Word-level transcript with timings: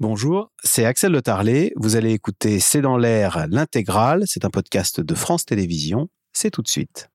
Bonjour, 0.00 0.50
c'est 0.64 0.84
Axel 0.84 1.12
Le 1.12 1.22
Tarlet. 1.22 1.72
Vous 1.76 1.94
allez 1.94 2.10
écouter 2.10 2.58
C'est 2.58 2.80
dans 2.80 2.96
l'air 2.96 3.46
l'intégrale. 3.48 4.24
C'est 4.26 4.44
un 4.44 4.50
podcast 4.50 5.00
de 5.00 5.14
France 5.14 5.44
Télévisions. 5.44 6.08
C'est 6.32 6.50
tout 6.50 6.62
de 6.62 6.68
suite. 6.68 7.10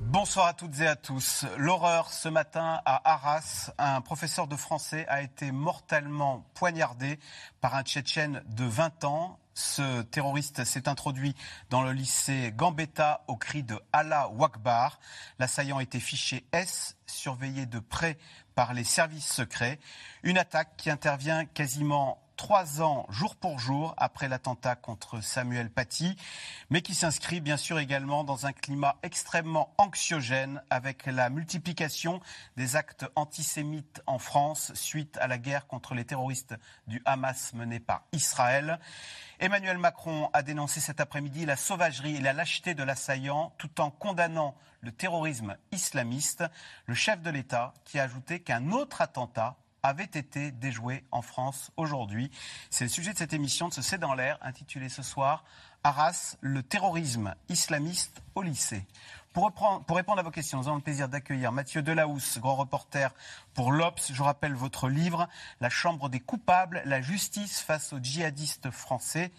Bonsoir 0.00 0.48
à 0.48 0.52
toutes 0.52 0.78
et 0.80 0.86
à 0.86 0.96
tous. 0.96 1.46
L'horreur 1.56 2.12
ce 2.12 2.28
matin 2.28 2.80
à 2.84 3.10
Arras, 3.10 3.70
un 3.78 4.02
professeur 4.02 4.48
de 4.48 4.56
français 4.56 5.06
a 5.08 5.22
été 5.22 5.50
mortellement 5.50 6.44
poignardé 6.54 7.18
par 7.62 7.74
un 7.74 7.82
Tchétchène 7.82 8.42
de 8.54 8.64
20 8.64 9.04
ans. 9.04 9.38
Ce 9.58 10.02
terroriste 10.02 10.64
s'est 10.64 10.86
introduit 10.86 11.34
dans 11.70 11.82
le 11.82 11.92
lycée 11.92 12.52
Gambetta 12.54 13.24
au 13.26 13.36
cri 13.36 13.62
de 13.62 13.80
Allah 13.90 14.28
Wakbar. 14.28 15.00
L'assaillant 15.38 15.80
était 15.80 15.98
fiché 15.98 16.44
S, 16.52 16.94
surveillé 17.06 17.64
de 17.64 17.78
près 17.78 18.18
par 18.54 18.74
les 18.74 18.84
services 18.84 19.32
secrets. 19.32 19.80
Une 20.22 20.36
attaque 20.36 20.76
qui 20.76 20.90
intervient 20.90 21.46
quasiment 21.46 22.22
trois 22.36 22.82
ans 22.82 23.06
jour 23.08 23.34
pour 23.34 23.58
jour 23.58 23.94
après 23.96 24.28
l'attentat 24.28 24.76
contre 24.76 25.20
Samuel 25.20 25.70
Paty, 25.70 26.16
mais 26.70 26.82
qui 26.82 26.94
s'inscrit 26.94 27.40
bien 27.40 27.56
sûr 27.56 27.78
également 27.78 28.24
dans 28.24 28.46
un 28.46 28.52
climat 28.52 28.96
extrêmement 29.02 29.74
anxiogène 29.78 30.62
avec 30.70 31.06
la 31.06 31.30
multiplication 31.30 32.20
des 32.56 32.76
actes 32.76 33.06
antisémites 33.16 34.02
en 34.06 34.18
France 34.18 34.72
suite 34.74 35.16
à 35.18 35.26
la 35.26 35.38
guerre 35.38 35.66
contre 35.66 35.94
les 35.94 36.04
terroristes 36.04 36.54
du 36.86 37.02
Hamas 37.04 37.54
menée 37.54 37.80
par 37.80 38.04
Israël. 38.12 38.78
Emmanuel 39.38 39.78
Macron 39.78 40.30
a 40.32 40.42
dénoncé 40.42 40.80
cet 40.80 41.00
après-midi 41.00 41.46
la 41.46 41.56
sauvagerie 41.56 42.16
et 42.16 42.20
la 42.20 42.32
lâcheté 42.32 42.74
de 42.74 42.82
l'assaillant 42.82 43.52
tout 43.58 43.80
en 43.80 43.90
condamnant 43.90 44.54
le 44.80 44.92
terrorisme 44.92 45.56
islamiste. 45.72 46.44
Le 46.86 46.94
chef 46.94 47.22
de 47.22 47.30
l'État 47.30 47.74
qui 47.84 47.98
a 47.98 48.04
ajouté 48.04 48.40
qu'un 48.40 48.70
autre 48.70 49.00
attentat 49.00 49.56
avait 49.86 50.04
été 50.04 50.50
déjoué 50.50 51.04
en 51.12 51.22
France 51.22 51.70
aujourd'hui. 51.76 52.30
C'est 52.70 52.84
le 52.84 52.90
sujet 52.90 53.12
de 53.12 53.18
cette 53.18 53.32
émission 53.32 53.68
de 53.68 53.74
ce 53.74 53.82
C'est 53.82 53.98
dans 53.98 54.14
l'air, 54.14 54.38
intitulée 54.42 54.88
ce 54.88 55.02
soir 55.02 55.44
Arras, 55.84 56.36
le 56.40 56.64
terrorisme 56.64 57.34
islamiste 57.48 58.20
au 58.34 58.42
lycée. 58.42 58.84
Pour, 59.32 59.52
pour, 59.52 59.96
répondre 59.96 60.18
à 60.18 60.22
vos 60.22 60.30
questions, 60.30 60.58
nous 60.58 60.66
avons 60.66 60.78
le 60.78 60.82
plaisir 60.82 61.08
d'accueillir 61.08 61.52
Mathieu 61.52 61.82
Delahousse, 61.82 62.38
grand 62.38 62.56
reporter 62.56 63.14
pour 63.54 63.70
l'Obs. 63.70 64.10
Je 64.12 64.22
rappelle 64.22 64.54
votre 64.54 64.88
livre, 64.88 65.28
La 65.60 65.68
Chambre 65.68 66.08
des 66.08 66.20
coupables, 66.20 66.82
la 66.86 67.02
justice 67.02 67.60
face 67.60 67.92
aux 67.92 67.98
djihadistes 68.00 68.70
français 68.70 69.30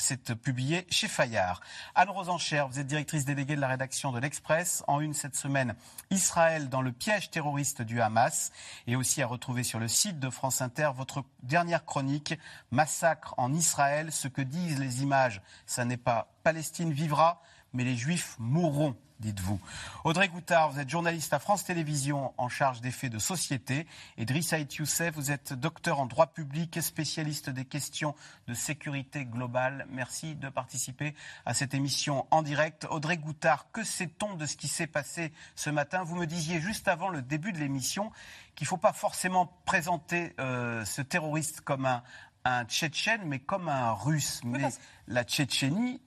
c'est 0.00 0.34
publié 0.34 0.86
chez 0.90 1.08
Fayard. 1.08 1.60
Anne 1.94 2.10
Rosencher, 2.10 2.64
vous 2.68 2.78
êtes 2.78 2.86
directrice 2.86 3.24
déléguée 3.24 3.56
de 3.56 3.60
la 3.60 3.68
rédaction 3.68 4.12
de 4.12 4.18
l'Express. 4.18 4.82
En 4.86 5.00
une 5.00 5.14
cette 5.14 5.36
semaine, 5.36 5.74
Israël 6.10 6.68
dans 6.68 6.82
le 6.82 6.92
piège 6.92 7.30
terroriste 7.30 7.82
du 7.82 8.00
Hamas. 8.00 8.50
Et 8.86 8.96
aussi 8.96 9.22
à 9.22 9.26
retrouver 9.26 9.62
sur 9.62 9.78
le 9.78 9.88
site 9.88 10.18
de 10.18 10.30
France 10.30 10.62
Inter 10.62 10.90
votre 10.94 11.24
dernière 11.42 11.84
chronique, 11.84 12.34
Massacre 12.70 13.34
en 13.36 13.52
Israël. 13.52 14.10
Ce 14.10 14.28
que 14.28 14.42
disent 14.42 14.78
les 14.78 15.02
images, 15.02 15.42
ça 15.66 15.84
n'est 15.84 15.96
pas 15.96 16.32
Palestine 16.42 16.92
vivra, 16.92 17.42
mais 17.72 17.84
les 17.84 17.96
Juifs 17.96 18.36
mourront 18.38 18.96
dites-vous. 19.20 19.60
Audrey 20.04 20.28
Goutard, 20.28 20.70
vous 20.70 20.80
êtes 20.80 20.88
journaliste 20.88 21.32
à 21.32 21.38
France 21.38 21.64
Télévisions 21.64 22.32
en 22.38 22.48
charge 22.48 22.80
des 22.80 22.90
faits 22.90 23.12
de 23.12 23.18
société. 23.18 23.86
Et 24.16 24.24
Driss 24.24 24.54
Youssef, 24.78 25.14
vous 25.14 25.30
êtes 25.30 25.52
docteur 25.52 26.00
en 26.00 26.06
droit 26.06 26.26
public 26.26 26.76
et 26.76 26.80
spécialiste 26.80 27.50
des 27.50 27.64
questions 27.64 28.14
de 28.48 28.54
sécurité 28.54 29.26
globale. 29.26 29.86
Merci 29.90 30.34
de 30.34 30.48
participer 30.48 31.14
à 31.44 31.54
cette 31.54 31.74
émission 31.74 32.26
en 32.30 32.42
direct. 32.42 32.86
Audrey 32.90 33.18
Goutard, 33.18 33.70
que 33.72 33.84
sait-on 33.84 34.34
de 34.34 34.46
ce 34.46 34.56
qui 34.56 34.68
s'est 34.68 34.86
passé 34.86 35.32
ce 35.54 35.70
matin? 35.70 36.02
Vous 36.02 36.16
me 36.16 36.26
disiez 36.26 36.60
juste 36.60 36.88
avant 36.88 37.08
le 37.08 37.22
début 37.22 37.52
de 37.52 37.58
l'émission 37.58 38.10
qu'il 38.54 38.64
ne 38.64 38.68
faut 38.68 38.76
pas 38.76 38.92
forcément 38.92 39.46
présenter 39.64 40.34
euh, 40.40 40.84
ce 40.84 41.02
terroriste 41.02 41.60
comme 41.60 41.86
un, 41.86 42.02
un 42.44 42.64
Tchétchène, 42.64 43.22
mais 43.24 43.38
comme 43.38 43.68
un 43.68 43.92
Russe. 43.92 44.40
Mais 44.44 44.68
la 45.06 45.24
Tchétchénie 45.24 46.00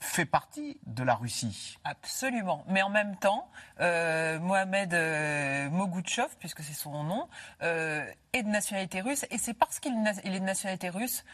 fait 0.00 0.26
partie 0.26 0.78
de 0.86 1.02
la 1.02 1.14
Russie. 1.14 1.78
Absolument. 1.84 2.64
Mais 2.68 2.82
en 2.82 2.90
même 2.90 3.16
temps, 3.16 3.50
euh, 3.80 4.38
Mohamed 4.38 4.94
euh, 4.94 5.70
Mogouchov, 5.70 6.36
puisque 6.38 6.62
c'est 6.62 6.74
son 6.74 7.02
nom, 7.04 7.28
euh, 7.62 8.04
est 8.32 8.42
de 8.42 8.48
nationalité 8.48 9.00
russe. 9.00 9.26
Et 9.30 9.38
c'est 9.38 9.54
parce 9.54 9.80
qu'il 9.80 9.92
est 9.94 10.40
de 10.40 10.44
nationalité 10.44 10.88
russe 10.88 11.24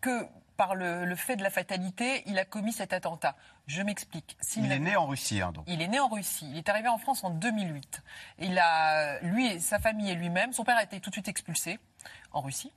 que, 0.00 0.26
par 0.56 0.74
le, 0.74 1.14
fait 1.14 1.36
de 1.36 1.42
la 1.42 1.50
fatalité, 1.50 2.22
il 2.26 2.38
a 2.38 2.44
commis 2.44 2.72
cet 2.72 2.92
attentat. 2.92 3.36
Je 3.66 3.82
m'explique. 3.82 4.36
Il 4.56 4.72
est 4.72 4.78
né 4.78 4.96
en 4.96 5.06
Russie, 5.06 5.40
hein, 5.40 5.52
donc. 5.52 5.64
Il 5.68 5.82
est 5.82 5.88
né 5.88 6.00
en 6.00 6.08
Russie. 6.08 6.48
Il 6.50 6.58
est 6.58 6.68
arrivé 6.68 6.88
en 6.88 6.98
France 6.98 7.22
en 7.24 7.30
2008. 7.30 8.02
Il 8.40 8.58
a, 8.58 9.20
lui, 9.20 9.60
sa 9.60 9.78
famille 9.78 10.10
et 10.10 10.14
lui-même, 10.14 10.52
son 10.52 10.64
père 10.64 10.76
a 10.76 10.82
été 10.82 11.00
tout 11.00 11.10
de 11.10 11.14
suite 11.14 11.28
expulsé 11.28 11.78
en 12.32 12.40
Russie. 12.40 12.72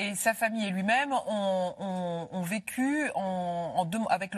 Et 0.00 0.14
sa 0.14 0.32
famille 0.32 0.64
et 0.64 0.70
lui-même 0.70 1.12
ont, 1.12 2.42
vécu 2.42 3.10
avec, 4.10 4.34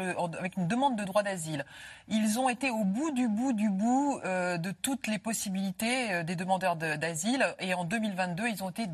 une 0.56 0.66
demande 0.66 0.97
de 0.97 1.04
droit 1.04 1.22
d'asile. 1.22 1.66
Ils 2.09 2.38
ont 2.38 2.48
été 2.48 2.71
au 2.71 2.82
bout 2.82 3.10
du 3.10 3.28
bout 3.28 3.53
du 3.53 3.69
bout 3.69 4.19
euh, 4.25 4.56
de 4.56 4.71
toutes 4.71 5.06
les 5.06 5.19
possibilités 5.19 6.12
euh, 6.12 6.22
des 6.22 6.34
demandeurs 6.34 6.76
d'asile. 6.76 7.54
Et 7.59 7.75
en 7.75 7.84
2022, 7.84 8.48
ils 8.48 8.65
ont 8.65 8.71
été 8.71 8.87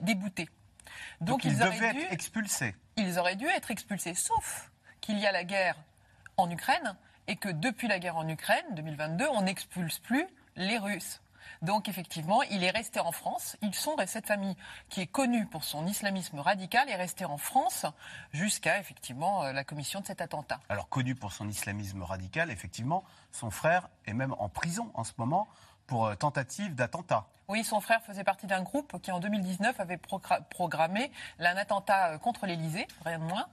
déboutés. 0.00 0.48
Donc, 1.20 1.44
ils, 1.44 1.62
auraient 1.62 1.92
dû, 1.92 2.00
être 2.00 2.12
expulsés. 2.12 2.74
Ils 2.96 3.18
auraient 3.18 3.36
dû 3.36 3.46
être 3.46 3.70
expulsés, 3.70 4.14
sauf 4.14 4.70
qu'il 5.02 5.18
y 5.18 5.26
a 5.26 5.32
la 5.32 5.44
guerre 5.44 5.76
en 6.38 6.50
Ukraine 6.50 6.96
et 7.26 7.36
que 7.36 7.50
depuis 7.50 7.86
la 7.86 7.98
guerre 7.98 8.16
en 8.16 8.26
Ukraine, 8.28 8.64
2022, 8.72 9.26
on 9.30 9.42
n'expulse 9.42 9.98
plus 9.98 10.26
les 10.56 10.78
Russes. 10.78 11.20
Donc 11.64 11.88
effectivement, 11.88 12.42
il 12.42 12.62
est 12.62 12.70
resté 12.70 13.00
en 13.00 13.10
France. 13.10 13.56
Ils 13.62 13.74
sont, 13.74 13.96
cette 14.06 14.26
famille 14.26 14.54
qui 14.90 15.00
est 15.00 15.06
connue 15.06 15.46
pour 15.46 15.64
son 15.64 15.86
islamisme 15.86 16.38
radical 16.38 16.90
est 16.90 16.96
restée 16.96 17.24
en 17.24 17.38
France 17.38 17.86
jusqu'à 18.32 18.78
effectivement 18.78 19.44
euh, 19.44 19.52
la 19.52 19.64
commission 19.64 20.00
de 20.00 20.06
cet 20.06 20.20
attentat. 20.20 20.60
Alors 20.68 20.90
connu 20.90 21.14
pour 21.14 21.32
son 21.32 21.48
islamisme 21.48 22.02
radical, 22.02 22.50
effectivement, 22.50 23.02
son 23.32 23.50
frère 23.50 23.88
est 24.06 24.12
même 24.12 24.34
en 24.38 24.50
prison 24.50 24.90
en 24.92 25.04
ce 25.04 25.12
moment 25.16 25.48
pour 25.86 26.06
euh, 26.06 26.14
tentative 26.14 26.74
d'attentat. 26.74 27.26
Oui, 27.46 27.62
son 27.62 27.80
frère 27.80 28.00
faisait 28.02 28.24
partie 28.24 28.46
d'un 28.46 28.62
groupe 28.62 28.98
qui, 29.02 29.12
en 29.12 29.20
2019, 29.20 29.78
avait 29.78 29.98
programmé 30.48 31.10
un 31.38 31.56
attentat 31.56 32.12
euh, 32.12 32.18
contre 32.18 32.46
l'Élysée, 32.46 32.86
rien 33.04 33.18
de 33.18 33.24
moins. 33.24 33.46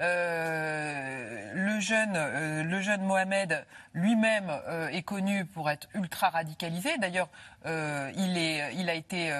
Euh, 0.00 1.50
le, 1.54 1.80
jeune, 1.80 2.62
le 2.62 2.80
jeune 2.82 3.02
Mohamed 3.02 3.66
lui-même 3.94 4.52
est 4.92 5.02
connu 5.02 5.44
pour 5.44 5.70
être 5.70 5.88
ultra 5.94 6.28
radicalisé. 6.28 6.96
D'ailleurs, 6.98 7.28
il, 7.64 8.36
il 8.36 8.88
a 8.88 8.94
été 8.94 9.32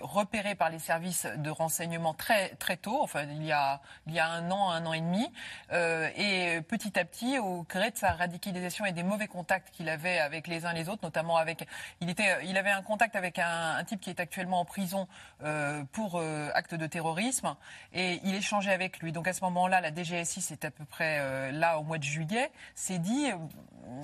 repéré 0.00 0.54
par 0.54 0.70
les 0.70 0.78
services 0.78 1.26
de 1.36 1.50
renseignement 1.50 2.14
très, 2.14 2.50
très 2.56 2.78
tôt, 2.78 3.02
enfin, 3.02 3.24
il 3.24 3.44
y, 3.44 3.52
a, 3.52 3.82
il 4.06 4.14
y 4.14 4.18
a 4.18 4.26
un 4.26 4.50
an, 4.50 4.70
un 4.70 4.86
an 4.86 4.92
et 4.94 5.00
demi. 5.00 5.30
et 5.70 6.62
petit 6.62 6.98
à 6.98 7.04
petit, 7.04 7.38
au 7.38 7.64
gré 7.64 7.90
de 7.90 7.96
sa 7.98 8.12
radicalisation 8.12 8.86
et 8.86 8.92
des 8.92 9.02
mauvais 9.02 9.28
contacts 9.28 9.70
qu'il 9.70 9.90
avait 9.90 10.18
avec 10.18 10.46
les 10.46 10.64
uns 10.64 10.72
les 10.72 10.88
autres, 10.88 11.02
notamment 11.02 11.36
avec 11.36 11.66
il, 12.00 12.08
était, 12.08 12.38
il 12.44 12.56
avait 12.56 12.70
un 12.70 12.82
contact 12.82 13.16
avec 13.16 13.23
un, 13.38 13.82
type 13.84 14.00
qui 14.00 14.10
est 14.10 14.20
actuellement 14.20 14.60
en 14.60 14.64
prison 14.64 15.08
euh, 15.42 15.82
pour 15.92 16.16
euh, 16.16 16.48
acte 16.54 16.74
de 16.74 16.86
terrorisme 16.86 17.56
et 17.92 18.20
il 18.24 18.34
échangeait 18.34 18.72
avec 18.72 19.00
lui. 19.00 19.12
Donc 19.12 19.28
à 19.28 19.32
ce 19.32 19.42
moment-là, 19.44 19.80
la 19.80 19.94
DGSI, 19.94 20.40
c'est 20.40 20.64
à 20.64 20.70
peu 20.70 20.84
près 20.84 21.18
euh, 21.20 21.50
là 21.50 21.78
au 21.78 21.82
mois 21.82 21.98
de 21.98 22.04
juillet, 22.04 22.50
s'est 22.74 22.98
dit 22.98 23.30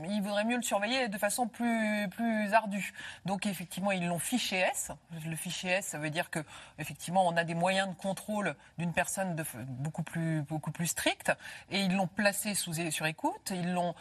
il 0.08 0.22
vaudrait 0.22 0.44
mieux 0.44 0.56
le 0.56 0.62
surveiller 0.62 1.08
de 1.08 1.18
façon 1.18 1.46
plus, 1.48 2.08
plus 2.10 2.52
ardue. 2.52 2.92
Donc 3.24 3.46
effectivement, 3.46 3.92
ils 3.92 4.06
l'ont 4.06 4.18
fiché 4.18 4.56
S. 4.56 4.90
Le 5.26 5.36
fichier 5.36 5.70
S, 5.70 5.86
ça 5.86 5.98
veut 5.98 6.10
dire 6.10 6.30
que 6.30 6.40
effectivement, 6.78 7.26
on 7.26 7.36
a 7.36 7.44
des 7.44 7.54
moyens 7.54 7.88
de 7.88 7.94
contrôle 7.94 8.54
d'une 8.78 8.92
personne 8.92 9.42
beaucoup 9.66 10.02
plus 10.02 10.42
beaucoup 10.42 10.70
plus 10.70 10.86
stricts. 10.86 11.32
Et 11.70 11.80
ils 11.80 11.94
l'ont 11.94 12.06
placé 12.08 12.54
sous 12.54 12.74
sur 12.90 13.06
écoute. 13.06 13.52
Ils 13.52 13.72
l'ont 13.72 13.94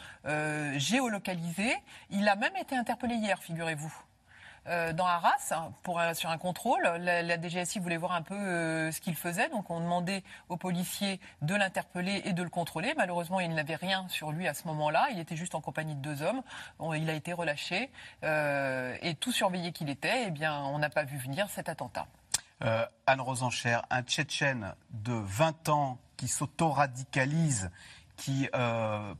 géolocalisé. 0.76 1.74
Il 2.10 2.28
a 2.28 2.36
même 2.36 2.56
été 2.56 2.76
interpellé 2.76 3.14
hier 3.14 3.38
figurez-vous. 3.42 4.09
Euh, 4.66 4.92
dans 4.92 5.06
Arras 5.06 5.54
pour, 5.82 6.00
sur 6.14 6.28
un 6.28 6.36
contrôle. 6.36 6.82
La, 6.82 7.40
DGSI 7.40 7.78
voulait 7.78 7.96
voir 7.96 8.12
un 8.12 8.20
peu 8.20 8.34
euh, 8.34 8.92
ce 8.92 9.00
qu'il 9.00 9.16
faisait, 9.16 9.48
donc 9.48 9.70
on 9.70 9.80
demandait 9.80 10.22
aux 10.50 10.58
policiers 10.58 11.18
de 11.40 11.54
l'interpeller 11.54 12.20
et 12.26 12.34
de 12.34 12.42
le 12.42 12.50
contrôler. 12.50 12.92
Malheureusement, 12.96 13.40
il 13.40 13.54
n'avait 13.54 13.76
rien 13.76 14.06
sur 14.08 14.32
lui 14.32 14.46
à 14.46 14.54
ce 14.54 14.66
moment-là. 14.68 15.08
Il 15.12 15.18
était 15.18 15.36
juste 15.36 15.54
en 15.54 15.62
compagnie 15.62 15.94
de 15.94 16.00
deux 16.00 16.22
hommes. 16.22 16.42
il 16.94 17.08
a 17.08 17.14
été 17.14 17.32
relâché 17.32 17.90
euh, 18.22 18.96
et 19.00 19.14
tout 19.14 19.32
surveillé 19.32 19.72
qu'il 19.72 19.88
était, 19.88 20.24
eh 20.26 20.30
bien, 20.30 20.60
on 20.60 20.78
n'a 20.78 20.90
pas 20.90 21.04
vu 21.04 21.16
venir 21.16 21.48
cet 21.48 21.68
attentat. 21.68 22.06
Anne 23.06 23.22
Rosencher, 23.22 23.78
un 23.88 24.02
Tchétchène 24.02 24.74
de 24.90 25.14
20 25.14 25.70
ans 25.70 25.98
qui 26.18 26.28
s'auto-radicalise 26.28 27.70
qui 28.16 28.50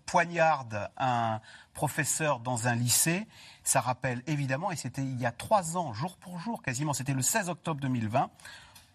poignarde 0.05 0.91
un 0.99 1.41
professeur 1.73 2.41
dans 2.41 2.69
un 2.69 2.75
lycée. 2.75 3.27
Ça 3.71 3.81
rappelle 3.81 4.21
évidemment, 4.27 4.73
et 4.73 4.77
c'était 4.77 5.01
il 5.01 5.21
y 5.21 5.27
a 5.27 5.31
trois 5.31 5.77
ans, 5.77 5.93
jour 5.93 6.17
pour 6.17 6.41
jour 6.41 6.61
quasiment, 6.61 6.93
c'était 6.93 7.15
le 7.15 7.23
16 7.23 7.51
octobre 7.51 7.81
2020, 7.81 8.29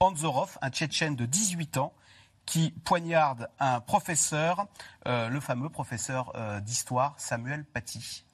Anzorov, 0.01 0.57
un 0.61 0.69
Tchétchène 0.69 1.15
de 1.15 1.25
18 1.25 1.77
ans, 1.77 1.93
qui 2.45 2.71
poignarde 2.83 3.47
un 3.57 3.79
professeur, 3.79 4.67
le 5.05 5.39
fameux 5.39 5.69
professeur 5.69 6.33
d'histoire 6.61 7.13
Samuel 7.15 7.63
Paty. 7.63 8.25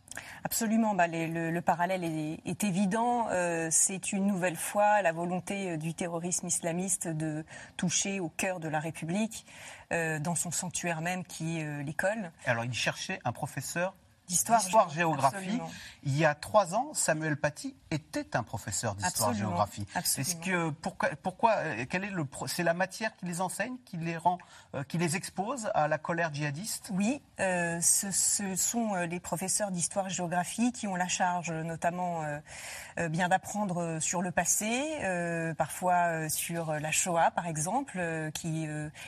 Absolument, 0.43 0.95
bah, 0.95 1.07
le, 1.07 1.59
parallèle 1.59 2.03
est, 2.03 2.63
évident. 2.63 3.27
Euh, 3.29 3.67
c'est 3.71 4.11
une 4.11 4.25
nouvelle 4.25 4.55
fois 4.55 5.01
la 5.01 5.11
volonté 5.11 5.71
euh, 5.71 5.77
du 5.77 5.93
terrorisme 5.93 6.47
islamiste 6.47 7.07
de 7.07 7.45
toucher 7.77 8.19
au 8.19 8.29
cœur 8.29 8.59
de 8.59 8.67
la 8.67 8.79
République, 8.79 9.45
euh, 9.93 10.19
dans 10.19 10.35
son 10.35 10.51
sanctuaire 10.51 11.01
même 11.01 11.23
qui 11.23 11.59
est 11.59 11.83
l'école. 11.83 12.31
Alors 12.45 12.65
il 12.65 12.73
cherchait 12.73 13.19
un 13.23 13.31
professeur 13.31 13.93
d'histoire-géographie. 14.31 15.59
Il 16.03 16.17
y 16.17 16.25
a 16.25 16.33
trois 16.33 16.73
ans, 16.73 16.91
Samuel 16.93 17.37
Paty 17.37 17.75
était 17.91 18.35
un 18.35 18.43
professeur 18.43 18.95
d'histoire-géographie. 18.95 19.85
Est-ce 19.95 20.35
que 20.35 20.69
pourquoi, 20.69 21.09
pourquoi 21.21 21.51
euh, 21.57 21.85
quel 21.89 22.05
est 22.05 22.09
le 22.09 22.25
c'est 22.47 22.63
la 22.63 22.73
matière 22.73 23.15
qui 23.17 23.25
les 23.25 23.41
enseigne, 23.41 23.75
qui 23.85 23.97
les 23.97 24.17
rend, 24.17 24.37
euh, 24.73 24.83
qui 24.83 24.97
les 24.97 25.15
expose 25.15 25.69
à 25.73 25.87
la 25.87 25.97
colère 25.97 26.33
djihadiste? 26.33 26.89
Oui, 26.93 27.21
euh, 27.39 27.79
ce, 27.81 28.55
sont 28.55 28.95
les 28.95 29.19
professeurs 29.19 29.71
d'histoire-géographie 29.71 30.71
qui 30.71 30.87
ont 30.87 30.95
la 30.95 31.07
charge, 31.07 31.51
notamment, 31.51 32.23
bien 33.09 33.29
d'apprendre 33.29 33.99
sur 33.99 34.21
le 34.21 34.31
passé, 34.31 35.53
parfois 35.57 36.29
sur 36.29 36.73
la 36.73 36.91
Shoah, 36.91 37.31
par 37.31 37.47
exemple, 37.47 38.31
qui 38.33 38.67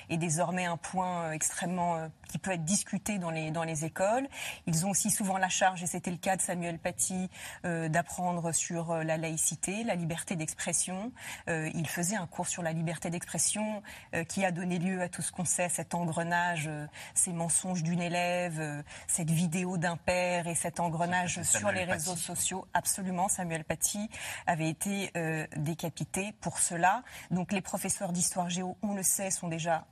est 0.10 0.18
désormais 0.18 0.66
un 0.66 0.78
point 0.78 1.32
extrêmement 1.32 2.10
qui 2.30 2.38
peut 2.38 2.52
être 2.52 2.66
discuté 2.66 3.20
dans 3.20 3.30
les 3.30 3.52
dans 3.52 3.64
les 3.64 3.86
écoles. 3.86 4.28
Ils 4.68 4.86
ont 4.86 4.90
aussi 4.90 5.12
souvent 5.14 5.38
la 5.38 5.50
charge, 5.50 5.84
et 5.84 5.88
c'était 5.88 6.12
le 6.12 6.18
cas 6.18 6.36
de 6.36 6.42
Samuel 6.42 6.80
Paty, 6.80 7.30
euh, 7.66 7.88
d'apprendre 7.88 8.52
sur 8.52 8.92
euh, 8.92 9.04
la 9.04 9.18
laïcité, 9.18 9.84
la 9.84 9.96
liberté 9.96 10.36
d'expression. 10.36 11.12
Euh, 11.48 11.70
il 11.74 11.88
faisait 11.88 12.16
un 12.16 12.28
cours 12.28 12.48
sur 12.48 12.64
la 12.64 12.74
liberté 12.74 13.10
d'expression 13.10 13.82
qui 14.28 14.44
a 14.46 14.52
donné 14.52 14.80
lieu 14.80 15.02
à 15.02 15.10
tout 15.10 15.22
ce 15.22 15.32
qu'on 15.32 15.46
sait, 15.46 15.70
cet 15.70 15.94
engrenage, 15.94 16.70
ces 17.14 17.32
mensonges 17.32 17.84
d'une 17.84 18.02
élève, 18.02 18.84
cette 19.08 19.30
vidéo 19.30 19.78
d'un 19.78 19.98
père 19.98 20.48
et 20.48 20.56
cet 20.56 20.80
engrenage 20.80 21.42
sur 21.44 21.72
les 21.72 21.84
réseaux 21.84 22.16
sociaux. 22.16 22.66
Absolument, 22.74 23.28
Samuel 23.28 23.64
Paty 23.64 24.10
avait 24.48 24.70
été 24.70 25.12
décapité 25.58 26.34
pour 26.42 26.60
cela. 26.60 27.04
Donc 27.32 27.52
les 27.52 27.62
professeurs 27.62 28.12
d'histoire 28.12 28.50
géo, 28.50 28.78
on 28.82 28.94
le 28.94 29.04
sait, 29.04 29.32
sont 29.32 29.48
déjà 29.48 29.86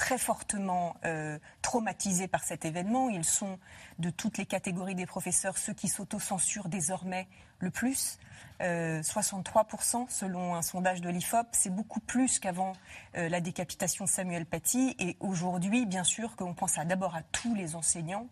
très 0.00 0.16
fortement 0.16 0.96
euh, 1.04 1.38
traumatisés 1.60 2.26
par 2.26 2.42
cet 2.42 2.64
événement. 2.64 3.10
Ils 3.10 3.26
sont 3.26 3.58
de 3.98 4.08
toutes 4.08 4.38
les 4.38 4.46
catégories 4.46 4.94
des 4.94 5.04
professeurs 5.04 5.58
ceux 5.58 5.74
qui 5.74 5.88
s'autocensurent 5.88 6.70
désormais 6.70 7.28
le 7.58 7.70
plus. 7.70 8.18
63% 8.60 8.62
euh, 8.62 10.04
selon 10.08 10.54
un 10.54 10.62
sondage 10.62 11.02
de 11.02 11.10
l'IFOP, 11.10 11.46
c'est 11.52 11.68
beaucoup 11.68 12.00
plus 12.00 12.38
qu'avant 12.38 12.72
euh, 13.16 13.28
la 13.28 13.42
décapitation 13.42 14.06
de 14.06 14.08
Samuel 14.08 14.46
Paty. 14.46 14.96
Et 14.98 15.18
aujourd'hui, 15.20 15.84
bien 15.84 16.04
sûr, 16.04 16.34
qu'on 16.34 16.54
pense 16.54 16.76
d'abord 16.86 17.14
à 17.14 17.22
tous 17.22 17.54
les 17.54 17.74
enseignants. 17.74 18.26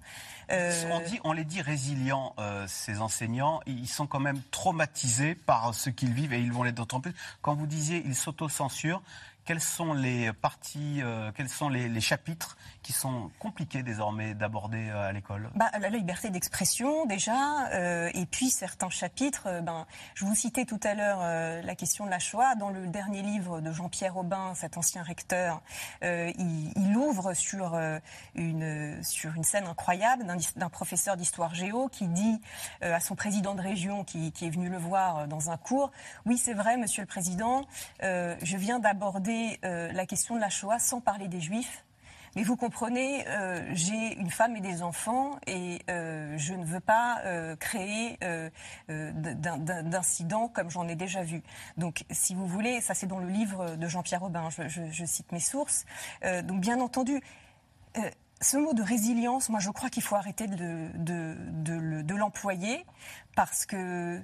On 1.25 1.32
les 1.35 1.44
dit 1.44 1.61
résilients, 1.61 2.35
ces 2.67 3.00
enseignants. 3.03 3.61
Ils 3.67 3.88
sont 3.88 4.06
quand 4.06 4.21
même 4.21 4.41
traumatisés 4.50 5.35
par 5.35 5.75
ce 5.75 5.91
qu'ils 5.91 6.14
vivent 6.14 6.32
et 6.32 6.41
ils 6.41 6.53
vont 6.53 6.62
l'être 6.62 6.76
d'autant 6.76 7.03
plus. 7.03 7.14
Quand 7.43 7.55
vous 7.55 7.67
disiez 7.67 8.03
ils 8.06 8.17
s'autocensurent, 8.17 9.03
quelles 9.49 9.61
sont 9.62 9.95
les 9.95 10.31
parties, 10.35 11.00
euh, 11.00 11.33
quels 11.35 11.49
sont 11.49 11.71
les, 11.71 12.00
chapitres 12.03 12.59
qui 12.83 12.93
sont 12.93 13.31
compliqués 13.39 13.83
désormais 13.83 14.35
d'aborder 14.35 14.91
euh, 14.91 15.09
à 15.09 15.12
l'école? 15.12 15.49
Bah, 15.55 15.71
La 15.81 15.89
liberté 15.89 16.29
d'expression 16.29 17.06
déjà, 17.06 17.69
euh, 17.71 18.11
et 18.12 18.27
puis 18.27 18.50
certains 18.50 18.91
chapitres. 18.91 19.49
ben, 19.62 19.87
je 20.12 20.27
vous 20.27 20.35
citais 20.35 20.67
tout 20.67 20.79
à 20.83 20.93
l'heure 20.93 21.21
la 21.65 21.75
question 21.75 22.05
de 22.05 22.11
la 22.11 22.19
Shoah. 22.19 22.56
Dans 22.56 22.69
le 22.69 22.89
dernier 22.89 23.23
livre 23.23 23.62
de 23.62 23.73
Jean-Pierre 23.73 24.19
Aubin, 24.19 24.53
cet 24.55 24.77
ancien 24.77 25.03
recteur, 25.03 25.62
il, 26.03 26.95
ouvre 26.95 27.33
sur, 27.33 27.79
une, 28.35 29.03
sur 29.03 29.35
une 29.35 29.45
scène 29.45 29.67
incroyable 29.67 30.27
d'un 30.56 30.69
professeur 30.69 31.17
d'histoire 31.17 31.55
géo 31.55 31.89
qui 31.89 32.06
dit 32.06 32.41
à 32.83 33.00
son 33.00 33.15
président 33.15 33.55
de 33.55 33.62
région 33.62 34.05
qui, 34.05 34.27
est 34.27 34.50
venu 34.50 34.69
le 34.69 34.79
voir 34.79 35.27
dans 35.27 35.50
un 35.50 35.56
cours, 35.56 35.91
oui 36.27 36.37
c'est 36.37 36.55
vrai 36.55 36.77
monsieur 36.77 37.03
le 37.03 37.06
président, 37.06 37.67
je 38.03 38.56
viens 38.56 38.79
d'aborder 38.79 39.38
euh, 39.64 39.93
la 39.93 40.06
question 40.06 40.37
de 40.37 40.40
la 40.40 40.50
Shoah 40.50 40.79
sans 40.79 41.00
parler 41.00 41.29
des 41.29 41.40
Juifs. 41.40 41.85
Mais 42.37 42.43
vous 42.43 42.56
comprenez, 42.56 43.26
euh, 43.26 43.69
j'ai 43.73 44.14
une 44.19 44.31
femme 44.31 44.55
et 44.55 44.61
des 44.61 44.82
enfants 44.82 45.38
et 45.46 45.81
euh, 45.88 46.37
je 46.37 46.52
ne 46.52 46.64
veux 46.64 46.81
pas 46.81 47.23
créer 47.58 48.19
d'incidents 48.88 50.49
comme 50.49 50.70
j'en 50.70 50.87
ai 50.88 50.94
déjà 50.94 51.23
vu. 51.23 51.43
Donc, 51.79 52.05
si 52.11 52.35
vous 52.35 52.46
voulez, 52.46 52.81
ça 52.81 52.94
c'est 52.94 53.06
dans 53.06 53.19
le 53.19 53.29
livre 53.29 53.76
de 53.76 53.88
Jean-Pierre 53.88 54.20
Robin, 54.20 54.49
je, 54.50 55.05
cite 55.05 55.32
mes 55.32 55.40
sources. 55.40 55.87
donc, 56.44 56.61
bien 56.61 56.81
entendu, 56.81 57.23
ce 58.40 58.56
mot 58.58 58.75
de 58.75 58.82
résilience, 58.82 59.49
moi 59.49 59.58
je 59.58 59.70
crois 59.70 59.88
qu'il 59.88 60.02
faut 60.02 60.14
arrêter 60.14 60.46
de, 60.46 60.90
de 60.94 62.14
l'employer 62.14 62.85
parce 63.35 63.64
que 63.64 64.23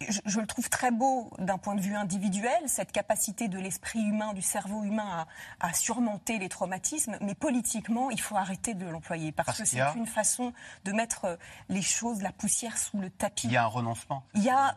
je, 0.00 0.40
le 0.40 0.46
trouve 0.46 0.68
très 0.68 0.90
beau 0.90 1.30
d'un 1.38 1.58
point 1.58 1.74
de 1.74 1.80
vue 1.80 1.94
individuel, 1.94 2.60
cette 2.66 2.92
capacité 2.92 3.48
de 3.48 3.58
l'esprit 3.58 4.00
humain, 4.00 4.32
du 4.32 4.42
cerveau 4.42 4.84
humain 4.84 5.26
à, 5.60 5.72
surmonter 5.72 6.38
les 6.38 6.48
traumatismes, 6.48 7.18
mais 7.20 7.34
politiquement, 7.34 8.10
il 8.10 8.20
faut 8.20 8.36
arrêter 8.36 8.74
de 8.74 8.86
l'employer 8.86 9.32
parce, 9.32 9.58
que 9.58 9.64
c'est 9.64 9.80
une 9.96 10.06
façon 10.06 10.52
de 10.84 10.92
mettre 10.92 11.38
les 11.68 11.82
choses, 11.82 12.22
la 12.22 12.32
poussière 12.32 12.78
sous 12.78 12.98
le 12.98 13.10
tapis. 13.10 13.46
Il 13.46 13.52
y 13.52 13.56
a 13.56 13.64
un 13.64 13.66
renoncement. 13.66 14.24
Il 14.34 14.42
y 14.42 14.50
a 14.50 14.76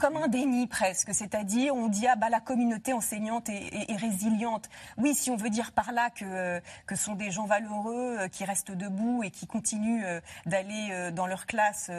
comme 0.00 0.16
un 0.16 0.28
déni 0.28 0.66
presque, 0.66 1.14
c'est-à-dire 1.14 1.74
on 1.74 1.88
dit 1.88 2.06
ah 2.06 2.16
bah 2.16 2.30
la 2.30 2.40
communauté 2.40 2.92
enseignante 2.92 3.48
est, 3.48 3.96
résiliente. 3.96 4.68
Oui, 4.96 5.14
si 5.14 5.30
on 5.30 5.36
veut 5.36 5.50
dire 5.50 5.72
par 5.72 5.92
là 5.92 6.10
que 6.10 6.24
euh, 6.24 6.60
que 6.86 6.96
sont 6.96 7.14
des 7.14 7.30
gens 7.30 7.46
valeureux 7.46 8.16
euh, 8.18 8.28
qui 8.28 8.44
restent 8.44 8.72
debout 8.72 9.22
et 9.22 9.30
qui 9.30 9.46
continuent 9.46 10.04
euh, 10.04 10.20
d'aller 10.46 11.10
dans 11.12 11.26
leur 11.26 11.46
classe 11.46 11.90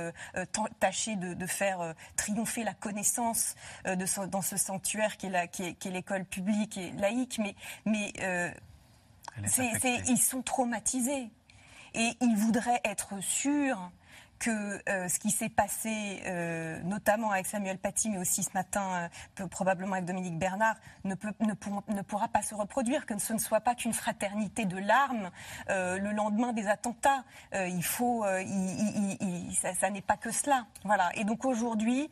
tâcher 0.80 1.16
de, 1.16 1.46
faire 1.46 1.94
triompher 2.16 2.64
la 2.64 2.74
connaissance 2.74 3.56
de 3.86 4.26
dans 4.28 4.42
ce 4.42 4.58
sanctuaire 4.58 5.18
qui 5.18 5.28
est 5.28 5.86
l'école 5.86 6.26
publique 6.26 6.78
et 6.78 6.92
laïque, 6.94 7.40
mais 7.40 7.56
mais 7.86 8.14
ils 10.08 10.18
sont 10.18 10.42
traumatisés. 10.42 11.30
Et 11.94 12.12
ils 12.20 12.36
voudraient 12.36 12.82
être 12.84 13.22
sûrs 13.22 13.92
que 14.40 14.82
euh, 14.90 15.08
ce 15.08 15.20
qui 15.20 15.32
s'est 15.32 15.50
passé, 15.50 16.22
euh, 16.26 16.82
notamment 16.84 17.32
avec 17.32 17.46
Samuel 17.46 17.78
Paty, 17.78 18.10
mais 18.10 18.18
aussi 18.18 18.44
ce 18.44 18.52
matin, 18.54 19.10
euh, 19.40 19.48
probablement 19.48 19.94
avec 19.94 20.06
Dominique 20.06 20.38
Bernard, 20.38 20.76
ne, 21.04 21.16
pourra 22.02 22.28
pas 22.28 22.42
se 22.42 22.56
reproduire, 22.56 23.06
que 23.06 23.18
ce 23.18 23.34
ne 23.34 23.40
soit 23.40 23.62
pas 23.62 23.76
qu'une 23.76 23.94
fraternité 23.94 24.66
de 24.66 24.78
larmes 24.78 25.32
le 25.68 26.12
lendemain 26.12 26.54
des 26.54 26.68
attentats. 26.68 27.24
il 27.54 27.84
faut, 27.84 28.26
ça 29.62 29.90
n'est 29.90 30.02
pas 30.02 30.18
que 30.18 30.32
cela. 30.32 30.66
Voilà. 30.84 31.12
Et 31.16 31.24
donc 31.24 31.46
aujourd'hui, 31.46 32.10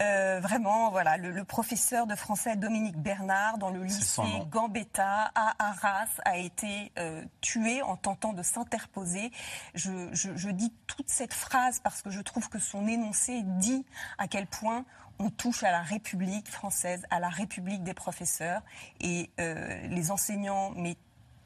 euh, 0.00 0.40
vraiment, 0.40 0.90
voilà, 0.90 1.16
le, 1.16 1.44
professeur 1.44 2.06
de 2.06 2.14
français 2.14 2.56
Dominique 2.56 2.96
Bernard 2.96 3.58
dans 3.58 3.70
le 3.70 3.82
lycée 3.84 4.22
Gambetta 4.50 5.30
à 5.34 5.54
Arras 5.58 6.08
a 6.24 6.38
été 6.38 6.92
euh, 6.98 7.22
tué 7.40 7.82
en 7.82 7.96
tentant 7.96 8.32
de 8.32 8.42
s'interposer. 8.42 9.30
Je, 9.74 10.50
dis 10.50 10.72
toute 10.86 11.08
cette 11.10 11.34
phrase 11.34 11.80
parce 11.80 12.02
que 12.02 12.10
je 12.10 12.20
trouve 12.20 12.48
que 12.48 12.58
son 12.58 12.86
énoncé 12.86 13.42
dit 13.44 13.84
à 14.18 14.28
quel 14.28 14.46
point 14.46 14.84
on 15.18 15.30
touche 15.30 15.62
à 15.62 15.70
la 15.70 15.82
République 15.82 16.48
française, 16.48 17.04
à 17.10 17.20
la 17.20 17.28
République 17.28 17.84
des 17.84 17.94
professeurs 17.94 18.62
et 19.00 19.30
euh, 19.38 19.86
les 19.88 20.10
enseignants, 20.10 20.72
mais 20.76 20.96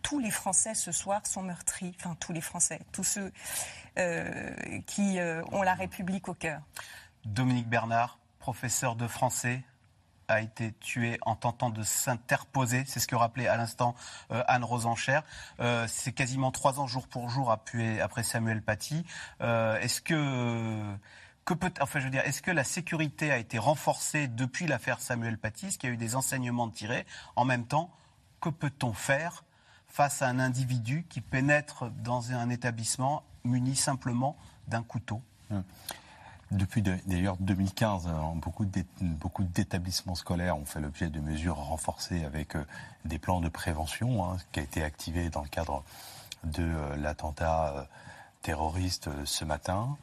tous 0.02 0.21
les 0.21 0.31
Français 0.31 0.75
ce 0.75 0.93
soir 0.93 1.26
sont 1.26 1.43
meurtris, 1.43 1.95
enfin 1.99 2.17
tous 2.19 2.33
les 2.33 2.40
Français, 2.40 2.81
tous 2.93 3.05
ceux 3.05 3.33
qui 4.87 5.19
ont 5.50 5.62
la 5.62 5.75
République 5.75 6.28
au 6.28 6.35
cœur. 6.35 6.62
Dominique 7.25 7.69
Bernard, 7.69 8.18
professeur 8.49 8.97
de 8.97 9.07
français 9.07 9.62
a 10.26 10.40
été 10.40 10.73
tué 10.81 11.19
en 11.21 11.37
tentant 11.37 11.69
de 11.69 11.83
s'interposer. 11.83 12.83
C'est 12.87 12.99
ce 12.99 13.07
que 13.07 13.14
rappelait 13.14 13.47
à 13.47 13.59
l'instant 13.59 13.95
euh, 14.31 14.43
Anne 14.49 14.64
Rosencher. 14.64 15.21
Euh, 15.61 15.85
c'est 15.87 16.12
quasiment 16.12 16.50
trois 16.50 16.81
ans 16.81 16.87
jour 16.87 17.09
pour 17.09 17.28
jour 17.28 17.50
après 17.50 18.23
Samuel 18.23 18.62
Paty. 18.62 19.05
Euh, 19.43 19.78
est-ce 19.81 20.00
que 20.00 20.97
que 21.45 21.52
peut, 21.52 21.71
enfin, 21.83 22.00
je 22.00 22.07
veux 22.07 22.11
dire, 22.11 22.23
est-ce 22.25 22.40
que 22.40 22.50
la 22.50 22.64
sécurité 22.64 23.31
a 23.31 23.37
été 23.37 23.59
renforcée 23.59 24.28
depuis 24.28 24.67
l'affaire 24.67 25.00
Samuel 25.00 25.37
Paty? 25.37 25.67
Est-ce 25.67 25.76
qu'il 25.76 25.90
y 25.90 25.93
a 25.93 25.95
eu 25.95 25.99
des 25.99 26.17
enseignements 26.17 26.71
tirés? 26.71 27.05
En 27.37 27.45
même 27.45 27.67
temps, 27.67 27.90
que 28.40 28.49
peut-on 28.49 28.95
faire 28.95 29.45
face 29.88 30.23
à 30.23 30.28
un 30.28 30.38
individu 30.38 31.05
qui 31.11 31.21
pénètre 31.21 31.90
dans 32.02 32.33
un 32.33 32.49
établissement 32.49 33.25
muni 33.45 33.76
simplement 33.76 34.38
d'un 34.69 34.83
couteau? 34.83 35.21
Hum. 35.50 35.62
Depuis 36.50 36.81
d'ailleurs 36.83 37.37
2015, 37.40 38.07
euh, 38.07 38.11
beaucoup 39.00 39.45
d'établissements 39.45 40.14
scolaires 40.14 40.57
ont 40.57 40.64
fait 40.64 40.81
l'objet 40.81 41.11
de 41.11 41.21
mesures 41.21 41.57
renforcées 41.57 42.25
avec 42.25 42.57
euh, 42.57 42.64
des 43.05 43.19
plans 43.19 43.40
de 43.40 43.50
prévention 43.50 44.25
hein, 44.25 44.38
qui 44.52 44.61
a 44.61 44.62
été 44.62 44.83
activé 44.83 45.28
dans 45.28 45.43
le 45.43 45.49
cadre 45.49 45.85
de 46.45 46.62
euh, 46.62 46.97
l'attentat 46.97 47.87
terroriste 48.43 49.11
ce 49.25 49.45
matin. 49.45 49.99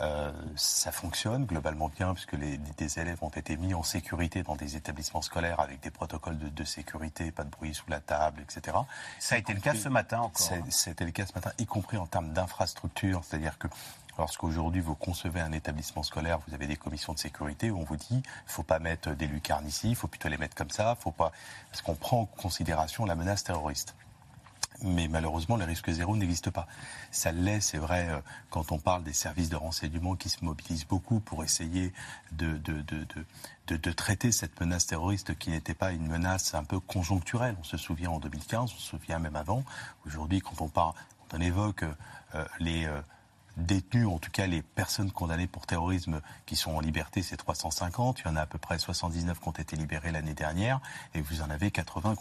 Euh, 0.00 0.32
ça 0.56 0.92
fonctionne 0.92 1.44
globalement 1.44 1.88
bien 1.88 2.14
puisque 2.14 2.32
les, 2.32 2.56
des 2.56 2.98
élèves 2.98 3.18
ont 3.22 3.28
été 3.28 3.58
mis 3.58 3.74
en 3.74 3.82
sécurité 3.82 4.42
dans 4.42 4.56
des 4.56 4.76
établissements 4.76 5.20
scolaires 5.20 5.60
avec 5.60 5.80
des 5.80 5.90
protocoles 5.90 6.38
de, 6.38 6.48
de 6.48 6.64
sécurité, 6.64 7.30
pas 7.30 7.44
de 7.44 7.50
bruit 7.50 7.74
sous 7.74 7.90
la 7.90 8.00
table, 8.00 8.40
etc. 8.40 8.78
Ça 9.18 9.34
a 9.34 9.38
été 9.38 9.52
le 9.52 9.60
cas 9.60 9.74
ce 9.74 9.90
matin 9.90 10.20
encore. 10.20 10.52
Hein. 10.52 10.62
C'était 10.70 11.04
le 11.04 11.10
cas 11.10 11.26
ce 11.26 11.34
matin, 11.34 11.52
y 11.58 11.66
compris 11.66 11.98
en 11.98 12.06
termes 12.06 12.32
d'infrastructure, 12.32 13.22
c'est-à-dire 13.24 13.58
que 13.58 13.68
lorsqu'aujourd'hui 14.20 14.82
vous 14.82 14.94
concevez 14.94 15.40
un 15.40 15.52
établissement 15.52 16.02
scolaire, 16.02 16.38
vous 16.46 16.52
avez 16.54 16.66
des 16.66 16.76
commissions 16.76 17.14
de 17.14 17.18
sécurité 17.18 17.70
où 17.70 17.78
on 17.78 17.84
vous 17.84 17.96
dit 17.96 18.22
il 18.22 18.52
faut 18.52 18.62
pas 18.62 18.78
mettre 18.78 19.14
des 19.14 19.26
lucarnes 19.26 19.66
ici, 19.66 19.88
il 19.88 19.96
faut 19.96 20.08
plutôt 20.08 20.28
les 20.28 20.36
mettre 20.36 20.54
comme 20.54 20.68
ça, 20.70 20.94
faut 20.94 21.10
pas 21.10 21.32
parce 21.70 21.80
qu'on 21.80 21.94
prend 21.94 22.20
en 22.20 22.26
considération 22.26 23.06
la 23.06 23.14
menace 23.14 23.44
terroriste. 23.44 23.94
Mais 24.82 25.08
malheureusement, 25.08 25.56
le 25.56 25.64
risque 25.64 25.90
zéro 25.90 26.16
n'existe 26.16 26.50
pas. 26.50 26.66
Ça 27.10 27.32
l'est, 27.32 27.60
c'est 27.60 27.76
vrai, 27.78 28.08
euh, 28.08 28.20
quand 28.48 28.72
on 28.72 28.78
parle 28.78 29.02
des 29.04 29.12
services 29.12 29.50
de 29.50 29.56
renseignement 29.56 30.16
qui 30.16 30.28
se 30.30 30.42
mobilisent 30.42 30.86
beaucoup 30.86 31.20
pour 31.20 31.44
essayer 31.44 31.92
de, 32.32 32.56
de, 32.58 32.80
de, 32.82 33.06
de, 33.66 33.76
de- 33.76 33.92
traiter 33.92 34.32
cette 34.32 34.58
menace 34.60 34.86
terroriste 34.86 35.36
qui 35.38 35.50
n'était 35.50 35.74
pas 35.74 35.92
une 35.92 36.06
menace 36.06 36.54
un 36.54 36.64
peu 36.64 36.80
conjoncturelle. 36.80 37.56
On 37.60 37.64
se 37.64 37.76
souvient 37.76 38.10
en 38.10 38.20
2015, 38.20 38.72
on 38.74 38.78
se 38.78 38.86
souvient 38.86 39.18
même 39.18 39.36
avant. 39.36 39.64
Aujourd'hui, 40.06 40.40
quand 40.40 40.60
on 40.62 40.68
parle, 40.68 40.94
quand 41.28 41.36
on 41.38 41.40
évoque 41.42 41.84
euh, 42.34 42.44
les 42.58 42.86
euh, 42.86 43.00
détenus, 43.56 44.06
en 44.08 44.18
tout 44.18 44.30
cas 44.30 44.46
les 44.46 44.62
personnes 44.62 45.10
condamnées 45.10 45.46
pour 45.46 45.66
terrorisme 45.66 46.20
qui 46.46 46.56
sont 46.56 46.72
en 46.72 46.80
liberté, 46.80 47.22
c'est 47.22 47.36
350. 47.36 48.20
Il 48.20 48.26
y 48.26 48.28
en 48.28 48.36
a 48.36 48.42
à 48.42 48.46
peu 48.46 48.58
près 48.58 48.78
79 48.78 49.40
qui 49.40 49.48
ont 49.48 49.52
été 49.52 49.76
libérés 49.76 50.12
l'année 50.12 50.34
dernière 50.34 50.80
et 51.14 51.20
vous 51.20 51.42
en 51.42 51.50
avez 51.50 51.70
80 51.70 52.14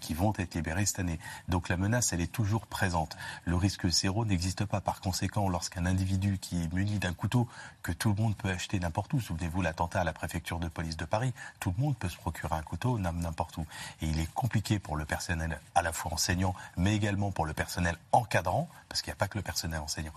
qui, 0.00 0.14
vont 0.14 0.32
être 0.38 0.54
libérés 0.54 0.86
cette 0.86 0.98
année. 1.00 1.18
Donc 1.48 1.68
la 1.68 1.76
menace, 1.76 2.12
elle 2.12 2.20
est 2.20 2.30
toujours 2.30 2.66
présente. 2.66 3.16
Le 3.44 3.56
risque 3.56 3.88
zéro 3.88 4.24
n'existe 4.24 4.64
pas. 4.64 4.80
Par 4.80 5.00
conséquent, 5.00 5.48
lorsqu'un 5.48 5.86
individu 5.86 6.38
qui 6.38 6.62
est 6.62 6.72
muni 6.72 6.98
d'un 6.98 7.12
couteau 7.14 7.48
que 7.82 7.92
tout 7.92 8.10
le 8.14 8.22
monde 8.22 8.36
peut 8.36 8.50
acheter 8.50 8.78
n'importe 8.80 9.12
où, 9.12 9.20
souvenez-vous 9.20 9.62
l'attentat 9.62 10.00
à 10.00 10.04
la 10.04 10.12
préfecture 10.12 10.58
de 10.58 10.68
police 10.68 10.96
de 10.96 11.04
Paris, 11.04 11.32
tout 11.60 11.72
le 11.76 11.82
monde 11.82 11.96
peut 11.96 12.08
se 12.08 12.16
procurer 12.16 12.54
un 12.54 12.62
couteau 12.62 12.98
n'im- 12.98 13.12
n'importe 13.12 13.56
où. 13.56 13.66
Et 14.00 14.06
il 14.06 14.18
est 14.18 14.32
compliqué 14.34 14.78
pour 14.78 14.96
le 14.96 15.04
personnel 15.04 15.60
à 15.74 15.82
la 15.82 15.92
fois 15.92 16.12
enseignant, 16.12 16.54
mais 16.76 16.94
également 16.94 17.30
pour 17.30 17.46
le 17.46 17.52
personnel 17.52 17.96
encadrant, 18.12 18.68
parce 18.88 19.02
qu'il 19.02 19.10
n'y 19.10 19.14
a 19.14 19.16
pas 19.16 19.28
que 19.28 19.38
le 19.38 19.42
personnel 19.42 19.80
enseignant, 19.80 20.12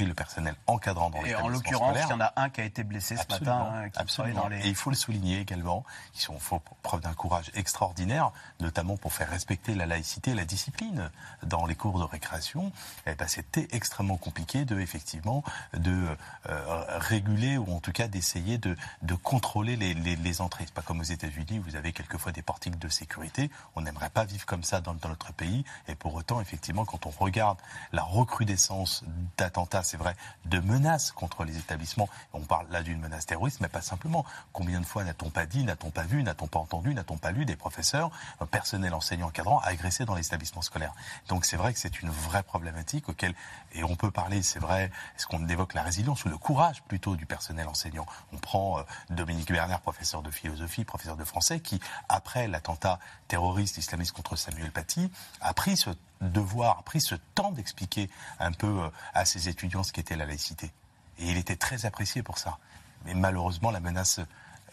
le 0.00 0.14
personnel 0.14 0.54
encadrant 0.66 1.10
dans 1.10 1.24
Et 1.24 1.34
en 1.34 1.48
l'occurrence, 1.48 1.96
il 2.04 2.10
y 2.10 2.12
en 2.12 2.20
a 2.20 2.32
un 2.36 2.50
qui 2.50 2.60
a 2.60 2.64
été 2.64 2.84
blessé 2.84 3.16
ce 3.16 3.22
Absolument, 3.22 3.58
matin, 3.58 3.72
hein, 3.74 3.88
qui 3.90 3.98
absolument. 3.98 4.50
Et 4.50 4.68
il 4.68 4.74
faut 4.74 4.90
le 4.90 4.96
souligner 4.96 5.40
également, 5.40 5.84
ils 6.14 6.20
sont 6.20 6.38
preuve 6.82 7.00
d'un 7.00 7.14
courage 7.14 7.50
extraordinaire, 7.54 8.32
notamment 8.60 8.96
pour 8.96 9.12
faire 9.12 9.28
respecter 9.30 9.74
la 9.74 9.86
laïcité 9.86 10.32
et 10.32 10.34
la 10.34 10.44
discipline 10.44 11.10
dans 11.42 11.66
les 11.66 11.74
cours 11.74 11.98
de 11.98 12.04
récréation. 12.04 12.72
Eh 13.06 13.14
ben, 13.14 13.28
c'était 13.28 13.68
extrêmement 13.72 14.16
compliqué 14.16 14.64
de 14.64 14.80
effectivement 14.80 15.42
de 15.74 16.06
euh, 16.48 16.84
réguler 16.98 17.56
ou 17.58 17.72
en 17.74 17.80
tout 17.80 17.92
cas 17.92 18.08
d'essayer 18.08 18.58
de, 18.58 18.76
de 19.02 19.14
contrôler 19.14 19.76
les, 19.76 19.94
les, 19.94 20.16
les 20.16 20.40
entrées. 20.40 20.64
C'est 20.66 20.74
pas 20.74 20.82
comme 20.82 21.00
aux 21.00 21.04
États-Unis, 21.04 21.58
vous 21.58 21.76
avez 21.76 21.92
quelquefois 21.92 22.32
des 22.32 22.42
portiques 22.42 22.78
de 22.78 22.88
sécurité. 22.88 23.50
On 23.76 23.82
n'aimerait 23.82 24.10
pas 24.10 24.24
vivre 24.24 24.46
comme 24.46 24.64
ça 24.64 24.80
dans, 24.80 24.94
dans 24.94 25.08
notre 25.08 25.32
pays. 25.32 25.64
Et 25.88 25.94
pour 25.94 26.14
autant, 26.14 26.40
effectivement, 26.40 26.84
quand 26.84 27.06
on 27.06 27.10
regarde 27.10 27.58
la 27.92 28.02
recrudescence 28.02 29.04
d'attentats, 29.36 29.81
c'est 29.82 29.96
vrai, 29.96 30.16
de 30.44 30.60
menaces 30.60 31.12
contre 31.12 31.44
les 31.44 31.58
établissements, 31.58 32.08
on 32.32 32.40
parle 32.40 32.66
là 32.70 32.82
d'une 32.82 33.00
menace 33.00 33.26
terroriste, 33.26 33.60
mais 33.60 33.68
pas 33.68 33.82
simplement. 33.82 34.24
Combien 34.52 34.80
de 34.80 34.86
fois 34.86 35.04
n'a-t-on 35.04 35.30
pas 35.30 35.46
dit, 35.46 35.64
n'a-t-on 35.64 35.90
pas 35.90 36.04
vu, 36.04 36.22
n'a-t-on 36.22 36.46
pas 36.46 36.58
entendu, 36.58 36.94
n'a-t-on 36.94 37.16
pas 37.16 37.30
lu 37.30 37.44
des 37.44 37.56
professeurs, 37.56 38.10
personnel 38.50 38.94
enseignant 38.94 39.28
encadrant 39.28 39.60
agressés 39.60 40.04
dans 40.04 40.14
les 40.14 40.26
établissements 40.26 40.62
scolaires 40.62 40.94
Donc 41.28 41.44
c'est 41.44 41.56
vrai 41.56 41.72
que 41.72 41.78
c'est 41.78 42.02
une 42.02 42.10
vraie 42.10 42.42
problématique 42.42 43.08
auquel, 43.08 43.34
et 43.72 43.84
on 43.84 43.96
peut 43.96 44.10
parler, 44.10 44.42
c'est 44.42 44.58
vrai, 44.58 44.90
est-ce 45.16 45.26
qu'on 45.26 45.46
évoque 45.48 45.74
la 45.74 45.82
résilience 45.82 46.24
ou 46.24 46.28
le 46.28 46.38
courage 46.38 46.82
plutôt 46.82 47.16
du 47.16 47.26
personnel 47.26 47.68
enseignant? 47.68 48.06
On 48.32 48.38
prend 48.38 48.78
euh, 48.78 48.82
Dominique 49.10 49.52
Bernard, 49.52 49.80
professeur 49.80 50.22
de 50.22 50.30
philosophie, 50.30 50.84
professeur 50.84 51.16
de 51.16 51.24
français, 51.24 51.60
qui, 51.60 51.80
après 52.08 52.48
l'attentat 52.48 52.98
terroriste 53.28 53.78
islamiste 53.78 54.12
contre 54.12 54.36
Samuel 54.36 54.70
Paty, 54.70 55.10
a 55.40 55.54
pris 55.54 55.76
ce 55.76 55.90
devoir, 56.22 56.82
pris 56.84 57.00
ce 57.00 57.14
temps 57.34 57.50
d'expliquer 57.52 58.08
un 58.38 58.52
peu 58.52 58.66
euh, 58.84 58.88
à 59.14 59.24
ses 59.24 59.48
étudiants 59.48 59.82
ce 59.82 59.92
qu'était 59.92 60.16
la 60.16 60.26
laïcité. 60.26 60.72
Et 61.18 61.30
il 61.30 61.36
était 61.36 61.56
très 61.56 61.84
apprécié 61.86 62.22
pour 62.22 62.38
ça. 62.38 62.58
Mais 63.04 63.14
malheureusement, 63.14 63.70
la 63.70 63.80
menace, 63.80 64.20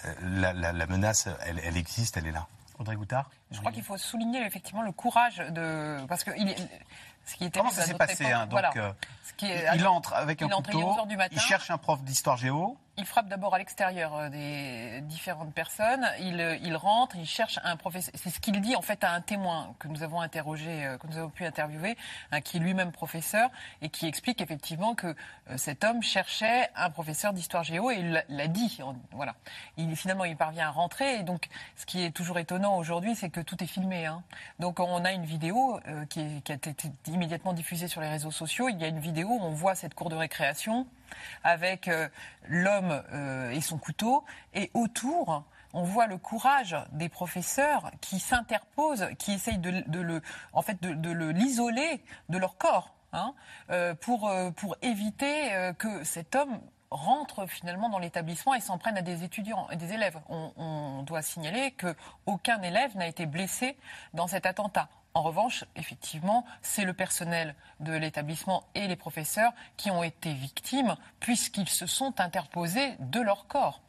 euh, 0.05 0.13
la, 0.21 0.53
la- 0.53 0.71
la 0.71 0.85
menace, 0.87 1.27
elle, 1.45 1.59
elle 1.63 1.77
existe, 1.77 2.15
elle 2.17 2.27
est 2.27 2.31
là. 2.31 2.47
Audrey 2.77 2.95
Goutard 2.95 3.29
Je 3.51 3.59
crois 3.59 3.71
qu'il 3.73 3.83
faut 3.83 3.97
souligner 3.97 4.45
effectivement 4.45 4.83
le 4.83 4.93
courage 4.93 5.37
de. 5.37 5.97
Parce 6.07 6.23
que 6.23 6.31
il 6.37 6.47
est- 6.49 6.69
ce 7.25 7.35
qui 7.35 7.51
Comment 7.51 7.69
ça 7.71 7.83
s'est 7.85 7.93
passé 7.95 8.31
hein, 8.31 8.47
Donc, 8.47 8.61
euh, 8.77 8.91
Ce 9.27 9.33
qui 9.33 9.45
est- 9.47 9.67
il 9.75 9.85
entre 9.85 10.13
avec 10.13 10.41
un 10.41 10.47
il 10.47 10.51
couteau, 10.53 10.79
11 10.91 10.97
heures 10.99 11.05
du 11.05 11.17
matin. 11.17 11.35
il 11.35 11.41
cherche 11.41 11.69
un 11.71 11.77
prof 11.77 12.01
d'histoire 12.03 12.37
géo. 12.37 12.77
Il 12.99 13.05
frappe 13.05 13.29
d'abord 13.29 13.55
à 13.55 13.57
l'extérieur 13.59 14.13
euh, 14.13 14.27
des 14.29 14.99
différentes 15.03 15.53
personnes. 15.53 16.05
Il, 16.19 16.41
euh, 16.41 16.57
il 16.61 16.75
rentre, 16.75 17.15
il 17.15 17.25
cherche 17.25 17.57
un 17.63 17.77
professeur. 17.77 18.13
C'est 18.17 18.29
ce 18.29 18.41
qu'il 18.41 18.59
dit 18.59 18.75
en 18.75 18.81
fait 18.81 19.05
à 19.05 19.13
un 19.13 19.21
témoin 19.21 19.73
que 19.79 19.87
nous 19.87 20.03
avons 20.03 20.19
interrogé, 20.19 20.85
euh, 20.85 20.97
que 20.97 21.07
nous 21.07 21.17
avons 21.17 21.29
pu 21.29 21.45
interviewer, 21.45 21.95
hein, 22.33 22.41
qui 22.41 22.57
est 22.57 22.59
lui-même 22.59 22.91
professeur 22.91 23.49
et 23.81 23.87
qui 23.87 24.05
explique 24.05 24.41
effectivement 24.41 24.95
que 24.95 25.15
cet 25.55 25.85
homme 25.85 26.03
cherchait 26.03 26.69
un 26.75 26.89
professeur 26.89 27.31
d'histoire 27.31 27.63
géo 27.63 27.89
et 27.89 27.95
il 27.95 28.23
l'a- 28.27 28.47
dit. 28.47 28.79
Voilà. 29.11 29.33
Il, 29.77 29.95
finalement, 29.95 30.25
il 30.25 30.35
parvient 30.35 30.67
à 30.67 30.71
rentrer. 30.71 31.19
Et 31.19 31.23
donc, 31.23 31.47
ce 31.77 31.85
qui 31.85 32.03
est 32.03 32.11
toujours 32.11 32.37
étonnant 32.37 32.75
aujourd'hui, 32.77 33.15
c'est 33.15 33.29
que 33.29 33.39
tout 33.39 33.63
est 33.63 33.67
filmé. 33.67 34.07
hein. 34.07 34.23
Donc, 34.59 34.81
on 34.81 35.05
a 35.05 35.13
une 35.13 35.23
vidéo 35.25 35.79
qui 36.09 36.19
a 36.19 36.53
été 36.53 36.75
immédiatement 37.07 37.53
diffusée 37.53 37.87
sur 37.87 38.01
les 38.01 38.09
réseaux 38.09 38.31
sociaux. 38.31 38.67
Il 38.67 38.77
y 38.77 38.83
a 38.83 38.87
une 38.87 38.99
vidéo 38.99 39.29
où 39.29 39.39
on 39.41 39.51
voit 39.53 39.75
cette 39.75 39.93
cour 39.93 40.09
de 40.09 40.15
récréation 40.15 40.85
avec 41.43 41.87
euh, 41.87 42.07
l'homme 42.47 43.03
euh, 43.13 43.51
et 43.51 43.61
son 43.61 43.77
couteau, 43.77 44.23
et 44.53 44.71
autour, 44.73 45.43
on 45.73 45.83
voit 45.83 46.07
le 46.07 46.17
courage 46.17 46.75
des 46.91 47.09
professeurs 47.09 47.91
qui 48.01 48.19
s'interposent, 48.19 49.07
qui 49.17 49.33
essayent 49.33 49.59
de, 49.59 50.21
en 50.53 50.61
fait, 50.61 50.81
de, 50.81 50.93
de 50.93 51.11
le 51.11 51.31
l'isoler 51.31 52.03
de 52.29 52.37
leur 52.37 52.57
corps, 52.57 52.93
hein, 53.13 53.33
euh, 53.69 53.93
pour 53.93 54.31
éviter 54.81 55.51
que 55.77 56.03
cet 56.03 56.35
homme 56.35 56.59
rentre 56.91 57.45
finalement 57.45 57.89
dans 57.89 57.99
l'établissement 57.99 58.55
et 58.55 58.61
s'en 58.61 58.77
prenne 58.77 58.97
à 58.97 59.03
des 59.03 59.23
étudiants 59.23 59.69
et 59.69 59.75
des 59.75 59.93
élèves. 59.93 60.19
On, 60.27 60.51
on 60.57 61.03
doit 61.03 61.21
signaler 61.21 61.71
que 61.71 61.95
aucun 62.25 62.61
élève 62.63 62.95
n'a 62.97 63.07
été 63.07 63.27
blessé 63.27 63.77
dans 64.13 64.27
cet 64.27 64.45
attentat. 64.47 64.89
En 65.19 65.21
revanche, 65.21 65.65
effectivement, 65.75 66.45
c'est 66.61 66.85
le 66.85 66.93
personnel 66.93 67.53
de 67.81 67.91
l'établissement 67.91 68.63
et 68.73 68.87
les 68.87 68.95
professeurs 68.95 69.51
qui 69.75 69.91
ont 69.91 70.01
été 70.01 70.31
victimes 70.31 70.95
puisqu'ils 71.19 71.67
se 71.67 71.87
sont 71.87 72.21
interposés 72.21 72.95
de 73.01 73.19
leur 73.19 73.45
corps. 73.47 73.81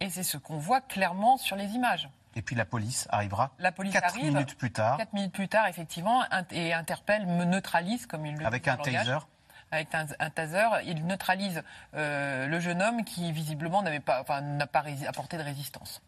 Et 0.00 0.10
c'est 0.10 0.22
ce 0.22 0.36
qu'on 0.36 0.58
voit 0.58 0.82
clairement 0.82 1.38
sur 1.38 1.56
les 1.56 1.70
images. 1.70 2.10
Et 2.34 2.42
puis 2.42 2.54
la 2.54 2.66
police 2.66 3.08
arrivera 3.08 3.52
La 3.58 3.72
police 3.72 3.94
quatre 3.94 4.10
arrive. 4.10 4.34
minutes 4.34 4.58
plus 4.58 4.72
tard 4.72 4.98
Quatre 4.98 5.14
minutes 5.14 5.32
plus 5.32 5.48
tard, 5.48 5.68
effectivement, 5.68 6.22
et 6.50 6.74
interpelle, 6.74 7.26
me 7.28 7.46
neutralise, 7.46 8.04
comme 8.04 8.26
il 8.26 8.34
le 8.34 8.44
avec 8.44 8.64
dit 8.64 8.68
un 8.68 8.76
taser. 8.76 9.16
Avec 9.74 9.88
un, 9.92 10.30
taser, 10.30 10.68
il 10.86 11.04
neutralise 11.04 11.64
euh, 11.94 12.46
le 12.46 12.60
jeune 12.60 12.80
homme 12.80 13.04
qui 13.04 13.32
visiblement 13.32 13.82
n'avait 13.82 13.98
pas, 13.98 14.20
enfin, 14.20 14.40
n'a 14.40 14.68
pas 14.68 14.84
apporté 15.08 15.36
de 15.36 15.42
résistance. 15.42 16.00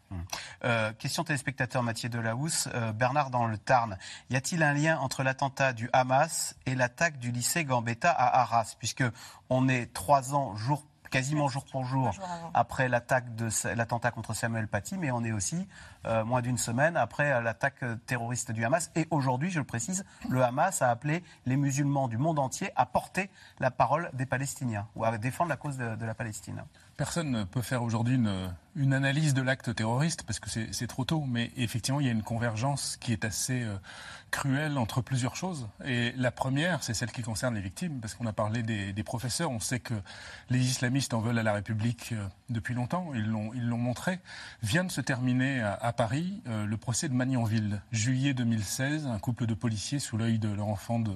Euh, 0.65 0.93
question 0.93 1.25
téléspectateur 1.25 1.83
Mathieu 1.83 2.09
Delahousse. 2.09 2.69
Euh, 2.75 2.93
Bernard 2.93 3.31
dans 3.31 3.47
le 3.47 3.59
Tarn. 3.59 3.99
Y 4.31 4.37
a-t-il 4.37 4.63
un 4.63 4.73
lien 4.73 4.99
entre 4.99 5.25
l'attentat 5.25 5.73
du 5.73 5.91
Hamas 5.93 6.55
et 6.67 6.77
l'attaque 6.77 7.19
du 7.19 7.33
lycée 7.33 7.65
Gambetta 7.65 8.13
à 8.13 8.43
Arras? 8.43 8.77
Puisque 8.79 9.05
on 9.51 9.69
est 9.69 9.93
trois 9.93 10.33
ans, 10.33 10.55
jour, 10.55 10.85
quasiment 11.11 11.49
jour 11.49 11.65
pour 11.71 11.85
jour, 11.85 12.13
après 12.55 12.89
l'attaque 12.89 13.35
de 13.37 13.49
Sa- 13.51 13.75
l'attentat 13.75 14.11
contre 14.11 14.35
Samuel 14.35 14.69
Paty, 14.69 14.99
mais 14.99 15.11
on 15.11 15.25
est 15.25 15.33
aussi 15.33 15.67
euh, 16.07 16.25
moins 16.25 16.43
d'une 16.43 16.59
semaine 16.59 16.97
après 16.97 17.33
euh, 17.33 17.41
l'attaque 17.41 17.85
terroriste 18.07 18.53
du 18.53 18.65
Hamas. 18.65 18.91
Et 18.95 19.07
aujourd'hui, 19.11 19.51
je 19.51 19.59
le 19.59 19.65
précise, 19.65 20.05
le 20.29 20.43
Hamas 20.43 20.83
a 20.83 20.91
appelé 20.91 21.23
les 21.47 21.57
musulmans 21.57 22.09
du 22.09 22.19
monde 22.19 22.39
entier 22.39 22.71
à 22.77 22.87
porter 22.87 23.31
la 23.61 23.71
parole 23.71 24.11
des 24.13 24.27
Palestiniens 24.27 24.87
ou 24.97 25.05
à 25.05 25.17
défendre 25.19 25.51
la 25.51 25.57
cause 25.57 25.77
de, 25.77 25.97
de 25.97 26.05
la 26.07 26.15
Palestine. 26.15 26.63
Personne 26.97 27.31
ne 27.31 27.45
peut 27.45 27.63
faire 27.63 27.83
aujourd'hui 27.83 28.15
une, 28.17 28.55
une 28.77 28.93
analyse 28.93 29.33
de 29.33 29.41
l'acte 29.41 29.75
terroriste 29.75 30.23
parce 30.25 30.39
que 30.39 30.51
c'est 30.51 30.87
trop 30.87 31.05
tôt, 31.05 31.25
mais 31.27 31.51
effectivement, 31.57 31.99
il 31.99 32.07
y 32.07 32.09
a 32.09 32.13
une 32.13 32.23
convergence 32.23 32.99
qui 33.01 33.13
est 33.13 33.25
assez 33.25 33.63
euh, 33.63 33.77
cruelle 34.31 34.77
entre 34.77 35.01
plusieurs 35.01 35.35
choses. 35.35 35.69
Et 35.85 36.13
la 36.17 36.31
première, 36.31 36.83
c'est 36.83 36.93
celle 36.93 37.11
qui 37.11 37.23
concerne 37.23 37.55
les 37.55 37.61
victimes, 37.63 38.01
parce 38.01 38.15
qu'on 38.15 38.27
a 38.27 38.35
parlé 38.35 38.63
des, 38.63 39.03
professeurs. 39.03 39.51
On 39.51 39.61
sait 39.61 39.79
que 39.79 39.95
les 40.51 40.59
islamistes 40.59 41.15
en 41.15 41.21
veulent 41.21 41.39
à 41.39 41.43
la 41.43 41.53
République 41.55 42.11
euh, 42.13 42.27
depuis 42.51 42.75
longtemps, 42.75 43.13
ils 43.15 43.27
l'ont 43.27 43.79
montré. 43.79 44.19
Vient 44.63 44.85
de 44.85 44.91
se 44.91 45.01
terminer 45.01 45.63
à, 45.63 45.93
Paris 45.93 46.43
euh, 46.49 46.67
le 46.67 46.77
procès 46.77 47.09
de 47.09 47.15
Magnanville, 47.15 47.81
juillet 47.93 48.35
2016, 48.35 49.07
un 49.07 49.19
couple 49.19 49.47
de 49.47 49.55
policiers 49.55 50.01
sous 50.01 50.19
l'œil 50.19 50.39
de 50.39 50.49
leur 50.49 50.69
enfant 50.69 50.99
de, 50.99 51.13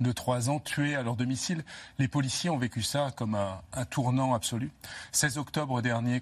de 0.00 0.12
3 0.12 0.50
ans 0.50 0.60
tués 0.60 0.94
à 0.94 1.02
leur 1.02 1.16
domicile. 1.16 1.64
Les 1.98 2.08
policiers 2.08 2.50
ont 2.50 2.58
vécu 2.58 2.82
ça 2.82 3.10
comme 3.16 3.34
un, 3.34 3.60
un 3.72 3.84
tournant 3.84 4.34
absolu. 4.34 4.70
16 5.12 5.38
octobre 5.38 5.82
dernier, 5.82 6.20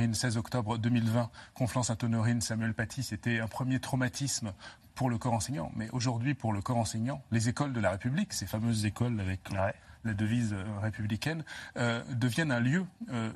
Conflans-Sainte-Honorine, 0.00 0.14
16 0.14 0.36
octobre 0.38 0.78
2020, 0.78 1.30
Conflans-Sainte-Honorine, 1.54 2.40
Samuel 2.40 2.74
Paty, 2.74 3.02
c'était 3.02 3.40
un 3.40 3.48
premier 3.48 3.80
traumatisme 3.80 4.52
pour 4.94 5.10
le 5.10 5.18
corps 5.18 5.34
enseignant. 5.34 5.70
Mais 5.76 5.90
aujourd'hui, 5.90 6.34
pour 6.34 6.52
le 6.52 6.62
corps 6.62 6.78
enseignant, 6.78 7.22
les 7.30 7.48
écoles 7.48 7.72
de 7.72 7.80
la 7.80 7.90
République, 7.90 8.32
ces 8.32 8.46
fameuses 8.46 8.86
écoles 8.86 9.20
avec 9.20 9.40
Ouais. 9.50 9.74
la 10.04 10.14
devise 10.14 10.54
républicaine, 10.80 11.44
deviennent 11.76 12.52
un 12.52 12.60
lieu 12.60 12.86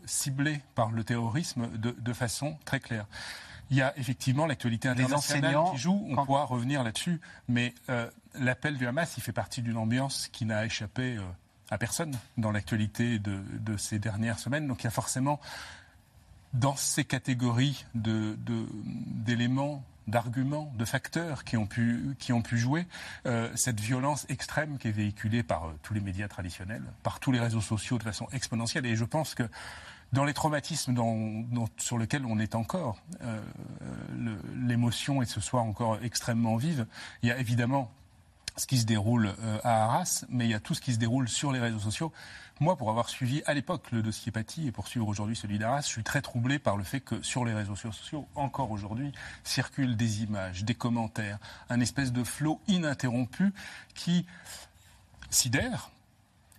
ciblé 0.06 0.62
par 0.74 0.90
le 0.90 1.04
terrorisme 1.04 1.68
de, 1.76 2.12
façon 2.12 2.56
très 2.64 2.80
claire. 2.80 3.06
Il 3.70 3.76
y 3.76 3.82
a 3.82 3.96
effectivement 3.98 4.46
l'actualité 4.46 4.88
internationale 4.88 5.56
qui 5.72 5.78
joue, 5.78 6.06
on 6.08 6.24
pourra 6.24 6.44
revenir 6.44 6.82
là-dessus, 6.82 7.20
mais 7.48 7.74
l'appel 8.34 8.78
du 8.78 8.86
Hamas, 8.86 9.16
il 9.18 9.22
fait 9.22 9.32
partie 9.32 9.60
d'une 9.60 9.76
ambiance 9.76 10.28
qui 10.28 10.46
n'a 10.46 10.64
échappé 10.64 11.18
à 11.70 11.78
personne 11.78 12.16
dans 12.36 12.52
l'actualité 12.52 13.18
de, 13.18 13.42
de, 13.58 13.76
ces 13.76 13.98
dernières 13.98 14.38
semaines. 14.38 14.66
Donc 14.68 14.82
il 14.82 14.84
y 14.84 14.88
a 14.88 14.90
forcément 14.90 15.40
dans 16.54 16.76
ces 16.76 17.04
catégories 17.04 17.84
d'éléments, 17.94 19.84
de, 20.06 20.10
d'arguments, 20.10 20.72
de 20.76 20.84
facteurs 20.84 21.44
qui 21.44 21.56
ont 21.56 21.66
pu, 21.66 22.16
qui 22.18 22.32
ont 22.32 22.42
pu 22.42 22.58
jouer, 22.58 22.86
euh, 23.26 23.50
cette 23.56 23.80
violence 23.80 24.24
extrême 24.28 24.78
qui 24.78 24.88
est 24.88 24.92
véhiculée 24.92 25.42
par 25.42 25.66
euh, 25.66 25.72
tous 25.82 25.94
les 25.94 26.00
médias 26.00 26.28
traditionnels, 26.28 26.84
par 27.02 27.18
tous 27.18 27.32
les 27.32 27.40
réseaux 27.40 27.60
sociaux 27.60 27.98
de 27.98 28.04
façon 28.04 28.28
exponentielle. 28.32 28.86
Et 28.86 28.94
je 28.94 29.04
pense 29.04 29.34
que 29.34 29.42
dans 30.12 30.24
les 30.24 30.34
traumatismes 30.34 30.94
sur 31.76 31.98
lesquels 31.98 32.24
on 32.24 32.38
est 32.38 32.54
encore, 32.54 32.98
euh, 33.22 33.40
l'émotion 34.56 35.22
est 35.22 35.26
ce 35.26 35.40
soir 35.40 35.64
encore 35.64 35.98
extrêmement 36.02 36.56
vive, 36.56 36.86
il 37.22 37.28
y 37.28 37.32
a 37.32 37.38
évidemment 37.38 37.90
ce 38.56 38.68
qui 38.68 38.78
se 38.78 38.86
déroule 38.86 39.34
à 39.64 39.86
Arras, 39.86 40.24
mais 40.28 40.44
il 40.44 40.52
y 40.52 40.54
a 40.54 40.60
tout 40.60 40.74
ce 40.74 40.80
qui 40.80 40.94
se 40.94 40.98
déroule 41.00 41.28
sur 41.28 41.50
les 41.50 41.58
réseaux 41.58 41.80
sociaux. 41.80 42.12
Moi, 42.60 42.76
pour 42.76 42.88
avoir 42.88 43.08
suivi 43.08 43.42
à 43.46 43.54
l'époque 43.54 43.90
le 43.90 44.00
dossier 44.00 44.30
Paty 44.30 44.68
et 44.68 44.72
pour 44.72 44.86
suivre 44.86 45.08
aujourd'hui 45.08 45.34
celui 45.34 45.58
d'Arras, 45.58 45.80
je 45.80 45.88
suis 45.88 46.04
très 46.04 46.22
troublé 46.22 46.60
par 46.60 46.76
le 46.76 46.84
fait 46.84 47.00
que 47.00 47.20
sur 47.20 47.44
les 47.44 47.52
réseaux 47.52 47.74
sociaux, 47.74 48.28
encore 48.36 48.70
aujourd'hui, 48.70 49.10
circulent 49.42 49.96
des 49.96 50.22
images, 50.22 50.62
des 50.62 50.74
commentaires, 50.74 51.38
un 51.68 51.80
espèce 51.80 52.12
de 52.12 52.22
flot 52.22 52.60
ininterrompu 52.68 53.52
qui 53.94 54.24
sidère, 55.30 55.90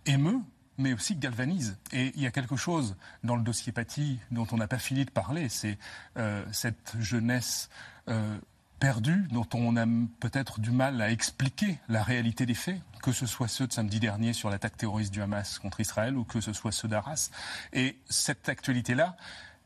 émeut, 0.05 0.41
mais 0.77 0.91
aussi 0.91 1.15
galvanise. 1.15 1.77
Et 1.93 2.11
il 2.15 2.21
y 2.21 2.27
a 2.27 2.31
quelque 2.31 2.57
chose 2.57 2.97
dans 3.23 3.37
le 3.37 3.43
dossier 3.43 3.71
Paty 3.71 4.19
dont 4.31 4.47
on 4.51 4.57
n'a 4.57 4.67
pas 4.67 4.79
fini 4.79 5.05
de 5.05 5.11
parler, 5.11 5.47
c'est 5.47 5.77
euh, 6.17 6.43
cette 6.51 6.95
jeunesse. 6.99 7.69
Euh, 8.09 8.37
perdus, 8.79 9.27
dont 9.31 9.47
on 9.53 9.77
a 9.77 9.85
peut-être 10.19 10.59
du 10.59 10.71
mal 10.71 11.01
à 11.01 11.11
expliquer 11.11 11.79
la 11.87 12.03
réalité 12.03 12.45
des 12.45 12.53
faits, 12.53 12.79
que 13.01 13.11
ce 13.11 13.25
soit 13.25 13.47
ceux 13.47 13.67
de 13.67 13.73
samedi 13.73 13.99
dernier 13.99 14.33
sur 14.33 14.49
l'attaque 14.49 14.77
terroriste 14.77 15.13
du 15.13 15.21
Hamas 15.21 15.59
contre 15.59 15.79
Israël 15.79 16.17
ou 16.17 16.23
que 16.23 16.41
ce 16.41 16.53
soit 16.53 16.71
ceux 16.71 16.87
d'Arras. 16.87 17.29
Et 17.73 17.99
cette 18.09 18.49
actualité-là, 18.49 19.15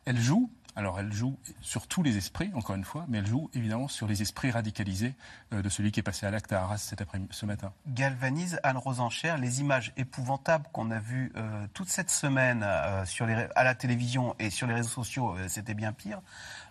elle 0.06 0.20
joue 0.20 0.52
alors 0.80 0.98
elle 0.98 1.12
joue 1.12 1.38
sur 1.60 1.88
tous 1.88 2.04
les 2.04 2.16
esprits, 2.16 2.52
encore 2.56 2.78
une 2.78 2.86
fois, 2.86 3.04
mais 3.10 3.18
elle 3.18 3.28
joue 3.28 3.50
évidemment 3.54 3.90
sur 3.90 4.08
les 4.08 4.22
esprits 4.22 4.50
radicalisés 4.50 5.14
euh, 5.54 5.62
de 5.62 5.68
celui 5.68 5.92
qui 5.92 6.00
est 6.00 6.04
passé 6.04 6.26
à 6.26 6.32
l'acte 6.32 6.54
à 6.54 6.62
Arras 6.62 6.94
ce 7.32 7.46
matin. 7.46 7.74
Galvanise, 7.86 8.62
Anne 8.64 8.78
Rosencher, 8.78 9.36
les 9.40 9.60
images 9.60 9.92
épouvantables 9.98 10.68
qu'on 10.72 10.90
a 10.90 11.00
vues 11.00 11.34
euh, 11.36 11.68
toute 11.74 11.90
cette 11.90 12.10
semaine 12.10 12.64
euh, 12.64 13.04
à 13.56 13.64
la 13.66 13.76
télévision 13.76 14.36
et 14.40 14.50
sur 14.50 14.68
les 14.68 14.74
réseaux 14.74 14.88
sociaux, 14.88 15.36
c'était 15.50 15.74
bien 15.74 15.92
pire. 15.92 16.22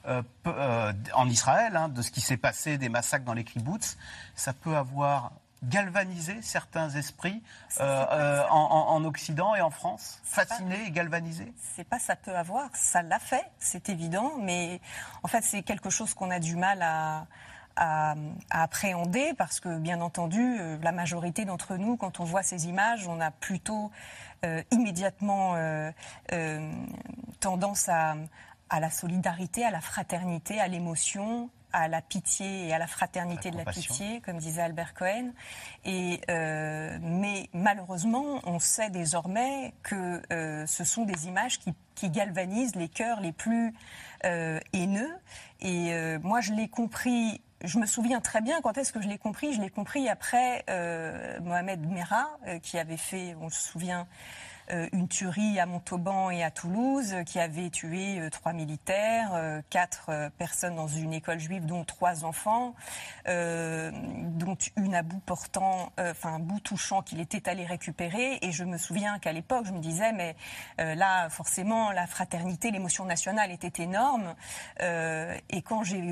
en 0.07 1.29
Israël, 1.29 1.77
hein, 1.77 1.91
de 1.91 2.00
ce 2.00 2.11
qui 2.11 2.23
s'est 2.23 2.38
passé, 2.38 2.79
des 2.79 2.88
massacres 2.88 3.27
dans 3.27 3.35
les 3.35 3.45
kibbutz, 3.45 3.99
ça 4.35 4.55
peut 4.55 4.77
avoir 4.77 5.33
galvaniser 5.65 6.41
certains 6.43 6.91
esprits 6.91 7.43
euh, 7.81 8.07
euh, 8.12 8.47
en, 8.49 9.05
Occident 9.05 9.55
et 9.55 9.61
en 9.61 9.71
France 9.71 10.21
Fasciner 10.25 10.87
et 10.87 10.91
galvaniser 10.91 11.53
C'est 11.75 11.85
pas 11.85 11.99
ça 11.99 12.17
peut 12.17 12.37
avoir, 12.37 12.71
ça 12.75 13.03
l'a 13.03 13.19
fait, 13.19 13.45
c'est 13.59 13.88
évident, 13.88 14.33
mais 14.41 14.81
en 15.23 15.29
fait 15.29 15.43
c'est 15.43 15.62
quelque 15.62 15.91
chose 15.91 16.15
qu'on 16.15 16.31
a 16.31 16.38
du 16.38 16.57
mal 16.57 16.83
à, 16.83 17.27
appréhender 18.50 19.35
parce 19.38 19.61
que 19.61 19.79
bien 19.79 20.00
entendu 20.00 20.59
euh, 20.59 20.79
la 20.83 20.91
majorité 20.91 21.45
d'entre 21.45 21.77
nous 21.77 21.97
quand 21.97 22.19
on 22.19 22.25
voit 22.25 22.43
ces 22.43 22.67
images 22.67 23.07
on 23.07 23.21
a 23.21 23.31
plutôt 23.31 23.93
immédiatement 24.73 25.55
tendance 27.41 27.88
à, 27.88 28.17
à 28.71 28.81
la 28.81 28.91
solidarité, 28.91 29.65
à 29.65 29.71
la 29.71 29.81
fraternité, 29.81 30.61
à 30.61 30.69
l'émotion, 30.69 31.50
à 31.72 31.88
la 31.88 32.00
pitié 32.00 32.68
et 32.68 32.72
à 32.72 32.78
la 32.78 32.87
fraternité 32.87 33.50
de 33.50 33.56
la 33.56 33.64
pitié, 33.64 34.20
comme 34.20 34.38
disait 34.38 34.62
Albert 34.62 34.94
Cohen. 34.94 35.32
Et, 35.84 36.20
euh, 36.30 36.98
mais 37.00 37.48
malheureusement, 37.52 38.40
on 38.44 38.58
sait 38.58 38.90
désormais 38.90 39.75
que 39.82 40.22
euh, 40.32 40.66
ce 40.66 40.84
sont 40.84 41.04
des 41.04 41.26
images 41.26 41.58
qui, 41.58 41.75
qui, 41.94 42.10
galvanisent 42.10 42.76
les 42.76 42.88
cœurs 42.88 43.20
les 43.20 43.33
plus 43.33 43.74
euh, 44.24 44.61
haineux. 44.72 45.12
Et 45.61 45.92
moi, 46.22 46.40
je 46.40 46.52
l'ai 46.52 46.68
compris. 46.68 47.40
Je 47.64 47.78
me 47.78 47.87
souviens 47.87 48.20
très 48.20 48.40
bien 48.40 48.61
quand 48.61 48.78
est-ce 48.78 48.92
que 48.92 49.02
je 49.02 49.09
l'ai 49.09 49.18
compris. 49.18 49.52
Je 49.52 49.61
l'ai 49.61 49.70
compris 49.70 50.09
après 50.09 50.64
euh, 50.70 51.40
Mohamed 51.40 51.85
Merah, 51.90 52.31
qui 52.62 52.78
avait 52.78 52.96
fait, 52.96 53.35
on 53.40 53.50
se 53.50 53.61
souvient, 53.61 54.07
une 54.92 55.09
tuerie 55.09 55.59
à 55.61 55.66
Montauban 55.66 56.31
et 56.31 56.42
à 56.42 56.50
Toulouse 56.50 57.14
qui 57.26 57.38
avait 57.38 57.70
tué 57.70 58.18
euh, 58.18 58.31
trois 58.31 58.52
militaires, 58.52 59.31
euh, 59.35 59.61
quatre 59.70 60.31
personnes 60.38 60.76
dans 60.76 60.88
une 60.88 61.12
école 61.12 61.38
juive, 61.38 61.66
dont 61.66 61.85
trois 61.85 62.24
enfants, 62.24 62.74
dont 63.26 64.57
une 64.76 64.94
à 64.94 65.02
bout 65.02 65.20
portant, 65.20 65.92
enfin 65.98 66.35
un 66.35 66.38
bout 66.38 66.61
touchant 66.61 67.02
qu'il 67.02 67.20
était 67.20 67.48
allé 67.48 67.64
récupérer. 67.64 68.38
Et 68.42 68.52
je 68.52 68.64
me 68.64 68.78
souviens 68.78 69.18
qu'à 69.18 69.33
l'époque, 69.33 69.66
je 69.66 69.72
me 69.72 69.81
disais, 69.81 70.12
mais 70.12 70.37
là, 70.78 71.28
forcément, 71.28 71.92
la 71.92 72.07
fraternité, 72.07 72.70
l'émotion 72.70 73.04
nationale 73.04 73.50
était 73.50 73.83
énorme. 73.83 74.35
et 74.81 75.62
quand 75.62 75.85
j'ai 75.85 76.02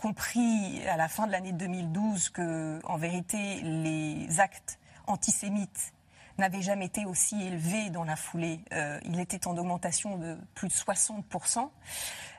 compris 0.00 0.82
à 0.88 0.96
la 0.96 1.08
fin 1.08 1.26
de 1.26 1.32
l'année 1.32 1.52
2012 1.52 2.30
que, 2.30 2.80
en 2.84 2.96
vérité, 2.96 3.60
les 3.62 4.40
actes 4.40 4.78
antisémites 5.06 5.92
n'avait 6.38 6.62
jamais 6.62 6.86
été 6.86 7.04
aussi 7.04 7.42
élevé 7.42 7.90
dans 7.90 8.04
la 8.04 8.16
foulée. 8.16 8.60
Euh, 8.72 8.98
il 9.04 9.20
était 9.20 9.46
en 9.46 9.56
augmentation 9.56 10.16
de 10.16 10.36
plus 10.54 10.68
de 10.68 10.72
60%. 10.72 11.70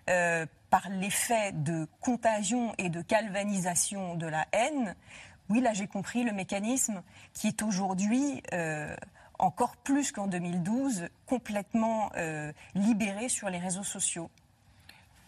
Euh, 0.09 0.45
par 0.69 0.89
l'effet 0.89 1.51
de 1.53 1.87
contagion 2.01 2.73
et 2.77 2.89
de 2.89 3.01
galvanisation 3.01 4.15
de 4.15 4.27
la 4.27 4.45
haine, 4.51 4.95
oui, 5.49 5.61
là 5.61 5.73
j'ai 5.73 5.87
compris 5.87 6.23
le 6.23 6.31
mécanisme 6.31 7.03
qui 7.33 7.47
est 7.47 7.61
aujourd'hui 7.61 8.41
euh, 8.53 8.95
encore 9.39 9.77
plus 9.77 10.11
qu'en 10.11 10.27
2012 10.27 11.07
complètement 11.25 12.11
libéré 12.73 13.29
sur 13.29 13.49
les 13.49 13.59
réseaux 13.59 13.83
sociaux. 13.83 14.29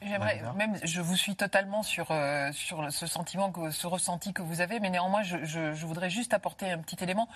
J'aimerais 0.02 0.42
même, 0.56 0.78
je 0.84 1.02
vous 1.02 1.16
suis 1.16 1.36
totalement 1.36 1.84
sur 1.84 2.08
sur 2.52 2.92
ce 2.92 3.06
sentiment, 3.06 3.52
que, 3.52 3.70
ce 3.72 3.86
ressenti 3.86 4.34
que 4.34 4.42
vous 4.42 4.62
avez, 4.62 4.80
mais 4.80 4.90
néanmoins, 4.90 5.24
je, 5.24 5.44
je, 5.44 5.74
je 5.74 5.86
voudrais 5.86 6.10
juste 6.10 6.34
apporter 6.34 6.72
un 6.72 6.80
petit 6.80 7.02
élément 7.04 7.28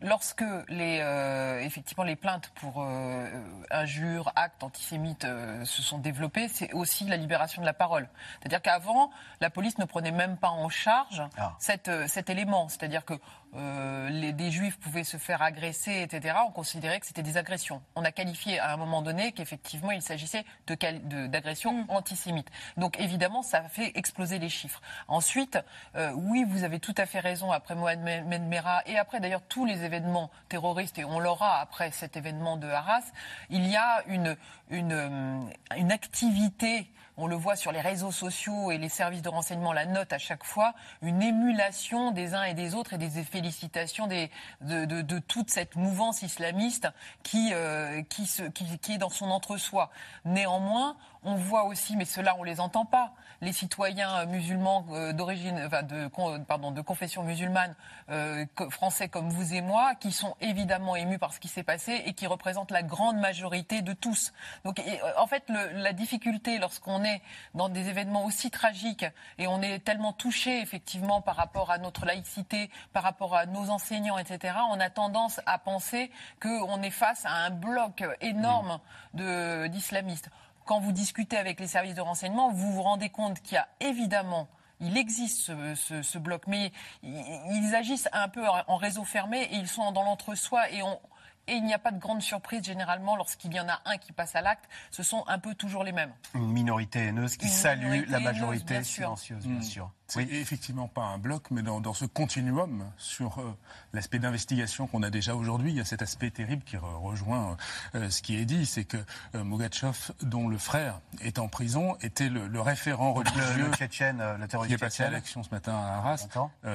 lorsque 0.00 0.44
les, 0.68 1.00
euh, 1.00 1.60
effectivement 1.60 2.04
les 2.04 2.16
plaintes 2.16 2.50
pour 2.56 2.82
euh, 2.82 3.28
injures, 3.70 4.32
actes 4.36 4.62
antisémites 4.62 5.24
euh, 5.24 5.64
se 5.64 5.82
sont 5.82 5.98
développées, 5.98 6.48
c'est 6.48 6.72
aussi 6.72 7.04
la 7.04 7.16
libération 7.16 7.60
de 7.60 7.66
la 7.66 7.72
parole. 7.72 8.08
C'est-à-dire 8.38 8.62
qu'avant, 8.62 9.10
la 9.40 9.50
police 9.50 9.78
ne 9.78 9.84
prenait 9.84 10.12
même 10.12 10.36
pas 10.36 10.50
en 10.50 10.68
charge 10.68 11.22
ah. 11.36 11.54
cette, 11.58 11.90
cet 12.08 12.30
élément. 12.30 12.68
C'est-à-dire 12.68 13.04
que 13.04 13.14
euh, 13.54 14.10
les, 14.10 14.32
des 14.32 14.50
juifs 14.50 14.78
pouvaient 14.78 15.04
se 15.04 15.16
faire 15.16 15.40
agresser, 15.40 16.02
etc., 16.02 16.36
on 16.46 16.50
considérait 16.50 17.00
que 17.00 17.06
c'était 17.06 17.22
des 17.22 17.36
agressions. 17.36 17.82
On 17.96 18.04
a 18.04 18.12
qualifié 18.12 18.58
à 18.58 18.72
un 18.72 18.76
moment 18.76 19.00
donné 19.00 19.32
qu'effectivement 19.32 19.90
il 19.90 20.02
s'agissait 20.02 20.44
d'agressions 20.66 21.84
de, 21.84 21.90
antisémites. 21.90 22.50
Donc 22.76 23.00
évidemment, 23.00 23.42
ça 23.42 23.58
a 23.58 23.68
fait 23.68 23.92
exploser 23.96 24.38
les 24.38 24.48
chiffres. 24.50 24.82
Ensuite, 25.08 25.58
euh, 25.96 26.12
oui, 26.14 26.44
vous 26.46 26.64
avez 26.64 26.78
tout 26.78 26.94
à 26.98 27.06
fait 27.06 27.20
raison, 27.20 27.50
après 27.50 27.74
Mohamed 27.74 28.42
Merah 28.42 28.82
et 28.86 28.98
après 28.98 29.20
d'ailleurs 29.20 29.42
tous 29.48 29.64
les 29.64 29.84
événements 29.84 30.30
terroristes, 30.48 30.98
et 30.98 31.04
on 31.04 31.18
l'aura 31.18 31.60
après 31.60 31.90
cet 31.90 32.16
événement 32.16 32.56
de 32.58 32.68
Arras, 32.68 33.04
il 33.50 33.66
y 33.66 33.76
a 33.76 34.02
une, 34.08 34.36
une, 34.70 35.50
une 35.76 35.92
activité 35.92 36.90
on 37.18 37.26
le 37.26 37.34
voit 37.34 37.56
sur 37.56 37.72
les 37.72 37.80
réseaux 37.80 38.12
sociaux 38.12 38.70
et 38.70 38.78
les 38.78 38.88
services 38.88 39.22
de 39.22 39.28
renseignement 39.28 39.72
la 39.72 39.84
note 39.84 40.12
à 40.12 40.18
chaque 40.18 40.44
fois, 40.44 40.74
une 41.02 41.20
émulation 41.20 42.12
des 42.12 42.32
uns 42.34 42.44
et 42.44 42.54
des 42.54 42.74
autres 42.74 42.94
et 42.94 42.98
des 42.98 43.10
félicitations 43.24 44.06
de, 44.06 45.18
toute 45.20 45.50
cette 45.50 45.74
mouvance 45.74 46.22
islamiste 46.22 46.88
qui, 47.24 47.50
euh, 47.52 48.00
est 48.00 48.98
dans 48.98 49.10
son 49.10 49.26
entre-soi. 49.30 49.90
Néanmoins, 50.24 50.96
on 51.22 51.34
voit 51.34 51.64
aussi, 51.64 51.96
mais 51.96 52.04
cela 52.04 52.36
on 52.38 52.42
les 52.42 52.60
entend 52.60 52.84
pas, 52.84 53.12
les 53.40 53.52
citoyens 53.52 54.24
musulmans 54.26 54.84
euh, 54.90 55.12
d'origine, 55.12 55.60
enfin 55.64 55.82
de, 55.82 56.08
pardon, 56.44 56.70
de 56.70 56.80
confession 56.80 57.22
musulmane, 57.22 57.74
euh, 58.10 58.44
français 58.70 59.08
comme 59.08 59.28
vous 59.28 59.54
et 59.54 59.60
moi, 59.60 59.94
qui 59.94 60.12
sont 60.12 60.36
évidemment 60.40 60.96
émus 60.96 61.18
par 61.18 61.32
ce 61.32 61.40
qui 61.40 61.48
s'est 61.48 61.62
passé 61.62 62.02
et 62.06 62.14
qui 62.14 62.26
représentent 62.26 62.70
la 62.70 62.82
grande 62.82 63.18
majorité 63.18 63.82
de 63.82 63.92
tous. 63.92 64.32
Donc, 64.64 64.80
en 65.16 65.26
fait, 65.26 65.44
la 65.48 65.92
difficulté 65.92 66.58
lorsqu'on 66.58 67.04
est 67.04 67.22
dans 67.54 67.68
des 67.68 67.88
événements 67.88 68.24
aussi 68.24 68.50
tragiques 68.50 69.06
et 69.38 69.46
on 69.46 69.62
est 69.62 69.78
tellement 69.80 70.12
touché 70.12 70.60
effectivement 70.60 71.20
par 71.20 71.36
rapport 71.36 71.70
à 71.70 71.78
notre 71.78 72.06
laïcité, 72.06 72.70
par 72.92 73.02
rapport 73.02 73.36
à 73.36 73.46
nos 73.46 73.70
enseignants, 73.70 74.18
etc., 74.18 74.54
on 74.70 74.80
a 74.80 74.90
tendance 74.90 75.40
à 75.46 75.58
penser 75.58 76.10
qu'on 76.40 76.82
est 76.82 76.90
face 76.90 77.24
à 77.24 77.32
un 77.32 77.50
bloc 77.50 78.04
énorme 78.20 78.80
d'islamistes. 79.14 80.30
Quand 80.68 80.80
vous 80.80 80.92
discutez 80.92 81.38
avec 81.38 81.60
les 81.60 81.66
services 81.66 81.94
de 81.94 82.02
renseignement, 82.02 82.52
vous 82.52 82.70
vous 82.70 82.82
rendez 82.82 83.08
compte 83.08 83.40
qu'il 83.40 83.54
y 83.54 83.56
a 83.56 83.66
évidemment 83.80 84.48
il 84.80 84.98
existe 84.98 85.50
ce, 85.74 86.18
bloc, 86.18 86.42
mais 86.46 86.72
ils, 87.02 87.74
agissent 87.74 88.10
un 88.12 88.28
peu 88.28 88.46
en, 88.46 88.76
réseau 88.76 89.02
fermé 89.02 89.44
et 89.50 89.56
ils 89.56 89.66
sont 89.66 89.90
dans 89.92 90.02
l'entre-soi 90.02 90.70
et 90.70 90.82
on 90.82 91.00
et 91.48 91.54
il 91.54 91.64
n'y 91.64 91.74
a 91.74 91.78
pas 91.78 91.90
de 91.90 91.98
grande 91.98 92.22
surprise 92.22 92.62
généralement 92.62 93.16
lorsqu'il 93.16 93.52
y 93.52 93.60
en 93.60 93.68
a 93.68 93.80
un 93.86 93.96
qui 93.96 94.12
passe 94.12 94.36
à 94.36 94.42
l'acte. 94.42 94.68
Ce 94.90 95.02
sont 95.02 95.24
un 95.26 95.38
peu 95.38 95.54
toujours 95.54 95.82
les 95.82 95.92
mêmes. 95.92 96.12
Une 96.34 96.52
minorité 96.52 97.06
haineuse 97.06 97.36
qui 97.36 97.48
salue 97.48 98.04
la 98.08 98.20
majorité 98.20 98.82
silencieuse, 98.84 99.46
bien 99.46 99.58
hmm. 99.58 99.62
sûr. 99.62 99.90
C'est 100.06 100.22
effectivement 100.22 100.88
pas 100.88 101.02
un 101.02 101.18
bloc, 101.18 101.50
mais 101.50 101.60
dans, 101.62 101.92
ce 101.92 102.06
continuum 102.06 102.90
sur 102.96 103.40
euh, 103.40 103.54
l'aspect 103.92 104.18
d'investigation 104.18 104.86
qu'on 104.86 105.02
a 105.02 105.10
déjà 105.10 105.34
aujourd'hui, 105.34 105.70
il 105.70 105.76
y 105.76 105.80
a 105.80 105.84
cet 105.84 106.00
aspect 106.00 106.30
terrible 106.30 106.62
qui 106.64 106.78
rejoint 106.78 107.58
euh, 107.94 108.08
ce 108.08 108.22
qui 108.22 108.38
est 108.38 108.46
dit, 108.46 108.64
c'est 108.64 108.84
que 108.84 108.96
euh, 109.34 109.44
Mogatchov, 109.44 110.12
dont 110.22 110.48
le 110.48 110.56
frère 110.56 111.00
est 111.20 111.38
en 111.38 111.48
prison, 111.48 111.94
était 112.00 112.30
le, 112.30 112.58
référent 112.58 113.12
religieux. 113.12 113.66
Le, 113.66 113.74
tchétchène, 113.74 114.22
le 114.40 114.48
terroriste 114.48 114.70
qui 114.70 114.82
est 114.82 114.86
passé 114.86 115.02
à 115.02 115.10
l'action 115.10 115.42
ce 115.42 115.50
matin 115.50 115.74
à 115.74 115.98
Arras. 115.98 116.26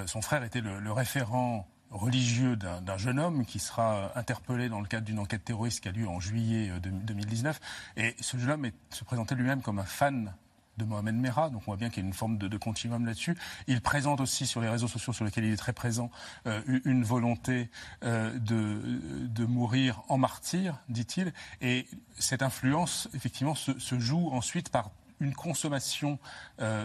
son 0.06 0.22
frère 0.22 0.44
était 0.44 0.62
le, 0.62 0.80
le 0.80 0.92
référent 0.92 1.68
religieux 1.94 2.56
d'un 2.56 2.98
jeune 2.98 3.20
homme 3.20 3.46
qui 3.46 3.60
sera 3.60 4.12
interpellé 4.16 4.68
dans 4.68 4.82
le 4.82 4.88
cadre 4.88 5.06
d'une 5.06 5.20
enquête 5.20 5.46
terroriste 5.46 5.82
qui 5.82 5.88
a 5.88 5.92
lieu 5.92 6.08
en 6.08 6.20
juillet 6.20 6.72
2019. 6.82 7.60
Euh, 7.98 8.02
Et 8.02 8.16
ce 8.20 8.38
jeune 8.38 8.52
homme 8.52 8.66
est, 8.66 8.74
se 8.90 9.04
présentait 9.04 9.36
lui-même 9.36 9.62
comme 9.62 9.80
un 9.80 9.86
fan 9.86 10.34
de 10.78 10.86
Mohamed 10.86 11.14
Merah, 11.14 11.52
donc 11.52 11.62
on 11.62 11.66
voit 11.66 11.78
bien 11.78 11.92
qu'il 11.92 12.02
y 12.02 12.06
a 12.06 12.08
une 12.08 12.16
forme 12.16 12.40
de, 12.40 12.58
continuum 12.58 13.06
là-dessus. 13.06 13.38
Il 13.68 13.80
présente 13.80 14.20
aussi 14.22 14.48
sur 14.48 14.60
les 14.60 14.68
réseaux 14.68 14.88
sociaux 14.88 15.14
sur 15.14 15.24
lesquels 15.24 15.46
il 15.46 15.54
est 15.54 15.58
très 15.58 15.72
présent 15.72 16.10
euh, 16.48 16.64
une 16.84 17.04
volonté 17.04 17.70
euh, 18.04 18.40
de, 18.40 18.82
de, 19.28 19.46
mourir 19.46 20.02
en 20.10 20.18
martyr, 20.18 20.80
dit-il. 20.90 21.32
Et 21.62 21.86
cette 22.18 22.42
influence, 22.42 23.08
effectivement, 23.14 23.54
se, 23.54 23.78
se 23.78 24.00
joue 24.00 24.30
ensuite 24.32 24.70
par 24.70 24.90
une 25.20 25.36
consommation 25.36 26.20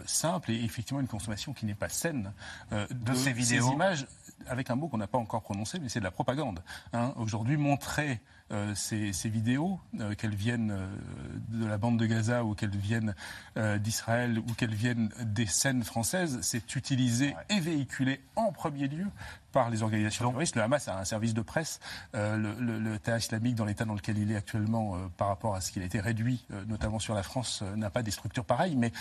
simple 0.05 0.53
et 0.53 0.63
effectivement 0.63 1.01
une 1.01 1.09
consommation 1.09 1.55
qui 1.55 1.67
n'est 1.67 1.75
pas 1.75 1.89
saine 1.89 2.33
de, 2.71 3.15
ces 3.15 3.33
vidéos. 3.33 3.67
Ces 3.67 3.73
images 3.73 4.07
avec 4.47 4.71
un 4.71 4.77
mot 4.77 4.89
qu'on 4.89 4.99
n'a 4.99 5.07
pas 5.07 5.19
encore 5.19 5.43
prononcé, 5.43 5.79
mais 5.79 5.89
c'est 5.89 6.01
de 6.01 6.05
la 6.05 6.11
propagande. 6.11 6.61
Hein. 6.93 7.13
Aujourd'hui, 7.17 7.57
montrer 7.57 8.21
euh, 8.51 8.75
ces, 8.75 9.13
vidéos, 9.29 9.79
euh, 10.01 10.15
qu'elles 10.15 10.35
viennent 10.35 10.71
euh, 10.71 10.87
de 11.49 11.67
la 11.67 11.77
bande 11.77 11.99
de 11.99 12.07
Gaza 12.07 12.45
ou 12.45 12.55
qu'elles 12.55 12.77
viennent 12.77 13.15
d'Israël 13.79 14.39
ou 14.39 14.55
qu'elles 14.55 14.75
viennent 14.75 15.11
des 15.21 15.47
scènes 15.47 15.83
françaises, 15.83 16.39
c'est 16.43 16.77
utilisé 16.77 17.35
et 17.51 17.61
véhiculé 17.61 18.21
en 18.37 18.53
premier 18.53 18.89
lieu 18.89 19.07
par 19.59 19.71
les 19.71 19.83
organisations 19.83 20.29
terroristes. 20.29 20.55
Le 20.55 20.63
Hamas 20.63 20.87
a 20.87 20.99
un 20.99 21.05
service 21.05 21.35
de 21.35 21.43
presse. 21.43 21.81
le, 22.15 22.79
l'État 22.79 23.19
islamique, 23.19 23.57
dans 23.57 23.65
l'état 23.65 23.85
dans 23.85 23.95
lequel 23.95 24.19
il 24.19 24.31
est 24.31 24.37
actuellement, 24.37 24.97
par 25.17 25.27
rapport 25.27 25.57
à 25.57 25.61
ce 25.61 25.73
qu'il 25.73 25.83
a 25.83 25.85
été 25.85 25.99
réduit, 25.99 26.45
notamment 26.69 27.01
sur 27.01 27.15
la 27.15 27.25
France, 27.25 27.63
n'a 27.75 27.91
pas 27.91 28.03
des 28.03 28.13
structures 28.13 28.45
pareilles. 28.45 28.77
Mais 28.77 28.93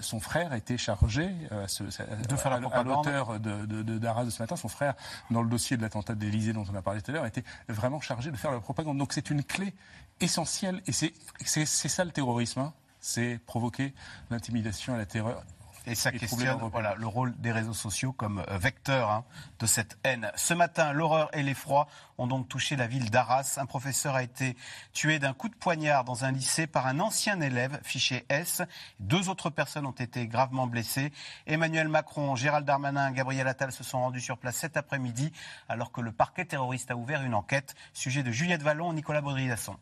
son 0.00 0.18
frère 0.18 0.54
était 0.54 0.76
chargé 0.76 1.28
de 1.28 2.36
faire 2.36 2.60
la 2.60 2.68
à 2.68 2.82
l'auteur 2.82 3.38
de, 3.38 3.64
de, 3.64 4.30
ce 4.30 4.42
matin. 4.42 4.56
Son 4.56 4.68
frère, 4.68 4.94
dans 5.30 5.42
le 5.42 5.48
dossier 5.48 5.76
de 5.76 5.82
l'attentat 5.82 6.14
de 6.14 6.24
l'Élysée 6.24 6.52
dont 6.52 6.66
on 6.70 6.74
a 6.74 6.82
parlé 6.82 7.00
tout 7.00 7.12
à 7.12 7.14
l'heure, 7.14 7.26
était 7.26 7.44
vraiment 7.68 8.00
chargé 8.00 8.32
de 8.32 8.36
faire 8.36 8.50
la 8.50 8.60
propagande 8.60 8.98
donc 8.98 9.12
c'est 9.12 9.30
une 9.30 9.44
clé 9.44 9.72
essentielle 10.20 10.82
et 10.86 10.92
c'est 10.92 11.64
ça 11.66 12.04
le 12.04 12.10
terrorisme. 12.10 12.60
Hein. 12.60 12.72
c'est 13.00 13.38
provoquer 13.46 13.94
l'intimidation 14.30 14.94
et 14.94 14.98
la 14.98 15.06
terreur 15.06 15.44
et 15.86 15.94
ça 15.94 16.12
questionne 16.12 16.58
voilà, 16.70 16.94
le 16.94 17.06
rôle 17.06 17.34
des 17.38 17.52
réseaux 17.52 17.74
sociaux 17.74 18.12
comme 18.12 18.44
euh, 18.48 18.58
vecteur 18.58 19.10
hein, 19.10 19.24
de 19.58 19.66
cette 19.66 19.98
haine. 20.04 20.30
Ce 20.36 20.54
matin, 20.54 20.92
l'horreur 20.92 21.28
et 21.32 21.42
l'effroi 21.42 21.88
ont 22.18 22.26
donc 22.26 22.48
touché 22.48 22.76
la 22.76 22.86
ville 22.86 23.10
d'Arras. 23.10 23.58
Un 23.60 23.66
professeur 23.66 24.14
a 24.14 24.22
été 24.22 24.56
tué 24.92 25.18
d'un 25.18 25.32
coup 25.32 25.48
de 25.48 25.54
poignard 25.54 26.04
dans 26.04 26.24
un 26.24 26.30
lycée 26.30 26.66
par 26.66 26.86
un 26.86 27.00
ancien 27.00 27.40
élève 27.40 27.80
fiché 27.82 28.24
S. 28.28 28.62
Deux 29.00 29.28
autres 29.28 29.50
personnes 29.50 29.86
ont 29.86 29.90
été 29.90 30.26
gravement 30.26 30.66
blessées. 30.66 31.12
Emmanuel 31.46 31.88
Macron, 31.88 32.36
Gérald 32.36 32.66
Darmanin, 32.66 33.10
Gabriel 33.10 33.48
Attal 33.48 33.72
se 33.72 33.82
sont 33.82 33.98
rendus 33.98 34.20
sur 34.20 34.38
place 34.38 34.56
cet 34.56 34.76
après-midi 34.76 35.32
alors 35.68 35.90
que 35.90 36.00
le 36.00 36.12
parquet 36.12 36.44
terroriste 36.44 36.90
a 36.90 36.96
ouvert 36.96 37.22
une 37.22 37.34
enquête. 37.34 37.74
Sujet 37.92 38.22
de 38.22 38.30
Juliette 38.30 38.62
Vallon, 38.62 38.92
Nicolas 38.92 39.20
Baudry-Dasson. 39.20 39.76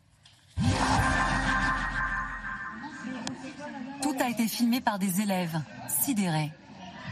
Été 4.31 4.47
filmé 4.47 4.79
par 4.79 4.97
des 4.97 5.19
élèves, 5.19 5.61
sidérés. 5.89 6.51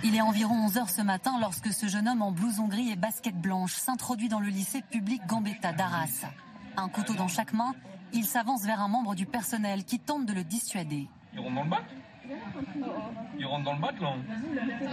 Il 0.06 0.16
est 0.16 0.22
environ 0.22 0.56
11 0.66 0.78
heures 0.78 0.90
ce 0.90 1.02
matin 1.02 1.38
lorsque 1.42 1.74
ce 1.74 1.88
jeune 1.88 2.08
homme 2.08 2.22
en 2.22 2.32
blouson 2.32 2.68
gris 2.68 2.92
et 2.92 2.96
basket 2.96 3.36
blanche 3.36 3.74
s'introduit 3.74 4.30
dans 4.30 4.40
le 4.40 4.48
lycée 4.48 4.82
public 4.82 5.22
Gambetta 5.28 5.74
d'Arras. 5.74 6.26
Un 6.78 6.88
couteau 6.88 7.16
dans 7.16 7.28
chaque 7.28 7.52
main, 7.52 7.76
il 8.14 8.24
s'avance 8.24 8.64
vers 8.64 8.80
un 8.80 8.88
membre 8.88 9.16
du 9.16 9.26
personnel 9.26 9.84
qui 9.84 10.00
tente 10.00 10.26
de 10.26 10.32
le 10.32 10.46
dissuader. 10.46 11.10
Il 13.38 13.46
rentre 13.46 13.64
dans 13.64 13.74
le 13.74 13.82
bac 13.82 14.00
là 14.00 14.16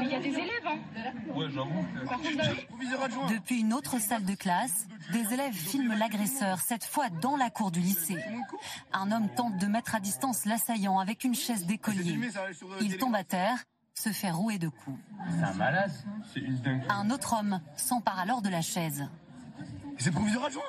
Il 0.02 0.08
y 0.08 0.14
a 0.14 0.20
des 0.20 0.28
élèves 0.28 0.66
hein 0.66 0.78
Ouais, 1.34 1.46
j'avoue. 1.50 1.84
Depuis 3.30 3.60
une 3.60 3.72
autre 3.72 3.98
salle 3.98 4.24
de 4.24 4.34
classe, 4.34 4.86
des 5.12 5.32
élèves 5.32 5.54
filment 5.54 5.94
l'agresseur, 5.94 6.60
cette 6.60 6.84
fois 6.84 7.08
dans 7.10 7.36
la 7.36 7.50
cour 7.50 7.70
du 7.70 7.80
lycée. 7.80 8.22
Un 8.92 9.10
homme 9.12 9.28
tente 9.34 9.56
de 9.58 9.66
mettre 9.66 9.94
à 9.94 10.00
distance 10.00 10.44
l'assaillant 10.44 10.98
avec 10.98 11.24
une 11.24 11.34
chaise 11.34 11.66
d'écolier. 11.66 12.18
Il 12.80 12.98
tombe 12.98 13.14
à 13.14 13.24
terre, 13.24 13.58
se 13.94 14.10
fait 14.10 14.30
rouer 14.30 14.58
de 14.58 14.68
coups. 14.68 14.98
C'est 15.30 15.44
un 15.44 15.54
malade, 15.54 15.92
Un 16.88 17.10
autre 17.10 17.34
homme 17.38 17.60
s'empare 17.76 18.18
alors 18.18 18.42
de 18.42 18.48
la 18.48 18.62
chaise. 18.62 19.08
C'est 19.98 20.10
proviseur 20.12 20.44
adjoint 20.44 20.62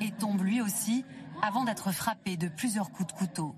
Et 0.00 0.10
tombe 0.10 0.42
lui 0.42 0.60
aussi 0.60 1.04
avant 1.42 1.64
d'être 1.64 1.92
frappé 1.92 2.36
de 2.36 2.48
plusieurs 2.48 2.90
coups 2.90 3.12
de 3.12 3.18
couteau. 3.18 3.54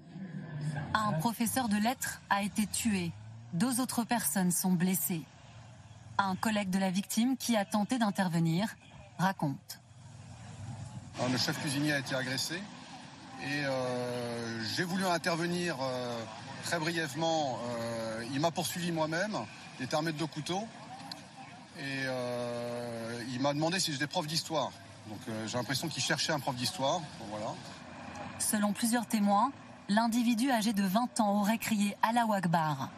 Un 0.95 1.13
professeur 1.15 1.69
de 1.69 1.77
lettres 1.77 2.21
a 2.29 2.43
été 2.43 2.67
tué. 2.67 3.13
Deux 3.55 3.81
autres 3.81 4.05
personnes 4.05 4.51
sont 4.51 4.73
blessées. 4.73 5.23
Un 6.19 6.37
collègue 6.37 6.71
de 6.71 6.79
la 6.79 6.91
victime 6.91 7.37
qui 7.37 7.57
a 7.57 7.65
tenté 7.65 7.99
d'intervenir 7.99 8.69
raconte. 9.19 9.81
le 11.31 11.39
chef 11.39 11.59
cuisinier 11.61 11.93
a 11.93 11.99
été 11.99 12.15
agressé 12.15 12.57
et 13.43 13.65
euh, 13.65 14.65
j'ai 14.75 14.85
voulu 14.85 15.05
intervenir 15.07 15.77
euh, 15.81 16.23
très 16.65 16.79
brièvement. 16.79 17.59
Euh, 17.65 18.25
il 18.33 18.41
m'a 18.41 18.51
poursuivi 18.51 18.93
moi-même, 18.93 19.37
il 19.79 19.87
était 19.87 19.95
armé 19.95 20.13
de 20.13 20.19
deux 20.19 20.27
couteaux 20.27 20.67
et 21.79 22.05
il 23.33 23.41
m'a 23.41 23.55
demandé 23.55 23.81
si 23.81 23.93
j'étais 23.93 24.07
prof 24.07 24.27
d'histoire. 24.27 24.71
Donc 25.09 25.19
j'ai 25.47 25.57
l'impression 25.57 25.89
qu'il 25.89 26.03
cherchait 26.03 26.33
un 26.33 26.39
prof 26.39 26.55
d'histoire. 26.55 27.01
voilà. 27.31 27.55
Selon 28.39 28.73
plusieurs 28.73 29.07
témoins, 29.07 29.53
l'individu 29.89 30.51
âgé 30.51 30.73
de 30.73 30.83
20 30.83 31.21
ans 31.21 31.41
aurait 31.41 31.59
crié 31.59 31.97
Allah 32.03 32.27
Akbar. 32.33 32.91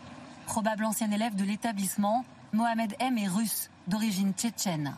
Probable 0.47 0.85
ancien 0.85 1.11
élève 1.11 1.35
de 1.35 1.45
l'établissement, 1.45 2.25
Mohamed 2.53 2.95
M 3.01 3.19
est 3.19 3.29
russe, 3.29 3.71
d'origine 3.89 4.33
tchétchène. 4.33 4.97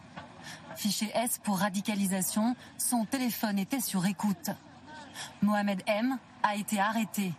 Fiché 0.77 1.11
S 1.15 1.41
pour 1.43 1.59
radicalisation, 1.59 2.55
son 2.77 3.05
téléphone 3.05 3.59
était 3.59 3.81
sur 3.81 4.05
écoute. 4.07 4.51
Mohamed 5.41 5.83
M 5.87 6.19
a 6.43 6.57
été 6.57 6.79
arrêté. 6.79 7.33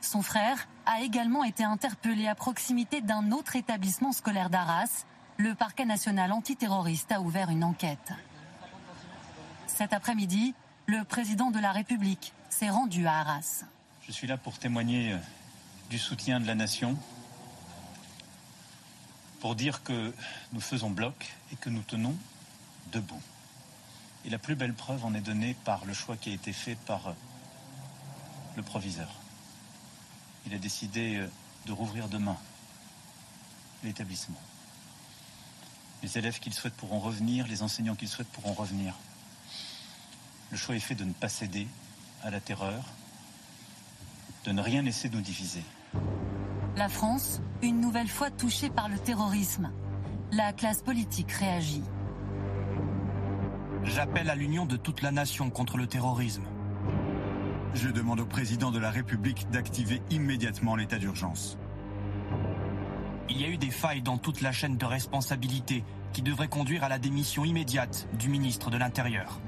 Son 0.00 0.22
frère 0.22 0.66
a 0.86 1.02
également 1.02 1.44
été 1.44 1.62
interpellé 1.62 2.26
à 2.26 2.34
proximité 2.34 3.00
d'un 3.00 3.30
autre 3.32 3.54
établissement 3.54 4.12
scolaire 4.12 4.50
d'Arras. 4.50 5.04
Le 5.36 5.54
parquet 5.54 5.84
national 5.84 6.32
antiterroriste 6.32 7.12
a 7.12 7.20
ouvert 7.20 7.50
une 7.50 7.64
enquête. 7.64 8.12
Cet 9.66 9.92
après-midi, 9.92 10.54
le 10.86 11.04
président 11.04 11.50
de 11.50 11.60
la 11.60 11.70
République 11.70 12.32
s'est 12.48 12.70
rendu 12.70 13.06
à 13.06 13.20
Arras. 13.20 13.64
Je 14.10 14.14
suis 14.16 14.26
là 14.26 14.36
pour 14.36 14.58
témoigner 14.58 15.12
euh, 15.12 15.18
du 15.88 15.96
soutien 15.96 16.40
de 16.40 16.46
la 16.48 16.56
nation, 16.56 16.98
pour 19.38 19.54
dire 19.54 19.84
que 19.84 20.12
nous 20.52 20.60
faisons 20.60 20.90
bloc 20.90 21.32
et 21.52 21.56
que 21.56 21.70
nous 21.70 21.82
tenons 21.82 22.16
debout. 22.90 23.22
Et 24.24 24.30
la 24.30 24.38
plus 24.38 24.56
belle 24.56 24.74
preuve 24.74 25.04
en 25.04 25.14
est 25.14 25.20
donnée 25.20 25.54
par 25.64 25.84
le 25.84 25.94
choix 25.94 26.16
qui 26.16 26.30
a 26.30 26.32
été 26.32 26.52
fait 26.52 26.74
par 26.74 27.06
euh, 27.06 27.12
le 28.56 28.64
proviseur. 28.64 29.14
Il 30.44 30.54
a 30.54 30.58
décidé 30.58 31.18
euh, 31.18 31.30
de 31.66 31.72
rouvrir 31.72 32.08
demain 32.08 32.36
l'établissement. 33.84 34.40
Les 36.02 36.18
élèves 36.18 36.40
qui 36.40 36.50
le 36.50 36.54
souhaitent 36.56 36.74
pourront 36.74 36.98
revenir, 36.98 37.46
les 37.46 37.62
enseignants 37.62 37.94
qui 37.94 38.06
le 38.06 38.10
souhaitent 38.10 38.32
pourront 38.32 38.54
revenir. 38.54 38.96
Le 40.50 40.56
choix 40.56 40.74
est 40.74 40.80
fait 40.80 40.96
de 40.96 41.04
ne 41.04 41.12
pas 41.12 41.28
céder 41.28 41.68
à 42.24 42.30
la 42.30 42.40
terreur, 42.40 42.82
de 44.44 44.52
ne 44.52 44.62
rien 44.62 44.82
laisser 44.82 45.10
nous 45.10 45.20
diviser. 45.20 45.62
La 46.76 46.88
France, 46.88 47.40
une 47.62 47.80
nouvelle 47.80 48.08
fois 48.08 48.30
touchée 48.30 48.70
par 48.70 48.88
le 48.88 48.98
terrorisme. 48.98 49.70
La 50.32 50.52
classe 50.52 50.82
politique 50.82 51.32
réagit. 51.32 51.82
J'appelle 53.82 54.30
à 54.30 54.34
l'union 54.34 54.66
de 54.66 54.76
toute 54.76 55.02
la 55.02 55.10
nation 55.10 55.50
contre 55.50 55.76
le 55.76 55.86
terrorisme. 55.86 56.44
Je 57.74 57.88
demande 57.88 58.20
au 58.20 58.26
président 58.26 58.70
de 58.70 58.78
la 58.78 58.90
République 58.90 59.48
d'activer 59.50 60.02
immédiatement 60.10 60.76
l'état 60.76 60.98
d'urgence. 60.98 61.58
Il 63.28 63.40
y 63.40 63.44
a 63.44 63.48
eu 63.48 63.58
des 63.58 63.70
failles 63.70 64.02
dans 64.02 64.18
toute 64.18 64.40
la 64.40 64.52
chaîne 64.52 64.76
de 64.76 64.84
responsabilité 64.84 65.84
qui 66.12 66.22
devraient 66.22 66.48
conduire 66.48 66.84
à 66.84 66.88
la 66.88 66.98
démission 66.98 67.44
immédiate 67.44 68.08
du 68.18 68.28
ministre 68.28 68.70
de 68.70 68.76
l'Intérieur. 68.76 69.40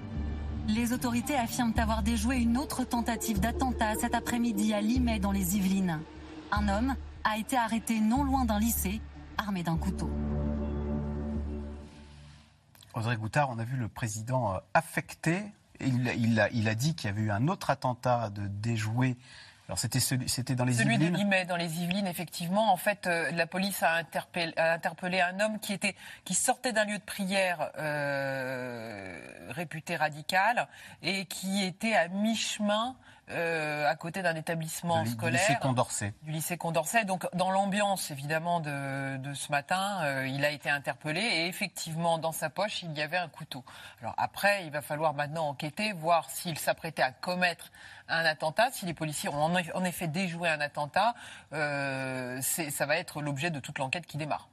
Les 0.68 0.92
autorités 0.92 1.36
affirment 1.36 1.74
avoir 1.76 2.02
déjoué 2.02 2.36
une 2.36 2.56
autre 2.56 2.84
tentative 2.84 3.40
d'attentat 3.40 3.94
cet 3.96 4.14
après-midi 4.14 4.72
à 4.72 4.80
Limay 4.80 5.18
dans 5.18 5.32
les 5.32 5.56
Yvelines. 5.56 6.00
Un 6.52 6.68
homme 6.68 6.94
a 7.24 7.36
été 7.36 7.56
arrêté 7.56 8.00
non 8.00 8.22
loin 8.24 8.44
d'un 8.44 8.60
lycée 8.60 9.00
armé 9.38 9.62
d'un 9.62 9.76
couteau. 9.76 10.10
Audrey 12.94 13.16
Goutard, 13.16 13.50
on 13.50 13.58
a 13.58 13.64
vu 13.64 13.76
le 13.76 13.88
président 13.88 14.54
euh, 14.54 14.58
affecté. 14.74 15.42
Il, 15.80 16.38
a, 16.38 16.48
il 16.50 16.68
a 16.68 16.74
dit 16.74 16.94
qu'il 16.94 17.08
y 17.08 17.12
avait 17.12 17.22
eu 17.22 17.30
un 17.30 17.48
autre 17.48 17.70
attentat 17.70 18.30
de 18.30 18.46
déjoué. 18.46 19.16
Alors 19.72 19.78
c'était 19.78 20.00
celui- 20.00 20.28
c'était 20.28 20.54
dans 20.54 20.66
les 20.66 20.74
Celui 20.74 20.98
de 20.98 21.04
Yvelines. 21.04 21.16
Limay, 21.16 21.46
dans 21.46 21.56
les 21.56 21.80
Yvelines, 21.80 22.06
effectivement. 22.06 22.70
En 22.74 22.76
fait, 22.76 23.06
euh, 23.06 23.30
la 23.30 23.46
police 23.46 23.82
a 23.82 23.94
interpellé, 23.94 24.52
a 24.58 24.74
interpellé 24.74 25.22
un 25.22 25.40
homme 25.40 25.58
qui, 25.60 25.72
était, 25.72 25.96
qui 26.26 26.34
sortait 26.34 26.74
d'un 26.74 26.84
lieu 26.84 26.98
de 26.98 27.02
prière 27.02 27.70
euh, 27.78 29.18
réputé 29.48 29.96
radical 29.96 30.68
et 31.02 31.24
qui 31.24 31.64
était 31.64 31.94
à 31.94 32.08
mi-chemin 32.08 32.96
euh, 33.32 33.88
à 33.88 33.94
côté 33.96 34.22
d'un 34.22 34.34
établissement 34.36 34.98
Du 35.02 35.04
ly- 35.04 35.10
du 35.10 35.16
scolaire. 35.16 35.40
lycée 35.40 35.56
Condorcet. 35.60 36.14
Du 36.22 36.30
lycée 36.30 36.56
Condorcet. 36.56 37.04
Donc, 37.04 37.26
dans 37.34 37.50
l'ambiance, 37.50 38.10
évidemment, 38.10 38.60
de, 38.60 39.16
de 39.16 39.34
ce 39.34 39.50
matin, 39.50 40.00
euh, 40.02 40.26
il 40.28 40.44
a 40.44 40.50
été 40.50 40.70
interpellé 40.70 41.20
et 41.20 41.46
effectivement, 41.46 42.18
dans 42.18 42.32
sa 42.32 42.50
poche, 42.50 42.82
il 42.82 42.92
y 42.92 43.02
avait 43.02 43.16
un 43.16 43.28
couteau. 43.28 43.64
Alors 44.00 44.14
après, 44.16 44.64
il 44.64 44.70
va 44.70 44.82
falloir 44.82 45.14
maintenant 45.14 45.48
enquêter, 45.48 45.92
voir 45.92 46.30
s'il 46.30 46.58
s'apprêtait 46.58 47.02
à 47.02 47.10
commettre 47.12 47.70
un 48.08 48.24
attentat. 48.24 48.70
Si 48.72 48.84
les 48.86 48.94
policiers 48.94 49.28
ont 49.30 49.42
en 49.42 49.54
eff- 49.56 49.72
en 49.74 49.84
effet 49.84 50.06
déjoué 50.08 50.48
un 50.48 50.60
attentat, 50.60 51.14
euh, 51.52 52.40
ça 52.42 52.86
va 52.86 52.96
être 52.96 53.22
l'objet 53.22 53.50
de 53.50 53.60
toute 53.60 53.78
l'enquête 53.78 54.06
qui 54.06 54.16
démarre. 54.16 54.48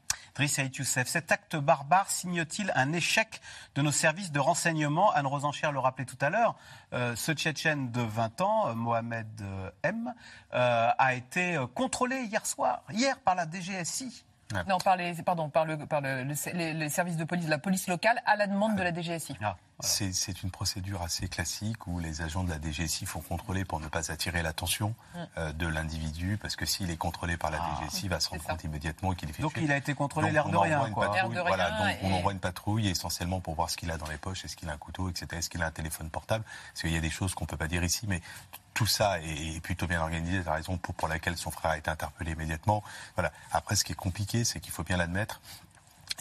Youssef, 0.48 1.08
cet 1.08 1.32
acte 1.32 1.56
barbare 1.58 2.10
signe-t-il 2.10 2.72
un 2.76 2.94
échec 2.94 3.42
de 3.76 3.82
nos 3.82 3.92
services 3.92 4.32
de 4.32 4.40
renseignement? 4.40 5.12
Anne 5.12 5.28
Rosencher 5.28 5.70
le 5.72 5.80
rappelait 5.80 6.06
tout 6.06 6.18
à 6.22 6.30
l'heure. 6.30 6.56
euh, 6.94 7.16
ce 7.16 7.34
Tchétchène 7.34 7.92
de 7.92 8.02
20 8.02 8.42
ans, 8.42 8.68
euh, 8.70 8.74
Mohamed 8.74 9.28
euh, 9.42 9.70
M, 9.84 10.14
euh, 10.54 10.90
a 10.98 11.14
été 11.14 11.60
contrôlé 11.76 12.22
hier 12.24 12.46
soir, 12.46 12.84
hier 12.92 13.20
par 13.20 13.36
la 13.36 13.46
DGSI. 13.50 14.24
Non, 14.68 14.80
par 14.80 14.96
les, 14.96 15.14
pardon, 15.22 15.50
par 15.50 15.66
le, 15.66 15.78
par 15.86 16.02
le, 16.02 16.24
le- 16.24 16.34
les, 16.54 16.74
les 16.74 16.90
services 16.90 17.18
de 17.18 17.24
police, 17.24 17.48
la 17.48 17.60
police 17.60 17.88
locale, 17.88 18.20
à 18.26 18.36
la 18.36 18.48
demande 18.48 18.76
de 18.76 18.82
la 18.82 18.92
DGSI. 18.92 19.38
C'est 19.82 20.12
c'est 20.14 20.44
une 20.44 20.52
procédure 20.52 21.02
assez 21.02 21.28
classique 21.30 21.88
où 21.88 22.00
les 22.00 22.22
agents 22.22 22.44
de 22.44 22.50
la 22.50 22.60
DGSI 22.62 23.06
font 23.06 23.22
contrôler 23.22 23.64
pour 23.66 23.80
ne 23.80 23.88
pas 23.88 24.12
attirer 24.12 24.42
l'attention 24.42 24.94
Mm. 25.16 25.18
euh, 25.38 25.54
de 25.54 25.68
l'individu, 25.68 26.38
parce 26.42 26.56
que 26.56 26.66
s'il 26.66 26.90
est 26.92 26.98
contrôlé 26.98 27.38
par 27.38 27.50
la 27.52 27.60
DGSI, 27.60 28.06
il 28.06 28.10
va 28.10 28.20
se 28.20 28.30
rendre 28.30 28.44
compte 28.44 28.64
immédiatement 28.64 29.14
qu'il 29.14 29.30
est 29.30 29.34
fait 29.34 29.42
Donc 29.42 29.54
tuer. 29.54 29.64
il 29.64 29.72
a 29.72 29.78
été 29.78 29.94
contrôlé 29.94 30.28
Donc, 30.28 30.34
l'air 30.34 30.46
on 30.48 30.50
de 30.50 30.56
envoie 30.56 30.66
rien. 30.68 30.86
une 30.88 30.94
quoi. 30.94 31.12
patrouille, 31.12 31.34
L'air 31.34 31.44
de 31.44 31.48
voilà, 31.48 31.76
rien 31.76 31.94
donc 31.94 32.00
on 32.04 32.14
envoie 32.16 32.32
une 32.34 32.40
patrouille 32.40 32.88
essentiellement 32.90 33.40
pour 33.40 33.56
voir 33.56 33.70
ce 33.70 33.78
qu'il 33.78 33.90
a 33.92 33.98
dans 33.98 34.08
les 34.08 34.18
poches, 34.18 34.46
est-ce 34.46 34.56
qu'il 34.56 34.70
a 34.70 34.74
un 34.74 34.78
couteau, 34.78 35.10
etc. 35.10 35.28
Est-ce 35.34 35.50
qu'il 35.50 35.64
a 35.64 35.68
un 35.68 35.72
téléphone 35.72 36.10
portable 36.10 36.44
Parce 36.74 36.82
qu'il 36.82 36.92
y 36.92 36.98
a 36.98 37.02
des 37.02 37.10
choses 37.10 37.34
qu'on 37.34 37.46
peut 37.46 37.58
pas 37.58 37.68
dire 37.68 37.84
ici, 37.84 38.06
mais 38.08 38.22
tout 38.74 38.86
ça 38.88 39.20
est 39.22 39.60
plutôt 39.62 39.88
bien 39.88 40.02
organisé. 40.02 40.40
C'est 40.40 40.46
la 40.50 40.54
raison 40.56 40.78
pour, 40.78 40.94
pour 40.96 41.08
laquelle 41.08 41.36
son 41.38 41.52
frère 41.52 41.72
a 41.72 41.78
été 41.78 41.90
interpellé 41.90 42.32
immédiatement. 42.34 42.84
Voilà. 43.16 43.32
Après, 43.52 43.76
ce 43.76 43.84
qui 43.84 43.92
est 43.94 43.96
compliqué, 43.96 44.44
c'est 44.46 44.60
qu'il 44.60 44.72
faut 44.72 44.84
bien 44.84 44.98
l'admettre. 44.98 45.42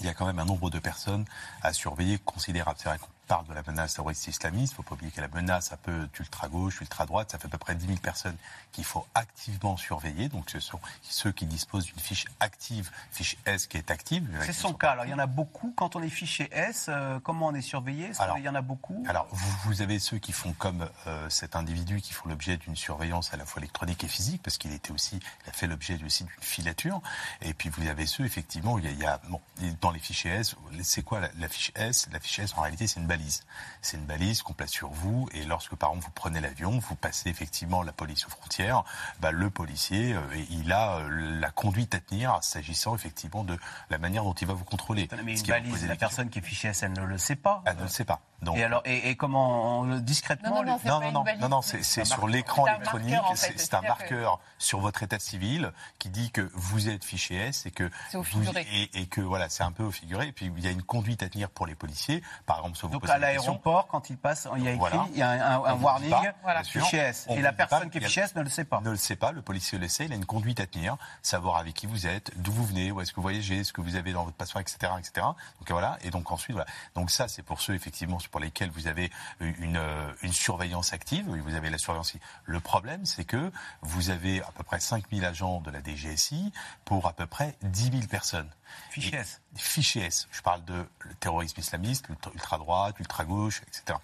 Il 0.00 0.06
y 0.06 0.08
a 0.08 0.14
quand 0.14 0.26
même 0.26 0.38
un 0.38 0.44
nombre 0.44 0.70
de 0.70 0.78
personnes 0.78 1.24
à 1.62 1.72
surveiller 1.72 2.18
considérable. 2.18 2.78
C'est 2.80 2.88
vrai 2.88 2.98
qu'on 2.98 3.08
parle 3.28 3.46
de 3.46 3.52
la 3.54 3.62
menace 3.66 3.94
terroriste 3.94 4.26
islamiste. 4.26 4.72
Il 4.72 4.74
ne 4.74 4.76
faut 4.76 4.82
pas 4.82 4.94
oublier 4.94 5.10
que 5.12 5.20
la 5.20 5.28
menace 5.28 5.72
un 5.72 5.76
peu 5.76 6.08
d'ultra-gauche, 6.14 6.80
ultra-droite, 6.80 7.30
ça 7.30 7.38
fait 7.38 7.46
à 7.46 7.50
peu 7.50 7.58
près 7.58 7.74
10 7.74 7.86
000 7.86 7.98
personnes 7.98 8.36
qu'il 8.72 8.84
faut 8.84 9.06
activement 9.14 9.76
surveiller. 9.76 10.28
Donc 10.28 10.50
ce 10.50 10.58
sont 10.60 10.80
ceux 11.02 11.30
qui 11.32 11.46
disposent 11.46 11.84
d'une 11.84 11.98
fiche 12.00 12.24
active, 12.40 12.90
fiche 13.12 13.36
S 13.44 13.66
qui 13.66 13.76
est 13.76 13.90
active. 13.90 14.26
C'est 14.44 14.52
son 14.52 14.72
cas. 14.74 14.90
Alors 14.92 15.04
il 15.04 15.10
y 15.10 15.14
en 15.14 15.18
a 15.18 15.26
beaucoup. 15.26 15.72
Quand 15.76 15.94
on 15.94 16.02
est 16.02 16.08
fiché 16.10 16.48
S, 16.52 16.86
euh, 16.88 17.20
comment 17.20 17.46
on 17.48 17.54
est 17.54 17.60
surveillé? 17.60 18.12
Ça, 18.14 18.24
Alors, 18.24 18.38
Il 18.38 18.44
y 18.44 18.48
en 18.48 18.54
a 18.54 18.62
beaucoup? 18.62 19.04
Alors, 19.08 19.28
vous, 19.30 19.56
vous 19.64 19.82
avez 19.82 19.98
ceux 19.98 20.18
qui 20.18 20.32
font 20.32 20.52
comme 20.54 20.88
euh, 21.06 21.28
cet 21.28 21.54
individu, 21.54 22.00
qui 22.00 22.12
font 22.14 22.28
l'objet 22.28 22.56
d'une 22.56 22.76
surveillance 22.76 23.32
à 23.34 23.36
la 23.36 23.44
fois 23.44 23.60
électronique 23.60 24.02
et 24.04 24.08
physique, 24.08 24.42
parce 24.42 24.56
qu'il 24.58 24.72
était 24.72 24.90
aussi, 24.92 25.20
il 25.44 25.50
a 25.50 25.52
fait 25.52 25.66
l'objet 25.66 26.02
aussi 26.04 26.24
d'une 26.24 26.32
filature. 26.40 27.00
Et 27.42 27.52
puis 27.54 27.68
vous 27.68 27.86
avez 27.86 28.06
ceux, 28.06 28.24
effectivement, 28.24 28.74
où 28.74 28.78
il 28.78 28.84
y 28.86 28.88
a, 28.88 28.90
il 28.92 28.98
y 28.98 29.06
a- 29.06 29.20
bon, 29.28 29.40
dans 29.80 29.90
les 29.90 29.98
fichiers 30.00 30.30
S, 30.30 30.56
c'est 30.82 31.02
quoi 31.02 31.20
la, 31.20 31.28
la 31.38 31.48
fiche 31.48 31.72
S? 31.74 32.08
La 32.12 32.20
fiche 32.20 32.38
S, 32.38 32.54
en 32.56 32.62
réalité, 32.62 32.86
c'est 32.86 33.00
une 33.00 33.06
balise. 33.18 33.42
C'est 33.82 33.96
une 33.96 34.04
balise 34.06 34.42
qu'on 34.42 34.52
place 34.52 34.70
sur 34.70 34.88
vous, 34.90 35.28
et 35.32 35.44
lorsque, 35.44 35.74
par 35.74 35.90
exemple, 35.90 36.06
vous 36.06 36.12
prenez 36.12 36.40
l'avion, 36.40 36.78
vous 36.78 36.94
passez 36.94 37.28
effectivement 37.28 37.82
la 37.82 37.92
police 37.92 38.26
aux 38.26 38.30
frontières, 38.30 38.84
bah, 39.20 39.30
le 39.32 39.50
policier, 39.50 40.14
euh, 40.14 40.20
il 40.50 40.72
a 40.72 40.98
euh, 40.98 41.38
la 41.40 41.50
conduite 41.50 41.94
à 41.94 42.00
tenir, 42.00 42.38
s'agissant 42.42 42.94
effectivement 42.94 43.44
de 43.44 43.58
la 43.90 43.98
manière 43.98 44.24
dont 44.24 44.34
il 44.34 44.46
va 44.46 44.54
vous 44.54 44.64
contrôler. 44.64 45.08
Mais 45.24 45.38
une 45.38 45.46
balise, 45.46 45.86
la 45.86 45.96
personne 45.96 46.30
qui 46.30 46.38
est 46.38 46.42
fichée 46.42 46.68
S, 46.68 46.82
elle 46.82 46.92
ne 46.92 47.02
le 47.04 47.18
sait 47.18 47.36
pas. 47.36 47.62
Elle 47.66 47.76
ne 47.76 47.82
le 47.82 47.88
sait 47.88 48.04
pas. 48.04 48.20
Donc, 48.40 48.56
Et 48.56 48.62
alors, 48.62 48.82
et, 48.84 49.10
et 49.10 49.16
comment 49.16 49.80
on- 49.80 49.98
discrètement 49.98 50.62
Non, 50.62 50.78
non, 50.84 51.10
non, 51.12 51.24
non, 51.40 51.48
non, 51.48 51.62
c'est- 51.62 51.82
sur 51.82 52.04
marqueur. 52.06 52.26
l'écran 52.28 52.66
électronique, 52.68 53.10
marqueur, 53.10 53.30
en 53.32 53.34
c'est 53.34 53.52
fait, 53.52 53.58
c'est 53.58 53.74
un 53.74 53.80
marqueur 53.80 54.38
sur 54.58 54.78
votre 54.78 55.02
état 55.02 55.18
civil 55.18 55.72
qui 55.98 56.08
dit 56.08 56.30
que 56.30 56.48
vous 56.54 56.88
êtes 56.88 57.04
fiché 57.04 57.34
S 57.34 57.66
et 57.66 57.72
que 57.72 57.90
C'est 58.10 58.16
au 58.16 58.22
vous- 58.22 58.42
figuré. 58.44 58.64
et, 58.72 59.00
et 59.00 59.06
que 59.08 59.20
voilà, 59.20 59.48
c'est 59.48 59.64
un 59.64 59.72
peu 59.72 59.82
au 59.82 59.90
figuré. 59.90 60.28
Et 60.28 60.32
puis 60.32 60.52
il 60.56 60.62
y 60.64 60.68
a 60.68 60.70
une 60.70 60.84
conduite 60.84 61.24
à 61.24 61.28
tenir 61.28 61.50
pour 61.50 61.66
les 61.66 61.74
policiers, 61.74 62.22
par 62.46 62.58
exemple, 62.58 62.76
sur 62.76 62.86
vous 62.86 62.94
Donc 62.94 63.07
à 63.08 63.18
l'aéroport, 63.18 63.86
quand 63.88 64.10
il 64.10 64.16
passe, 64.18 64.48
il 64.56 64.64
y 64.64 64.68
a 64.68 64.72
écrit, 64.72 64.78
Voilà. 64.78 65.06
il 65.12 65.18
y 65.18 65.22
a 65.22 65.30
un, 65.30 65.64
un- 65.64 65.74
warning, 65.74 66.10
pas, 66.10 66.22
voilà, 66.42 66.62
S. 66.62 67.26
Et 67.30 67.40
la 67.42 67.52
personne 67.52 67.90
qui 67.90 67.98
est 67.98 68.00
fichée 68.00 68.20
S 68.22 68.34
ne 68.34 68.42
le 68.42 68.48
sait 68.48 68.64
pas. 68.64 68.80
Ne 68.80 68.90
le 68.90 68.96
sait 68.96 69.16
pas, 69.16 69.32
le 69.32 69.42
policier 69.42 69.78
le 69.78 69.88
sait, 69.88 70.04
il 70.06 70.12
a 70.12 70.16
une 70.16 70.24
conduite 70.26 70.60
à 70.60 70.66
tenir, 70.66 70.96
savoir 71.22 71.56
avec 71.56 71.74
qui 71.74 71.86
vous 71.86 72.06
êtes, 72.06 72.30
d'où 72.36 72.52
vous 72.52 72.64
venez, 72.64 72.90
où 72.92 73.00
est-ce 73.00 73.10
que 73.12 73.16
vous 73.16 73.22
voyagez, 73.22 73.64
ce 73.64 73.72
que 73.72 73.80
vous 73.80 73.96
avez 73.96 74.12
dans 74.12 74.24
votre 74.24 74.36
passeport, 74.36 74.60
etc., 74.60 74.92
etc. 74.98 75.26
Donc 75.58 75.70
voilà, 75.70 75.98
et 76.02 76.10
donc 76.10 76.30
ensuite 76.30 76.54
voilà. 76.54 76.70
Donc 76.94 77.10
ça, 77.10 77.28
c'est 77.28 77.42
pour 77.42 77.60
ceux 77.60 77.74
effectivement 77.74 78.18
pour 78.30 78.40
lesquels 78.40 78.70
vous 78.70 78.86
avez 78.86 79.10
une, 79.40 79.80
une 80.22 80.32
surveillance 80.32 80.92
active, 80.92 81.26
vous 81.28 81.54
avez 81.54 81.70
la 81.70 81.78
surveillance. 81.78 82.14
Le 82.44 82.60
problème, 82.60 83.04
c'est 83.04 83.24
que 83.24 83.50
vous 83.82 84.10
avez 84.10 84.42
à 84.42 84.50
peu 84.52 84.62
près 84.64 84.80
5000 84.80 85.24
agents 85.24 85.60
de 85.60 85.70
la 85.70 85.80
DGSI 85.82 86.52
pour 86.84 87.06
à 87.06 87.12
peu 87.12 87.26
près 87.26 87.56
10 87.62 87.90
000 87.92 88.06
personnes. 88.08 88.48
Fiché 88.90 89.16
Et- 89.16 89.20
S. 89.20 89.40
Fiché 89.56 90.06
S. 90.06 90.28
Je 90.30 90.40
parle 90.42 90.64
de 90.64 90.86
terrorisme 91.20 91.60
islamiste, 91.60 92.08
ultra-droite, 92.10 92.98
ultra-gauche, 93.00 93.62
etc. 93.66 93.98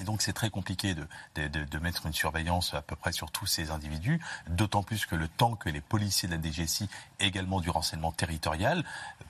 Et 0.00 0.04
donc 0.04 0.22
c'est 0.22 0.32
très 0.32 0.50
compliqué 0.50 0.94
de, 0.94 1.06
de, 1.36 1.48
de- 1.48 1.78
mettre 1.78 2.06
une 2.06 2.12
surveillance 2.12 2.72
à 2.74 2.82
peu 2.82 2.96
près 2.96 3.12
sur 3.12 3.30
tous 3.30 3.46
ces 3.46 3.70
individus, 3.70 4.20
d'autant 4.48 4.82
plus 4.82 5.04
que 5.06 5.14
le 5.14 5.28
temps 5.28 5.54
que 5.54 5.68
les 5.68 5.80
policiers 5.80 6.28
de 6.28 6.34
la 6.34 6.40
DGSI, 6.42 6.88
également 7.20 7.60
du 7.60 7.68
renseignement 7.70 8.10
territorial, 8.10 8.84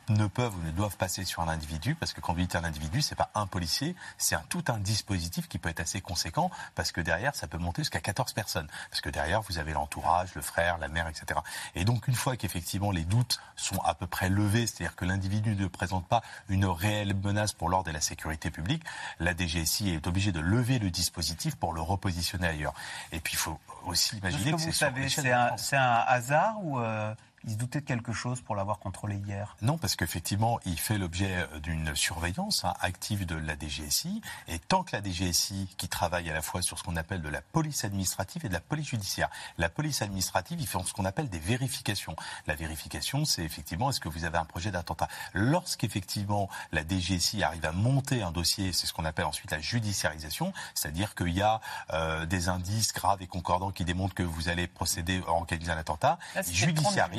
ne 0.08 0.26
peuvent 0.26 0.54
ou 0.56 0.62
ne 0.62 0.70
doivent 0.70 0.96
passer 0.96 1.24
sur 1.24 1.42
un 1.42 1.48
individu, 1.48 1.94
parce 1.96 2.12
que 2.12 2.20
quand 2.20 2.32
vous 2.32 2.40
dites 2.40 2.54
un 2.56 2.64
individu, 2.64 3.02
c'est 3.02 3.14
pas 3.16 3.30
un 3.34 3.46
policier, 3.46 3.96
c'est 4.18 4.36
un, 4.36 4.44
tout 4.48 4.62
un 4.68 4.78
dispositif 4.78 5.48
qui 5.48 5.58
peut 5.58 5.68
être 5.68 5.80
assez 5.80 6.00
conséquent, 6.00 6.50
parce 6.74 6.92
que 6.92 7.00
derrière, 7.00 7.34
ça 7.34 7.48
peut 7.48 7.58
monter 7.58 7.82
jusqu'à 7.82 8.00
14 8.00 8.32
personnes, 8.32 8.68
parce 8.90 9.00
que 9.00 9.10
derrière, 9.10 9.42
vous 9.42 9.58
avez 9.58 9.72
l'entourage, 9.72 10.34
le 10.34 10.42
frère, 10.42 10.78
la 10.78 10.88
mère, 10.88 11.08
etc. 11.08 11.40
Et 11.74 11.84
donc 11.84 12.06
une 12.08 12.14
fois 12.14 12.36
qu'effectivement 12.36 12.90
les 12.92 13.04
doutes 13.04 13.40
sont 13.56 13.80
à 13.80 13.94
peu 13.94 14.06
près 14.06 14.28
levés, 14.28 14.66
c'est-à-dire 14.66 14.94
que 14.96 15.04
l'individu 15.04 15.56
ne 15.56 15.66
présente 15.66 16.06
pas 16.06 16.22
une 16.48 16.66
réelle 16.66 17.14
menace 17.14 17.52
pour 17.52 17.68
l'ordre 17.68 17.90
et 17.90 17.92
la 17.92 18.00
sécurité 18.00 18.50
publique, 18.50 18.84
la 19.18 19.36
DGSI 19.36 19.90
est 19.90 20.06
obligée 20.06 20.32
de 20.32 20.40
lever 20.40 20.53
le 20.54 20.90
dispositif 20.90 21.56
pour 21.56 21.72
le 21.72 21.80
repositionner 21.80 22.48
ailleurs. 22.48 22.74
Et 23.12 23.20
puis 23.20 23.34
il 23.34 23.38
faut 23.38 23.58
aussi 23.86 24.16
imaginer 24.16 24.50
que 24.52 24.56
que 24.56 24.56
vous 24.56 24.58
c'est 24.58 24.72
sur 24.72 25.22
savez, 25.22 25.32
un, 25.32 25.56
c'est 25.56 25.76
un 25.76 26.04
hasard 26.06 26.56
ou 26.64 26.78
euh, 26.78 27.14
il 27.46 27.52
se 27.52 27.56
doutait 27.56 27.80
de 27.80 27.86
quelque 27.86 28.12
chose 28.12 28.40
pour 28.40 28.56
l'avoir 28.56 28.78
contrôlé 28.78 29.16
hier 29.16 29.56
Non, 29.62 29.78
parce 29.78 29.96
qu'effectivement, 29.96 30.58
il 30.64 30.78
fait 30.78 30.98
l'objet 30.98 31.46
d'une 31.62 31.94
surveillance 31.94 32.64
hein, 32.64 32.74
active 32.80 33.26
de 33.26 33.36
la 33.36 33.54
DGSI. 33.58 34.20
Et 34.48 34.58
tant 34.58 34.82
que 34.82 34.96
la 34.96 35.02
DGSI, 35.02 35.68
qui 35.76 35.88
travaille 35.88 36.30
à 36.30 36.34
la 36.34 36.42
fois 36.42 36.62
sur 36.62 36.78
ce 36.78 36.84
qu'on 36.84 36.96
appelle 36.96 37.22
de 37.22 37.28
la 37.28 37.42
police 37.42 37.84
administrative 37.84 38.44
et 38.44 38.48
de 38.48 38.54
la 38.54 38.60
police 38.60 38.88
judiciaire, 38.88 39.28
la 39.58 39.68
police 39.68 40.02
administrative, 40.02 40.60
ils 40.60 40.66
font 40.66 40.82
ce 40.84 40.92
qu'on 40.92 41.04
appelle 41.04 41.28
des 41.28 41.38
vérifications. 41.38 42.16
La 42.46 42.54
vérification, 42.54 43.24
c'est 43.24 43.42
effectivement 43.42 43.90
est-ce 43.90 44.00
que 44.00 44.08
vous 44.08 44.24
avez 44.24 44.38
un 44.38 44.44
projet 44.44 44.70
d'attentat? 44.70 45.08
Lorsqu'effectivement 45.32 46.48
la 46.72 46.82
DGSI 46.86 47.42
arrive 47.42 47.64
à 47.64 47.72
monter 47.72 48.22
un 48.22 48.32
dossier, 48.32 48.72
c'est 48.72 48.86
ce 48.86 48.92
qu'on 48.92 49.04
appelle 49.04 49.24
ensuite 49.24 49.50
la 49.50 49.60
judiciarisation, 49.60 50.52
c'est-à-dire 50.74 51.14
qu'il 51.14 51.34
y 51.34 51.42
a 51.42 51.60
euh, 51.92 52.26
des 52.26 52.48
indices 52.48 52.92
graves 52.92 53.22
et 53.22 53.26
concordants 53.26 53.70
qui 53.70 53.84
démontrent 53.84 54.14
que 54.14 54.22
vous 54.22 54.48
allez 54.48 54.66
procéder 54.66 55.22
à 55.26 55.32
organiser 55.32 55.70
un 55.70 55.78
attentat, 55.78 56.18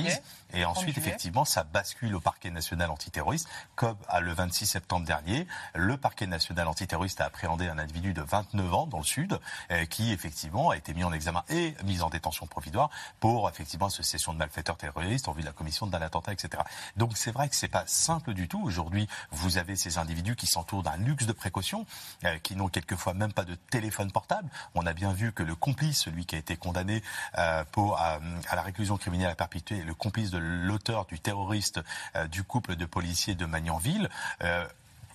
Là, 0.03 0.14
c'était 0.15 0.25
ils 0.53 0.59
le 0.59 0.61
30 0.61 0.61
judiciarisent. 0.61 0.61
juillet. 0.61 0.61
Et 0.61 0.63
30 0.63 0.77
ensuite, 0.77 0.97
effectivement, 0.97 1.45
ça 1.45 1.63
bascule 1.63 2.15
au 2.15 2.19
parquet 2.19 2.51
national 2.51 2.89
antiterroriste, 2.89 3.47
comme 3.75 3.97
à 4.07 4.19
le 4.21 4.33
26 4.33 4.65
septembre 4.65 5.05
dernier, 5.05 5.47
le 5.73 5.97
parquet 5.97 6.27
national 6.27 6.67
antiterroriste 6.67 7.21
a 7.21 7.25
appréhendé 7.25 7.67
un 7.67 7.77
individu 7.77 8.13
de 8.13 8.21
29 8.21 8.73
ans 8.73 8.87
dans 8.87 8.99
le 8.99 9.03
sud, 9.03 9.39
euh, 9.71 9.85
qui 9.85 10.11
effectivement 10.11 10.69
a 10.69 10.77
été 10.77 10.93
mis 10.93 11.03
en 11.03 11.13
examen 11.13 11.43
et 11.49 11.75
mis 11.83 12.01
en 12.01 12.09
détention 12.09 12.47
provisoire 12.47 12.89
pour 13.19 13.49
effectivement 13.49 13.87
association 13.87 14.33
de 14.33 14.37
malfaiteurs 14.37 14.77
terroristes 14.77 15.27
en 15.27 15.33
vue 15.33 15.41
de 15.41 15.47
la 15.47 15.51
commission 15.51 15.87
d'un 15.87 16.01
attentat, 16.01 16.33
etc. 16.33 16.63
Donc 16.95 17.17
c'est 17.17 17.31
vrai 17.31 17.49
que 17.49 17.55
c'est 17.55 17.67
pas 17.67 17.83
simple 17.87 18.33
du 18.33 18.47
tout. 18.47 18.61
Aujourd'hui, 18.63 19.07
vous 19.31 19.57
avez 19.57 19.75
ces 19.75 19.97
individus 19.97 20.35
qui 20.35 20.47
s'entourent 20.47 20.83
d'un 20.83 20.97
luxe 20.97 21.25
de 21.25 21.33
précaution, 21.33 21.85
euh, 22.23 22.37
qui 22.39 22.55
n'ont 22.55 22.69
quelquefois 22.69 23.13
même 23.13 23.33
pas 23.33 23.43
de 23.43 23.55
téléphone 23.55 24.11
portable. 24.11 24.49
On 24.73 24.85
a 24.85 24.93
bien 24.93 25.13
vu 25.13 25.31
que 25.31 25.43
le 25.43 25.55
complice, 25.55 25.99
celui 25.99 26.25
qui 26.25 26.35
a 26.35 26.39
été 26.39 26.55
condamné 26.57 27.03
euh, 27.37 27.63
pour 27.71 27.99
à, 27.99 28.19
à 28.49 28.55
la 28.55 28.61
réclusion 28.61 28.97
criminelle 28.97 29.29
à 29.29 29.35
perpétuité, 29.35 29.83
le 29.83 29.93
complice 30.05 30.29
de 30.29 30.37
l'auteur 30.37 31.07
du 31.07 31.19
terroriste 31.19 31.81
euh, 32.15 32.27
du 32.27 32.43
couple 32.43 32.75
de 32.75 32.85
policiers 32.85 33.33
de 33.33 33.47
Magnanville. 33.47 34.07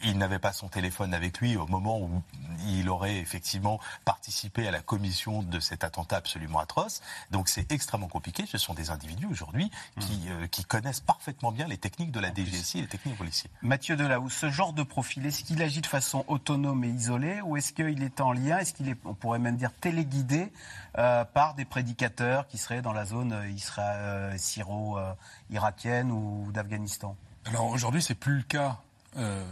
Euh, 0.03 0.07
il 0.07 0.19
n'avait 0.19 0.39
pas 0.39 0.53
son 0.53 0.69
téléphone 0.69 1.15
avec 1.15 1.39
lui 1.41 1.57
au 1.57 1.67
moment 1.67 2.01
où 2.01 2.23
il 2.67 2.89
aurait 2.89 3.19
effectivement 3.19 3.81
participé 4.05 4.67
à 4.67 4.71
la 4.71 4.81
commission 4.81 5.43
de 5.43 5.61
cet 5.61 5.85
attentat 5.85 6.17
absolument 6.17 6.59
atroce. 6.59 7.03
Donc 7.31 7.49
c'est 7.49 7.71
extrêmement 7.73 8.09
compliqué. 8.09 8.45
Ce 8.47 8.59
sont 8.59 8.75
des 8.75 8.91
individus 8.91 9.27
aujourd'hui 9.27 9.71
qui, 10.01 10.29
euh, 10.29 10.47
qui 10.47 10.65
connaissent 10.65 11.01
parfaitement 11.01 11.53
bien 11.53 11.67
les 11.67 11.79
techniques 11.79 12.13
de 12.13 12.21
la 12.21 12.33
DGSI 12.33 12.79
et 12.79 12.83
les 12.83 12.89
techniques 12.89 13.17
policiers. 13.17 13.51
Mathieu 13.63 13.97
Delahaut, 13.97 14.29
ce 14.29 14.51
genre 14.51 14.73
de 14.73 14.83
profil, 14.83 15.27
est-ce 15.27 15.45
qu'il 15.45 15.63
agit 15.63 15.81
de 15.81 15.87
façon 15.87 16.25
autonome 16.29 16.85
et 16.85 16.89
isolée 16.89 17.41
ou 17.43 17.57
est-ce 17.57 17.73
qu'il 17.73 18.03
est 18.03 18.21
en 18.21 18.33
lien, 18.33 18.59
est-ce 18.59 18.75
qu'il 18.75 18.89
est, 18.89 18.99
on 19.05 19.15
pourrait 19.15 19.39
même 19.39 19.57
dire, 19.57 19.73
téléguidé 19.73 20.53
euh, 20.99 21.25
par 21.25 21.55
des 21.55 21.65
prédicateurs 21.65 22.47
qui 22.47 22.59
seraient 22.59 22.83
dans 22.83 22.93
la 22.93 23.05
zone 23.05 23.33
euh, 23.33 23.51
euh, 23.79 24.37
syro-irakienne 24.37 26.11
ou 26.11 26.51
d'Afghanistan? 26.53 27.17
Alors 27.47 27.67
aujourd'hui, 27.67 28.03
c'est 28.03 28.15
plus 28.15 28.39
le 28.39 28.43
cas 28.43 28.79
euh, 29.17 29.45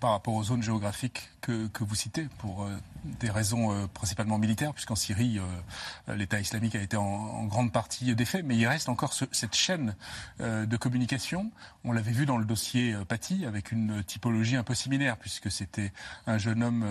par 0.00 0.12
rapport 0.12 0.34
aux 0.34 0.42
zones 0.42 0.62
géographiques 0.62 1.28
que, 1.40 1.68
vous 1.80 1.94
citez, 1.94 2.28
pour 2.38 2.64
euh, 2.64 2.76
des 3.20 3.30
raisons 3.30 3.72
euh, 3.72 3.86
principalement 3.86 4.38
militaires, 4.38 4.72
puisqu'en 4.72 4.94
Syrie, 4.94 5.38
euh, 5.38 6.14
l'État 6.16 6.40
islamique 6.40 6.74
a 6.74 6.82
été 6.82 6.96
en, 6.96 7.44
grande 7.44 7.72
partie 7.72 8.14
défait, 8.14 8.42
mais 8.42 8.56
il 8.56 8.66
reste 8.66 8.88
encore 8.88 9.12
ce- 9.12 9.24
cette 9.32 9.54
chaîne 9.54 9.94
de 10.38 10.76
communication. 10.76 11.50
On 11.84 11.92
l'avait 11.92 12.12
vu 12.12 12.26
dans 12.26 12.36
le 12.36 12.44
dossier 12.44 12.94
Paty, 13.08 13.44
avec 13.46 13.72
une 13.72 14.04
typologie 14.04 14.56
un 14.56 14.62
peu 14.62 14.74
similaire, 14.74 15.16
puisque 15.16 15.50
c'était 15.50 15.92
un 16.26 16.38
jeune 16.38 16.62
homme 16.62 16.84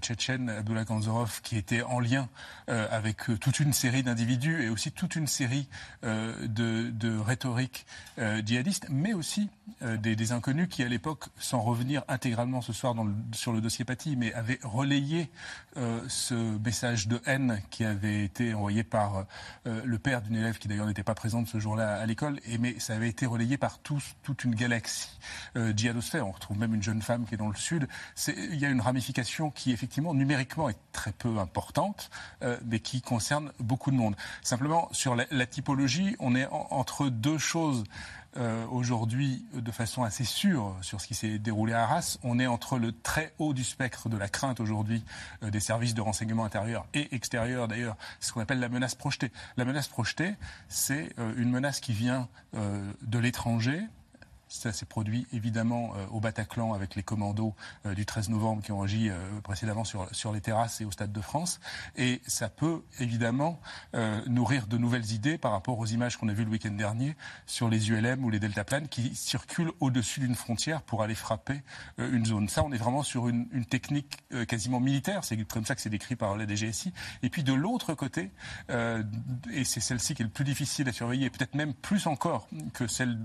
tchétchène, 0.00 0.50
Abdullah 0.50 0.84
Kanzorov, 0.84 1.40
qui 1.42 1.56
était 1.56 1.82
en 1.82 2.00
lien 2.00 2.28
avec 2.66 3.18
toute 3.40 3.60
une 3.60 3.72
série 3.72 4.02
d'individus 4.02 4.62
et 4.62 4.68
aussi 4.68 4.92
toute 4.92 5.16
une 5.16 5.26
série 5.26 5.68
de, 6.02 6.90
de 6.90 7.18
rhétorique 7.18 7.86
euh, 8.18 8.42
djihadiste, 8.44 8.86
mais 8.90 9.12
aussi 9.12 9.48
des, 9.82 10.32
inconnus 10.32 10.68
qui, 10.68 10.82
à 10.82 10.88
l'époque, 10.88 11.24
sans 11.38 11.60
revenir 11.60 12.02
intégralement 12.08 12.60
ce 12.60 12.72
soir 12.72 12.94
sur 13.32 13.52
le 13.52 13.60
dossier 13.60 13.84
Mais 14.16 14.32
avaient 14.34 14.58
relayé 14.62 15.30
euh, 15.76 16.00
ce 16.08 16.34
message 16.34 17.08
de 17.08 17.20
haine 17.26 17.60
qui 17.70 17.84
avait 17.84 18.24
été 18.24 18.54
envoyé 18.54 18.82
par 18.84 19.26
euh, 19.66 19.82
le 19.84 19.98
père 19.98 20.22
d'une 20.22 20.36
élève 20.36 20.58
qui 20.58 20.68
d'ailleurs 20.68 20.86
n'était 20.86 21.02
pas 21.02 21.14
présente 21.14 21.48
ce 21.48 21.58
jour-là 21.58 21.96
à 21.96 22.06
l'école, 22.06 22.40
et 22.46 22.58
mais 22.58 22.78
ça 22.78 22.94
avait 22.94 23.08
été 23.08 23.26
relayé 23.26 23.56
par 23.56 23.78
toute 23.78 24.44
une 24.44 24.54
galaxie 24.54 25.18
euh. 25.56 25.72
On 26.22 26.30
retrouve 26.30 26.58
même 26.58 26.74
une 26.74 26.82
jeune 26.82 27.02
femme 27.02 27.24
qui 27.26 27.34
est 27.34 27.38
dans 27.38 27.48
le 27.48 27.56
sud. 27.56 27.88
Il 28.28 28.56
y 28.56 28.64
a 28.64 28.68
une 28.68 28.80
ramification 28.80 29.50
qui, 29.50 29.72
effectivement, 29.72 30.14
numériquement 30.14 30.68
est 30.68 30.78
très 30.92 31.12
peu 31.12 31.38
importante, 31.38 32.10
euh, 32.42 32.58
mais 32.64 32.80
qui 32.80 33.02
concerne 33.02 33.52
beaucoup 33.58 33.90
de 33.90 33.96
monde. 33.96 34.16
Simplement, 34.42 34.88
sur 34.92 35.16
la, 35.16 35.46
typologie, 35.46 36.16
on 36.18 36.34
est 36.34 36.46
en- 36.46 36.68
entre 36.70 37.08
deux 37.08 37.38
choses. 37.38 37.84
Euh, 38.36 38.64
aujourd'hui, 38.70 39.44
de 39.54 39.70
façon 39.72 40.04
assez 40.04 40.24
sûre, 40.24 40.76
sur 40.82 41.00
ce 41.00 41.08
qui 41.08 41.14
s'est 41.14 41.38
déroulé 41.38 41.72
à 41.72 41.82
Arras, 41.82 42.18
on 42.22 42.38
est 42.38 42.46
entre 42.46 42.78
le 42.78 42.92
très 42.92 43.32
haut 43.38 43.54
du 43.54 43.64
spectre 43.64 44.08
de 44.08 44.16
la 44.16 44.28
crainte 44.28 44.60
aujourd'hui 44.60 45.02
euh, 45.42 45.50
des 45.50 45.58
services 45.58 45.94
de 45.94 46.00
renseignement 46.00 46.44
intérieur 46.44 46.86
et 46.94 47.12
extérieur, 47.14 47.66
d'ailleurs, 47.66 47.96
ce 48.20 48.32
qu'on 48.32 48.40
appelle 48.40 48.60
la 48.60 48.68
menace 48.68 48.94
projetée. 48.94 49.32
La 49.56 49.64
menace 49.64 49.88
projetée, 49.88 50.34
c'est 50.68 51.10
euh, 51.18 51.32
une 51.36 51.50
menace 51.50 51.80
qui 51.80 51.92
vient 51.92 52.28
euh, 52.54 52.92
de 53.02 53.18
l'étranger, 53.18 53.82
ça 54.50 54.72
s'est 54.72 54.84
produit 54.84 55.26
évidemment 55.32 55.92
euh, 55.96 56.06
au 56.10 56.20
Bataclan 56.20 56.74
avec 56.74 56.96
les 56.96 57.04
commandos 57.04 57.54
euh, 57.86 57.94
du 57.94 58.04
13 58.04 58.30
novembre 58.30 58.62
qui 58.62 58.72
ont 58.72 58.82
agi 58.82 59.08
euh, 59.08 59.40
précédemment 59.42 59.84
sur, 59.84 60.08
sur 60.12 60.32
les 60.32 60.40
terrasses 60.40 60.80
et 60.80 60.84
au 60.84 60.90
Stade 60.90 61.12
de 61.12 61.20
France. 61.20 61.60
Et 61.96 62.20
ça 62.26 62.48
peut 62.48 62.82
évidemment 62.98 63.60
nourrir 64.26 64.66
de 64.66 64.76
nouvelles 64.76 65.12
idées 65.12 65.38
par 65.38 65.52
rapport 65.52 65.78
aux 65.78 65.86
images 65.86 66.16
qu'on 66.16 66.28
a 66.28 66.32
vues 66.32 66.44
le 66.44 66.50
week-end 66.50 66.72
dernier 66.72 67.14
sur 67.46 67.68
les 67.68 67.90
ULM 67.90 68.24
ou 68.24 68.30
les 68.30 68.40
deltaplanes 68.40 68.88
qui 68.88 69.14
circulent 69.14 69.70
au-dessus 69.78 70.20
d'une 70.20 70.34
frontière 70.34 70.82
pour 70.82 71.02
aller 71.02 71.14
frapper 71.14 71.62
une 71.98 72.26
zone. 72.26 72.48
Ça, 72.48 72.64
on 72.64 72.72
est 72.72 72.78
vraiment 72.78 73.02
sur 73.02 73.28
une, 73.28 73.46
technique 73.68 74.18
quasiment 74.48 74.80
militaire. 74.80 75.24
C'est 75.24 75.36
comme 75.44 75.64
ça 75.64 75.74
que 75.74 75.80
c'est 75.80 75.90
décrit 75.90 76.16
par 76.16 76.36
la 76.36 76.46
DGSI. 76.46 76.92
Et 77.22 77.30
puis 77.30 77.44
de 77.44 77.52
l'autre 77.52 77.94
côté, 77.94 78.30
et 78.68 79.64
c'est 79.64 79.80
celle-ci 79.80 80.14
qui 80.14 80.22
est 80.22 80.26
le 80.26 80.30
plus 80.30 80.44
difficile 80.44 80.88
à 80.88 80.92
surveiller, 80.92 81.30
peut-être 81.30 81.54
même 81.54 81.74
plus 81.74 82.06
encore 82.06 82.48
que 82.74 82.86
celle 82.86 83.18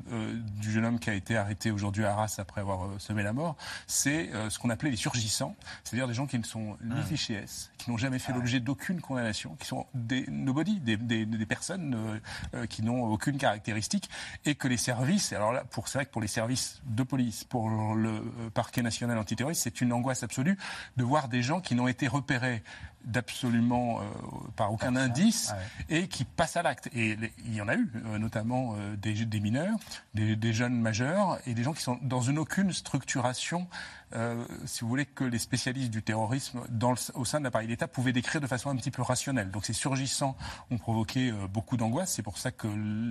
du 0.59 0.71
jeune 0.71 0.85
homme 0.85 0.99
qui 0.99 1.09
a 1.09 1.14
été 1.15 1.37
arrêté 1.37 1.71
aujourd'hui 1.71 2.05
à 2.05 2.13
Arras 2.13 2.35
après 2.37 2.61
avoir 2.61 2.85
euh, 2.85 2.99
semé 2.99 3.23
la 3.23 3.33
mort, 3.33 3.55
c'est 3.87 4.33
euh, 4.33 4.49
ce 4.49 4.59
qu'on 4.59 4.69
appelait 4.69 4.91
les 4.91 4.97
surgissants, 4.97 5.55
c'est-à-dire 5.83 6.07
des 6.07 6.13
gens 6.13 6.27
qui 6.27 6.37
ne 6.37 6.43
sont 6.43 6.77
ni 6.83 7.01
fichés 7.03 7.35
S, 7.35 7.71
qui 7.77 7.89
n'ont 7.89 7.97
jamais 7.97 8.19
fait 8.19 8.33
l'objet 8.33 8.59
d'aucune 8.59 9.01
condamnation, 9.01 9.55
qui 9.59 9.67
sont 9.67 9.85
des 9.93 10.25
nobody, 10.27 10.79
des, 10.79 10.97
des, 10.97 11.25
des 11.25 11.45
personnes 11.45 12.19
euh, 12.53 12.65
qui 12.65 12.83
n'ont 12.83 13.03
aucune 13.03 13.37
caractéristique, 13.37 14.09
et 14.45 14.55
que 14.55 14.67
les 14.67 14.77
services, 14.77 15.33
alors 15.33 15.51
là, 15.51 15.63
pour 15.63 15.87
c'est 15.87 15.97
vrai 15.97 16.05
que 16.05 16.11
pour 16.11 16.21
les 16.21 16.27
services 16.27 16.81
de 16.85 17.03
police, 17.03 17.43
pour 17.43 17.69
le 17.69 18.21
parquet 18.53 18.81
national 18.81 19.17
antiterroriste, 19.17 19.63
c'est 19.63 19.81
une 19.81 19.93
angoisse 19.93 20.23
absolue 20.23 20.57
de 20.97 21.03
voir 21.03 21.27
des 21.27 21.41
gens 21.41 21.61
qui 21.61 21.75
n'ont 21.75 21.87
été 21.87 22.07
repérés 22.07 22.63
d'absolument 23.05 24.01
euh, 24.01 24.03
par 24.55 24.71
aucun 24.73 24.95
indice 24.95 25.53
et 25.89 26.07
qui 26.07 26.25
passent 26.25 26.57
à 26.57 26.63
l'acte. 26.63 26.89
Et 26.93 27.15
les- 27.15 27.33
il 27.45 27.53
y 27.55 27.61
en 27.61 27.67
a 27.67 27.75
eu, 27.75 27.91
euh, 28.05 28.17
notamment 28.17 28.75
euh, 28.77 28.95
des, 28.95 29.25
des 29.25 29.39
mineurs, 29.39 29.77
des, 30.13 30.35
des 30.35 30.53
jeunes 30.53 30.79
majeurs 30.79 31.39
et 31.45 31.53
des 31.53 31.63
gens 31.63 31.73
qui 31.73 31.81
sont 31.83 31.99
dans 32.01 32.21
une 32.21 32.37
aucune 32.39 32.73
structuration, 32.73 33.67
euh, 34.15 34.45
si 34.65 34.81
vous 34.81 34.87
voulez, 34.87 35.05
que 35.05 35.23
les 35.23 35.39
spécialistes 35.39 35.91
du 35.91 36.01
terrorisme 36.03 36.61
dans 36.69 36.91
le- 36.91 36.97
au 37.15 37.25
sein 37.25 37.39
de 37.39 37.43
l'appareil 37.45 37.67
d'État 37.67 37.87
pouvaient 37.87 38.13
décrire 38.13 38.41
de 38.41 38.47
façon 38.47 38.69
un 38.69 38.75
petit 38.75 38.91
peu 38.91 39.01
rationnelle. 39.01 39.51
Donc 39.51 39.65
ces 39.65 39.73
surgissants 39.73 40.35
ont 40.71 40.77
provoqué 40.77 41.31
beaucoup 41.51 41.77
d'angoisse. 41.77 42.13
C'est 42.13 42.23
pour 42.23 42.37
ça 42.37 42.51
que 42.51 42.67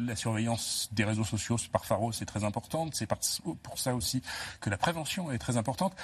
la 0.06 0.16
surveillance 0.16 0.88
des 0.92 1.04
réseaux 1.04 1.24
sociaux 1.24 1.56
par 1.72 1.84
Pharos 1.84 2.12
est 2.20 2.26
très 2.26 2.44
importante. 2.44 2.94
C'est 2.94 3.06
pour 3.62 3.78
ça 3.78 3.94
aussi 3.94 4.22
que 4.60 4.70
la 4.70 4.76
prévention 4.78 5.30
est 5.32 5.38
très 5.38 5.56
importante 5.56 5.94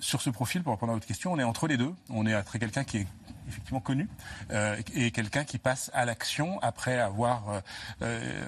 sur 0.00 0.20
ce 0.20 0.30
profil, 0.30 0.64
pour 0.64 0.72
répondre 0.72 0.90
à 0.90 0.96
votre 0.96 1.06
question, 1.06 1.32
on 1.32 1.38
est 1.38 1.44
entre 1.44 1.68
les 1.68 1.76
deux. 1.76 1.94
On 2.10 2.26
est 2.26 2.34
entre 2.34 2.58
quelqu'un 2.58 2.82
qui 2.82 2.98
est 2.98 3.06
effectivement 3.48 3.80
connu 3.80 4.08
euh, 4.50 4.76
et 4.94 5.10
quelqu'un 5.10 5.44
qui 5.44 5.58
passe 5.58 5.90
à 5.94 6.04
l'action 6.04 6.58
après 6.60 6.98
avoir 6.98 7.48
euh, 7.50 7.60
euh, 8.02 8.44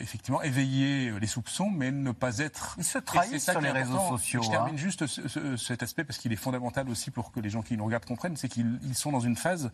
effectivement 0.00 0.42
éveillé 0.42 1.12
les 1.18 1.26
soupçons, 1.26 1.70
mais 1.70 1.90
ne 1.90 2.12
pas 2.12 2.38
être. 2.38 2.74
Ils 2.78 2.84
se 2.84 2.98
ça 3.38 3.52
sur 3.52 3.60
les 3.60 3.70
réseaux 3.70 3.98
sociaux, 4.08 4.42
Je 4.42 4.48
hein. 4.48 4.52
termine 4.52 4.76
juste 4.78 5.06
ce- 5.06 5.28
ce- 5.28 5.56
cet 5.56 5.82
aspect 5.82 6.04
parce 6.04 6.18
qu'il 6.18 6.32
est 6.32 6.36
fondamental 6.36 6.88
aussi 6.88 7.10
pour 7.10 7.32
que 7.32 7.40
les 7.40 7.50
gens 7.50 7.62
qui 7.62 7.76
nous 7.76 7.84
regardent 7.84 8.04
comprennent, 8.06 8.36
c'est 8.36 8.48
qu'ils 8.48 8.78
ils 8.84 8.94
sont 8.94 9.12
dans 9.12 9.20
une 9.20 9.36
phase 9.36 9.70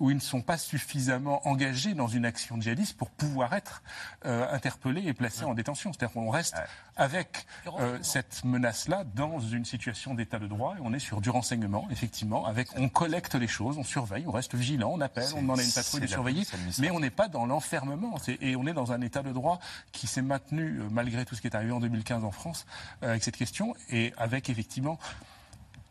où 0.00 0.10
ils 0.10 0.16
ne 0.16 0.20
sont 0.20 0.42
pas 0.42 0.58
suffisamment 0.58 1.46
engagés 1.46 1.94
dans 1.94 2.08
une 2.08 2.24
action 2.24 2.60
djihadiste 2.60 2.96
pour 2.96 3.10
pouvoir 3.10 3.52
être 3.54 3.82
euh, 4.24 4.46
interpellés 4.52 5.06
et 5.06 5.12
placés 5.12 5.44
en 5.44 5.54
détention. 5.54 5.92
C'est-à-dire 5.92 6.14
qu'on 6.14 6.30
reste 6.30 6.56
avec 6.96 7.46
euh, 7.78 7.98
cette 8.02 8.44
menace-là 8.44 9.04
dans 9.14 9.40
une 9.40 9.64
situation 9.64 10.14
d'état 10.14 10.38
de 10.38 10.46
droit 10.46 10.74
et 10.76 10.80
on 10.82 10.92
est 10.92 10.98
sur 10.98 11.20
du 11.20 11.30
renseignement, 11.30 11.86
effectivement, 11.90 12.46
avec 12.46 12.68
on 12.76 12.88
collecte 12.88 13.34
les 13.34 13.46
choses, 13.46 13.78
on 13.78 13.84
surveille, 13.84 14.24
on 14.26 14.32
reste 14.32 14.54
vigilant, 14.54 14.90
on 14.92 15.00
appelle, 15.00 15.28
on 15.36 15.42
demande 15.42 15.60
à 15.60 15.62
une 15.62 15.72
patrouille 15.72 16.00
de 16.00 16.06
surveiller, 16.06 16.44
mais 16.78 16.90
on 16.90 17.00
n'est 17.00 17.10
pas 17.10 17.28
dans 17.28 17.46
l'enfermement. 17.46 18.16
Et 18.40 18.56
on 18.56 18.66
est 18.66 18.74
dans 18.74 18.92
un 18.92 19.00
état 19.00 19.22
de 19.22 19.32
droit 19.32 19.58
qui 19.92 20.06
s'est 20.06 20.22
maintenu 20.22 20.80
euh, 20.80 20.88
malgré 20.90 21.24
tout 21.24 21.34
ce 21.34 21.40
qui 21.40 21.46
est 21.46 21.54
arrivé 21.54 21.72
en 21.72 21.80
2015 21.80 22.24
en 22.24 22.30
France 22.30 22.66
euh, 23.02 23.10
avec 23.10 23.22
cette 23.22 23.36
question 23.36 23.74
et 23.90 24.12
avec 24.16 24.50
effectivement 24.50 24.98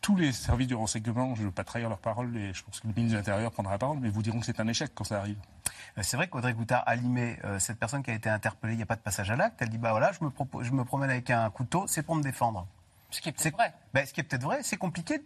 tous 0.01 0.15
les 0.15 0.31
services 0.31 0.67
du 0.67 0.75
renseignement, 0.75 1.35
je 1.35 1.41
ne 1.41 1.45
veux 1.47 1.51
pas 1.51 1.63
trahir 1.63 1.87
leur 1.87 1.99
parole 1.99 2.35
et 2.35 2.53
je 2.53 2.63
pense 2.63 2.79
que 2.79 2.87
le 2.87 2.93
ministre 2.93 3.13
de 3.13 3.19
l'Intérieur 3.19 3.51
prendra 3.51 3.73
la 3.73 3.77
parole, 3.77 3.99
mais 3.99 4.09
vous 4.09 4.23
diront 4.23 4.39
que 4.39 4.45
c'est 4.45 4.59
un 4.59 4.67
échec 4.67 4.91
quand 4.95 5.03
ça 5.03 5.19
arrive. 5.19 5.37
Euh, 5.97 6.01
C'est 6.03 6.17
vrai 6.17 6.27
qu'Audrey 6.27 6.53
Goutard 6.53 6.83
a 6.87 6.95
limé 6.95 7.37
euh, 7.43 7.59
cette 7.59 7.77
personne 7.77 8.01
qui 8.01 8.09
a 8.09 8.13
été 8.13 8.29
interpellée, 8.29 8.73
il 8.73 8.77
n'y 8.77 8.83
a 8.83 8.87
pas 8.87 8.95
de 8.95 9.01
passage 9.01 9.29
à 9.29 9.35
l'acte. 9.35 9.61
Elle 9.61 9.69
dit 9.69 9.77
bah 9.77 9.91
voilà, 9.91 10.11
je 10.11 10.23
me, 10.23 10.31
propose, 10.31 10.65
je 10.65 10.71
me 10.71 10.83
promène 10.83 11.09
avec 11.09 11.29
un 11.29 11.49
couteau, 11.51 11.85
c'est 11.87 12.03
pour 12.03 12.15
me 12.15 12.23
défendre. 12.23 12.67
Ce 13.11 13.19
qui 13.21 13.29
est 13.29 13.33
C'est 13.37 13.51
peut-être 13.51 13.57
vrai. 13.57 13.73
Ben, 13.93 14.05
ce 14.05 14.13
qui 14.13 14.21
est 14.21 14.23
peut-être 14.23 14.43
vrai, 14.43 14.59
c'est 14.63 14.77
compliqué 14.77 15.21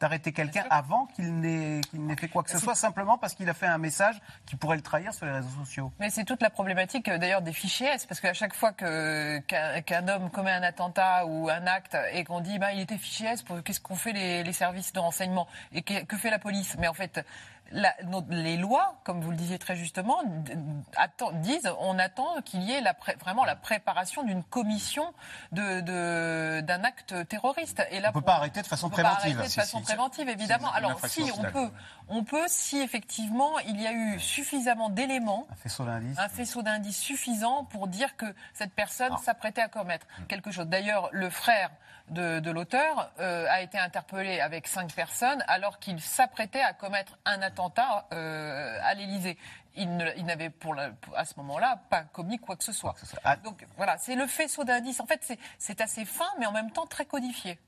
d'arrêter 0.00 0.32
quelqu'un 0.32 0.64
avant 0.70 1.06
qu'il 1.14 1.40
n'ait 1.40 1.80
qu'il 1.90 2.04
n'ait 2.06 2.16
fait 2.16 2.28
quoi 2.28 2.42
que 2.42 2.50
ce 2.50 2.58
soit, 2.58 2.74
simplement 2.74 3.18
parce 3.18 3.34
qu'il 3.34 3.48
a 3.50 3.54
fait 3.54 3.66
un 3.66 3.76
message 3.78 4.16
qui 4.46 4.56
pourrait 4.56 4.76
le 4.76 4.82
trahir 4.82 5.12
sur 5.12 5.26
les 5.26 5.32
réseaux 5.32 5.48
sociaux. 5.64 5.92
Mais 6.00 6.08
c'est 6.10 6.24
toute 6.24 6.40
la 6.42 6.48
problématique 6.50 7.06
euh, 7.08 7.18
d'ailleurs 7.18 7.42
des 7.42 7.52
fichiers 7.52 7.88
S, 7.88 8.06
parce 8.06 8.20
qu'à 8.20 8.32
chaque 8.32 8.54
fois 8.54 8.72
qu'un 8.72 10.08
homme 10.08 10.30
commet 10.30 10.50
un 10.52 10.62
attentat 10.62 11.26
ou 11.26 11.48
un 11.50 11.66
acte 11.66 11.96
et 12.12 12.24
qu'on 12.24 12.40
dit 12.40 12.58
bah, 12.58 12.72
il 12.72 12.80
était 12.80 12.98
fiché 12.98 13.26
S, 13.26 13.42
pour- 13.42 13.62
qu'est-ce 13.62 13.80
qu'ont 13.80 13.94
fait 13.94 14.12
les, 14.12 14.42
les 14.42 14.52
services 14.52 14.92
de 14.92 14.98
renseignement? 15.00 15.46
Et 15.72 15.82
que, 15.82 16.04
que 16.04 16.16
fait 16.16 16.30
la 16.30 16.38
police? 16.38 16.76
Mais 16.78 16.88
en 16.88 16.94
fait, 16.94 17.24
la- 17.70 17.94
nos- 18.04 18.24
les 18.30 18.56
lois, 18.56 18.96
comme 19.04 19.20
vous 19.20 19.30
le 19.30 19.36
disiez 19.36 19.58
très 19.58 19.76
justement, 19.76 20.18
attend- 20.96 21.32
disent 21.32 21.70
on 21.80 21.98
attend 21.98 22.40
qu'il 22.44 22.62
y 22.62 22.72
ait 22.72 22.80
la 22.80 22.94
pré- 22.94 23.16
vraiment 23.20 23.44
la 23.44 23.56
préparation 23.56 24.22
d'une 24.22 24.42
commission 24.42 25.12
de- 25.52 25.80
de- 25.80 26.60
d'un 26.62 26.84
acte 26.84 27.28
terroriste. 27.28 27.82
Et 27.90 28.00
là, 28.00 28.08
On 28.10 28.12
peut 28.12 28.20
pour- 28.20 28.26
pas 28.26 28.34
arrêter 28.36 28.62
de 28.62 28.66
façon 28.66 28.86
on 28.86 28.90
peut 28.90 29.02
pas 29.02 29.10
préventive. 29.16 29.38
arrêter 29.38 29.54
de 29.56 29.60
façon 29.60 29.80
préventive, 29.82 30.28
évidemment. 30.28 30.70
Alors 30.72 30.98
si 31.06 31.30
on 31.36 31.42
peut, 31.42 31.70
on 32.08 32.24
peut 32.24 32.46
si 32.48 32.80
effectivement 32.80 33.58
il 33.60 33.80
y 33.80 33.86
a 33.86 33.92
eu 33.92 34.18
suffisamment 34.18 34.88
d'éléments 34.88 35.46
Un 35.50 35.56
faisceau 35.56 35.84
d'indices. 35.84 36.18
un 36.18 36.28
faisceau 36.28 36.62
d'indices 36.62 36.98
suffisant 36.98 37.64
pour 37.64 37.86
dire 37.88 38.16
que 38.16 38.26
cette 38.54 38.72
personne 38.72 39.16
s'apprêtait 39.18 39.62
à 39.62 39.68
commettre 39.68 40.06
quelque 40.28 40.50
chose. 40.50 40.66
D'ailleurs, 40.66 41.08
le 41.12 41.28
frère 41.30 41.70
de, 42.08 42.40
de 42.40 42.50
l'auteur 42.50 43.10
euh, 43.20 43.46
a 43.50 43.60
été 43.60 43.78
interpellé 43.78 44.40
avec 44.40 44.66
cinq 44.66 44.94
personnes 44.94 45.44
alors 45.46 45.78
qu'il 45.78 46.00
s'apprêtait 46.00 46.62
à 46.62 46.72
commettre 46.72 47.18
un 47.26 47.42
attentat 47.42 47.57
euh, 48.12 48.78
à 48.82 48.94
l'Élysée. 48.94 49.36
il 49.80 50.24
n'avait 50.24 50.50
pour 50.50 50.74
la- 50.74 50.90
à 51.14 51.24
ce 51.24 51.34
moment-là 51.36 51.80
pas 51.88 52.02
commis 52.02 52.38
quoi 52.40 52.56
que 52.56 52.64
ce 52.64 52.72
soit. 52.72 52.94
Donc 53.44 53.64
voilà, 53.76 53.96
c'est 53.98 54.16
le 54.16 54.26
faisceau 54.26 54.64
d'indices. 54.64 54.98
En 54.98 55.06
fait, 55.06 55.20
c'est- 55.22 55.38
c'est 55.56 55.80
assez 55.80 56.04
fin, 56.04 56.26
mais 56.40 56.46
en 56.46 56.52
même 56.52 56.72
temps 56.72 56.86
très 56.86 57.04
codifié. 57.04 57.60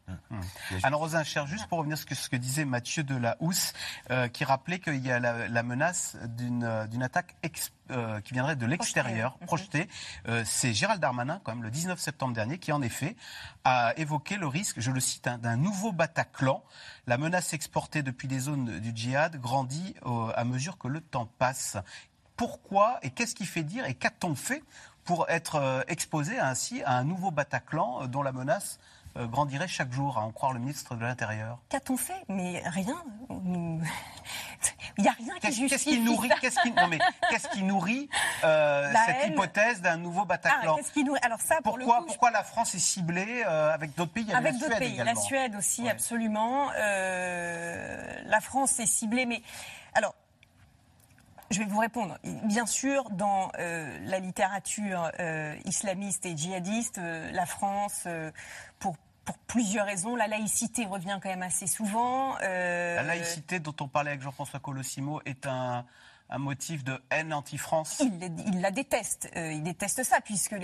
Anne 0.82 0.95
Rosin 0.95 1.22
Cher, 1.22 1.47
juste 1.47 1.68
pour 1.68 1.78
revenir 1.78 1.97
sur 1.97 2.07
ce 2.07 2.07
que, 2.07 2.14
ce 2.16 2.28
que 2.28 2.36
disait 2.36 2.64
Mathieu 2.64 3.05
de 3.05 3.16
la 3.16 3.36
Housse, 3.38 3.74
euh, 4.11 4.26
qui 4.26 4.45
rappelait 4.45 4.80
qu'il 4.80 5.05
y 5.07 5.12
a 5.12 5.20
la, 5.20 5.47
la 5.47 5.62
menace 5.62 6.16
d'une 6.36 6.64
euh, 6.64 6.86
d'une 6.88 7.03
attaque 7.05 7.36
ex- 7.45 7.70
euh, 7.91 8.20
qui 8.20 8.32
viendrait 8.34 8.57
de 8.57 8.66
l'extérieur, 8.66 9.36
projetée. 9.38 9.88
Euh, 10.28 10.43
C'est 10.47 10.72
Gérald 10.74 11.01
Darmanin, 11.01 11.41
quand 11.45 11.53
même, 11.55 11.62
le 11.62 11.70
19 11.70 11.99
septembre 11.99 12.34
dernier, 12.34 12.59
qui 12.59 12.72
en 12.72 12.82
effet 12.82 13.16
a 13.64 13.93
évoqué 13.97 14.36
le 14.36 14.47
risque, 14.47 14.80
je 14.80 14.91
le 14.91 15.01
cite, 15.01 15.26
hein, 15.26 15.38
d'un 15.38 15.57
nouveau 15.57 15.93
Bataclan. 15.93 16.62
La 17.07 17.18
menace 17.18 17.53
exportée 17.53 18.03
depuis 18.03 18.28
les 18.28 18.38
zones 18.41 18.78
du 18.80 18.93
djihad 18.95 19.36
grandit 19.41 19.95
au- 20.05 20.30
à 20.34 20.45
mesure 20.45 20.78
que 20.78 20.88
le 20.88 21.01
temps 21.01 21.26
passe. 21.38 21.76
Pourquoi 22.36 22.99
et 23.03 23.11
qu'est-ce 23.11 23.34
qui 23.34 23.45
fait 23.47 23.62
dire 23.64 23.84
et 23.84 23.95
qu'a-t-on 23.95 24.34
fait 24.34 24.62
pour 25.05 25.28
être 25.28 25.57
euh, 25.57 25.82
exposé 25.88 26.38
ainsi 26.38 26.82
à 26.84 26.93
un 26.97 27.05
nouveau 27.05 27.30
Bataclan 27.30 28.03
euh, 28.03 28.07
dont 28.07 28.22
la 28.22 28.32
menace 28.32 28.78
euh, 29.16 29.26
grandirait 29.26 29.68
chaque 29.68 29.92
jour, 29.92 30.18
à 30.18 30.22
en 30.22 30.30
croire 30.30 30.52
le 30.52 30.61
ministre 30.61 30.94
de 30.94 31.02
l'Intérieur 31.04 31.58
Qu'a-t-on 31.68 31.96
fait 31.96 32.24
Mais 32.28 32.62
rien. 32.66 33.02
Nous- 33.28 33.82
Il 34.98 35.02
n'y 35.04 35.08
a 35.08 35.12
rien 35.12 35.34
qui 35.40 35.46
justifie. 35.52 35.68
qu'est-ce 35.68 35.84
qui 35.84 36.00
nourrit, 36.00 36.30
qu'est-ce 36.40 36.61
qui, 36.61 36.70
non 36.72 36.86
mais, 36.88 36.98
qu'est-ce 37.30 37.48
qui 37.48 37.62
nourrit 37.62 38.08
euh, 38.44 38.92
La 38.92 39.06
cette 39.06 39.16
haine. 39.22 39.32
hypothèse 39.32 39.80
d'un 39.80 39.96
nouveau 39.96 40.22
Ah, 40.22 40.26
Bataclan 40.26 40.76
qu'est-ce 40.76 40.92
qui 40.92 41.04
nourrit 41.04 41.20
Alors 41.22 41.40
ça, 41.40 41.56
pour 41.62 41.78
le 41.78 41.84
pourquoi, 41.84 42.00
coup, 42.02 42.06
pourquoi 42.08 42.30
la 42.30 42.44
France 42.44 42.74
est 42.74 42.78
ciblée 42.80 43.42
euh, 43.46 43.72
avec 43.72 43.94
d'autres 43.96 44.12
pays 44.12 44.30
Avec 44.32 44.52
la 44.52 44.58
d'autres 44.58 44.66
Suède 44.66 44.78
pays, 44.78 44.96
la 44.96 45.02
également. 45.04 45.20
Suède 45.22 45.54
aussi, 45.56 45.88
absolument. 45.88 46.68
Euh, 46.76 48.14
la 48.26 48.40
France 48.40 48.78
est 48.80 48.86
ciblée, 48.86 49.24
mais 49.26 49.42
alors. 49.94 50.14
Je 51.51 51.59
vais 51.59 51.64
vous 51.64 51.80
répondre. 51.80 52.16
Bien 52.44 52.64
sûr, 52.64 53.11
dans 53.11 53.51
euh, 53.59 53.98
la 54.05 54.20
littérature 54.20 55.11
euh, 55.18 55.57
islamiste 55.64 56.24
et 56.24 56.36
djihadiste, 56.36 56.98
euh, 56.98 57.30
la 57.32 57.44
France, 57.44 58.07
pour, 58.78 58.96
plusieurs 59.46 59.86
raisons, 59.86 60.16
la 60.16 60.26
laïcité 60.26 60.86
revient 60.86 61.18
quand 61.22 61.28
même 61.28 61.42
assez 61.42 61.68
souvent. 61.68 62.36
La 62.38 63.03
laïcité 63.03 63.61
dont 63.61 63.74
on 63.80 63.86
parlait 63.86 64.11
avec 64.11 64.22
Jean-François 64.22 64.59
Colossimo 64.59 65.20
est 65.24 65.46
un, 65.46 65.84
un 66.31 66.39
motif 66.39 66.85
de 66.85 67.01
haine 67.11 67.33
anti-France? 67.33 68.01
Il, 68.01 68.33
il 68.47 68.61
la 68.61 68.70
déteste. 68.70 69.31
Euh, 69.37 69.53
il 69.53 69.62
déteste 69.62 70.03
ça, 70.05 70.20
puisque 70.20 70.55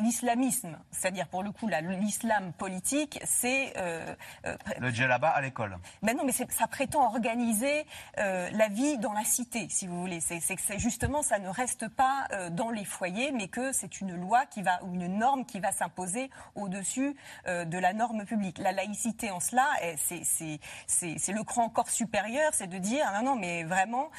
l'islamisme, 0.00 0.76
c'est-à-dire 0.90 1.28
pour 1.28 1.42
le 1.42 1.52
coup 1.52 1.68
la- 1.68 1.80
l'islam 1.80 2.52
politique, 2.52 3.20
c'est. 3.24 3.72
euh, 3.76 4.14
euh, 4.46 4.56
Le 4.80 4.90
djellaba 4.90 5.28
à 5.30 5.40
l'école. 5.40 5.78
Ben 6.02 6.16
non, 6.16 6.24
mais 6.24 6.32
ça 6.32 6.66
prétend 6.66 7.06
organiser 7.06 7.86
euh, 8.18 8.48
la 8.52 8.68
vie 8.68 8.98
dans 8.98 9.12
la 9.12 9.24
cité, 9.24 9.68
si 9.70 9.86
vous 9.86 10.00
voulez. 10.00 10.20
C'est 10.20 10.40
que 10.56 10.78
justement, 10.78 11.22
ça 11.22 11.38
ne 11.38 11.48
reste 11.48 11.88
pas 11.88 12.26
euh, 12.32 12.50
dans 12.50 12.70
les 12.70 12.84
foyers, 12.84 13.32
mais 13.32 13.48
que 13.48 13.72
c'est 13.72 14.00
une 14.00 14.14
loi 14.16 14.46
qui 14.46 14.62
va 14.62 14.82
ou 14.84 14.94
une 14.94 15.18
norme 15.18 15.44
qui 15.44 15.60
va 15.60 15.72
s'imposer 15.72 16.30
au-dessus 16.54 17.14
de 17.46 17.78
la 17.78 17.92
norme 17.92 18.24
publique. 18.24 18.58
La 18.58 18.72
laïcité, 18.72 19.30
en 19.30 19.40
cela, 19.40 19.66
est- 19.82 19.96
c'est- 20.86 21.32
le 21.32 21.42
cran 21.44 21.64
encore 21.64 21.90
supérieur, 21.90 22.52
c'est 22.54 22.66
de 22.66 22.78
dire 22.78 23.06
non, 23.14 23.22
non, 23.22 23.36
mais 23.36 23.64
vraiment, 23.64 24.10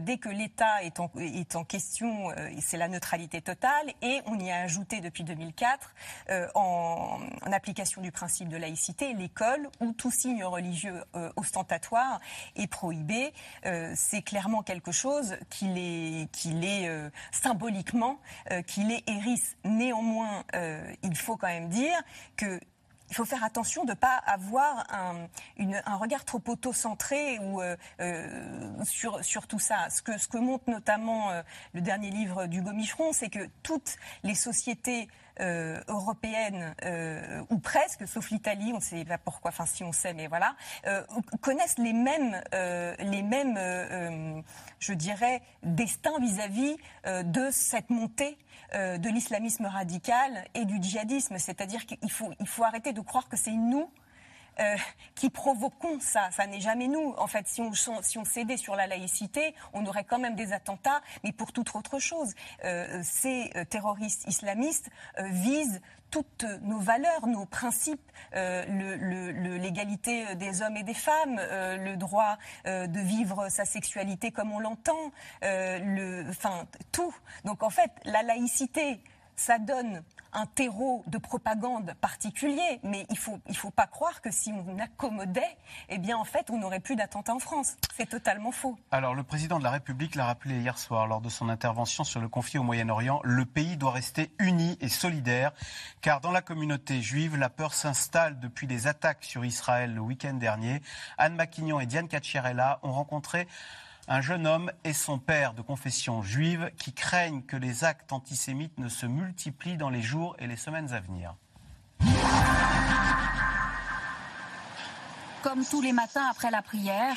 dès 0.00 0.18
que 0.18 0.28
l'État 0.30 0.82
est 0.82 1.00
en, 1.00 1.10
est 1.18 1.64
question, 1.64 2.30
euh, 2.30 2.50
c'est 2.60 2.76
la 2.76 2.88
neutralité 2.88 3.40
totale, 3.40 3.92
et 4.02 4.20
on 4.26 4.38
y 4.38 4.50
a 4.50 4.60
ajouté 4.60 5.00
depuis 5.00 5.24
2004, 5.24 5.94
euh, 6.30 6.48
en, 6.54 7.18
en 7.42 7.52
application 7.52 8.00
du 8.02 8.12
principe 8.12 8.48
de 8.48 8.56
laïcité, 8.56 9.12
l'école 9.14 9.68
où 9.80 9.92
tout 9.92 10.10
signe 10.10 10.44
religieux 10.44 11.02
euh, 11.14 11.30
ostentatoire 11.36 12.20
est 12.56 12.66
prohibé. 12.66 13.32
C'est 13.94 14.22
clairement 14.22 14.62
quelque 14.62 14.92
chose 14.92 15.36
qui 15.48 15.66
les, 15.66 16.28
qui 16.32 16.50
les 16.50 16.88
euh, 16.88 17.10
symboliquement, 17.32 18.18
euh, 18.50 18.62
qui 18.62 18.82
les 18.82 19.02
hérisse. 19.06 19.56
Néanmoins, 19.64 20.44
il 21.02 21.16
faut 21.16 21.36
quand 21.36 21.48
même 21.48 21.68
dire 21.68 21.96
que 22.36 22.60
il 23.10 23.16
faut 23.16 23.24
faire 23.24 23.42
attention 23.44 23.84
de 23.84 23.90
ne 23.90 23.94
pas 23.94 24.16
avoir 24.24 24.86
un, 24.90 25.96
regard 25.96 26.24
trop 26.24 26.42
autocentré 26.46 27.38
euh, 27.38 27.76
euh, 28.00 28.84
sur, 28.84 29.46
tout 29.46 29.58
ça. 29.58 29.90
Ce 29.90 30.00
que, 30.00 30.16
ce 30.16 30.28
que 30.28 30.38
montre 30.38 30.70
notamment 30.70 31.30
euh, 31.30 31.42
le 31.74 31.80
dernier 31.80 32.10
livre 32.10 32.46
d'Hugo 32.46 32.72
Micheron, 32.72 33.12
c'est 33.12 33.28
que 33.28 33.48
toutes 33.62 33.96
les 34.22 34.34
sociétés 34.34 35.08
euh, 35.40 35.80
européennes, 35.88 36.74
euh, 36.84 37.42
ou 37.50 37.58
presque, 37.58 38.06
sauf 38.06 38.30
l'Italie, 38.30 38.72
on 38.72 38.76
ne 38.76 38.82
sait 38.82 39.04
pas 39.04 39.18
pourquoi, 39.18 39.50
enfin 39.50 39.66
si 39.66 39.82
on 39.82 39.92
sait, 39.92 40.12
mais 40.12 40.26
voilà, 40.26 40.54
euh, 40.86 41.02
connaissent 41.40 41.78
les 41.78 41.92
mêmes, 41.92 42.40
je 44.78 44.92
dirais, 44.92 45.42
destins 45.62 46.18
vis-à-vis 46.20 46.76
de 47.06 47.48
cette 47.50 47.90
montée 47.90 48.38
de 48.74 49.08
l'islamisme 49.08 49.66
radical 49.66 50.44
et 50.54 50.64
du 50.64 50.80
djihadisme. 50.82 51.38
C'est-à-dire 51.38 51.86
qu'il 51.86 52.10
faut, 52.10 52.30
il 52.38 52.46
faut 52.46 52.64
arrêter 52.64 52.92
de 52.92 53.00
croire 53.00 53.28
que 53.28 53.36
c'est 53.36 53.50
nous 53.52 53.90
euh, 54.58 54.76
qui 55.14 55.30
provoquons 55.30 56.00
ça. 56.00 56.30
Ça 56.32 56.46
n'est 56.46 56.60
jamais 56.60 56.88
nous. 56.88 57.14
En 57.16 57.26
fait, 57.26 57.46
si 57.46 57.60
on, 57.60 58.24
cédait 58.24 58.56
sur 58.56 58.76
la 58.76 58.86
laïcité, 58.86 59.54
on 59.72 59.86
aurait 59.86 60.04
quand 60.04 60.18
même 60.18 60.34
des 60.34 60.52
attentats, 60.52 61.00
mais 61.24 61.32
pour 61.32 61.52
toute 61.52 61.74
autre 61.74 61.98
chose. 61.98 62.34
Euh, 62.64 63.00
ces 63.02 63.50
euh, 63.54 63.64
terroristes 63.64 64.26
islamistes 64.26 64.90
visent 65.18 65.80
toutes 66.10 66.44
nos 66.62 66.80
valeurs, 66.80 67.28
nos 67.28 67.46
principes, 67.46 68.10
l'égalité 68.32 70.34
des 70.34 70.60
hommes 70.60 70.76
et 70.76 70.82
des 70.82 70.94
femmes, 70.94 71.36
le 71.36 71.94
droit 71.94 72.36
de 72.64 73.00
vivre 73.00 73.48
sa 73.48 73.64
sexualité 73.64 74.32
comme 74.32 74.50
on 74.50 74.58
l'entend, 74.58 75.12
le, 75.42 76.28
enfin 76.28 76.66
tout. 76.90 77.14
Donc 77.44 77.62
en 77.62 77.70
fait, 77.70 77.92
la 78.04 78.24
laïcité, 78.24 79.00
ça 79.36 79.60
donne 79.60 80.02
un 80.32 80.46
terreau 80.46 81.02
de 81.06 81.18
propagande 81.18 81.94
particulier, 82.00 82.80
mais 82.82 83.06
il 83.10 83.18
faut 83.18 83.38
il 83.48 83.56
faut 83.56 83.70
pas 83.70 83.86
croire 83.86 84.20
que 84.20 84.30
si 84.30 84.52
on 84.52 84.78
accommodait, 84.78 85.56
eh 85.88 85.98
bien 85.98 86.16
en 86.16 86.24
fait 86.24 86.50
on 86.50 86.58
n'aurait 86.58 86.80
plus 86.80 86.96
d'attentats 86.96 87.34
en 87.34 87.38
France. 87.38 87.76
C'est 87.96 88.08
totalement 88.08 88.52
faux. 88.52 88.78
Alors, 88.90 89.14
le 89.14 89.22
président 89.22 89.58
de 89.58 89.64
la 89.64 89.70
République 89.70 90.14
l'a 90.14 90.26
rappelé 90.26 90.60
hier 90.60 90.78
soir 90.78 91.06
lors 91.06 91.20
de 91.20 91.28
son 91.28 91.48
intervention 91.48 92.04
sur 92.04 92.20
le 92.20 92.28
conflit 92.28 92.58
au 92.58 92.62
Moyen-Orient. 92.62 93.20
Le 93.24 93.44
pays 93.44 93.76
doit 93.76 93.92
rester 93.92 94.30
uni 94.38 94.76
et 94.80 94.88
solidaire, 94.88 95.52
car 96.00 96.20
dans 96.20 96.32
la 96.32 96.42
communauté 96.42 97.02
juive, 97.02 97.36
la 97.36 97.50
peur 97.50 97.74
s'installe 97.74 98.38
depuis 98.40 98.66
les 98.66 98.86
attaques 98.86 99.24
sur 99.24 99.44
Israël 99.44 99.94
le 99.94 100.00
week-end 100.00 100.34
dernier. 100.34 100.82
Anne 101.18 101.34
Maquignon 101.34 101.80
et 101.80 101.86
Diane 101.86 102.08
Cacciarella 102.08 102.78
ont 102.82 102.92
rencontré 102.92 103.46
un 104.10 104.20
jeune 104.20 104.44
homme 104.44 104.72
et 104.82 104.92
son 104.92 105.20
père 105.20 105.54
de 105.54 105.62
confession 105.62 106.20
juive 106.20 106.72
qui 106.76 106.92
craignent 106.92 107.42
que 107.42 107.56
les 107.56 107.84
actes 107.84 108.12
antisémites 108.12 108.76
ne 108.76 108.88
se 108.88 109.06
multiplient 109.06 109.76
dans 109.76 109.88
les 109.88 110.02
jours 110.02 110.34
et 110.40 110.48
les 110.48 110.56
semaines 110.56 110.92
à 110.92 110.98
venir. 110.98 111.36
Comme 115.42 115.64
tous 115.64 115.80
les 115.80 115.92
matins 115.92 116.26
après 116.28 116.50
la 116.50 116.60
prière, 116.60 117.16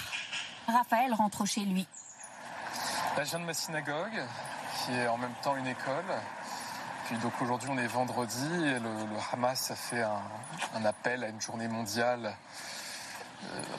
Raphaël 0.67 1.15
rentre 1.15 1.47
chez 1.47 1.65
lui. 1.65 1.87
Là, 3.17 3.23
je 3.23 3.29
viens 3.31 3.39
de 3.39 3.45
ma 3.45 3.55
synagogue, 3.55 4.21
qui 4.85 4.91
est 4.91 5.07
en 5.07 5.17
même 5.17 5.33
temps 5.41 5.55
une 5.55 5.67
école. 5.67 6.05
Puis 7.05 7.17
donc 7.17 7.33
aujourd'hui, 7.41 7.69
on 7.71 7.77
est 7.79 7.87
vendredi 7.87 8.53
et 8.53 8.79
le, 8.79 8.79
le 8.79 9.17
Hamas 9.31 9.71
a 9.71 9.75
fait 9.75 10.03
un, 10.03 10.21
un 10.75 10.85
appel 10.85 11.23
à 11.23 11.29
une 11.29 11.41
journée 11.41 11.67
mondiale 11.67 12.35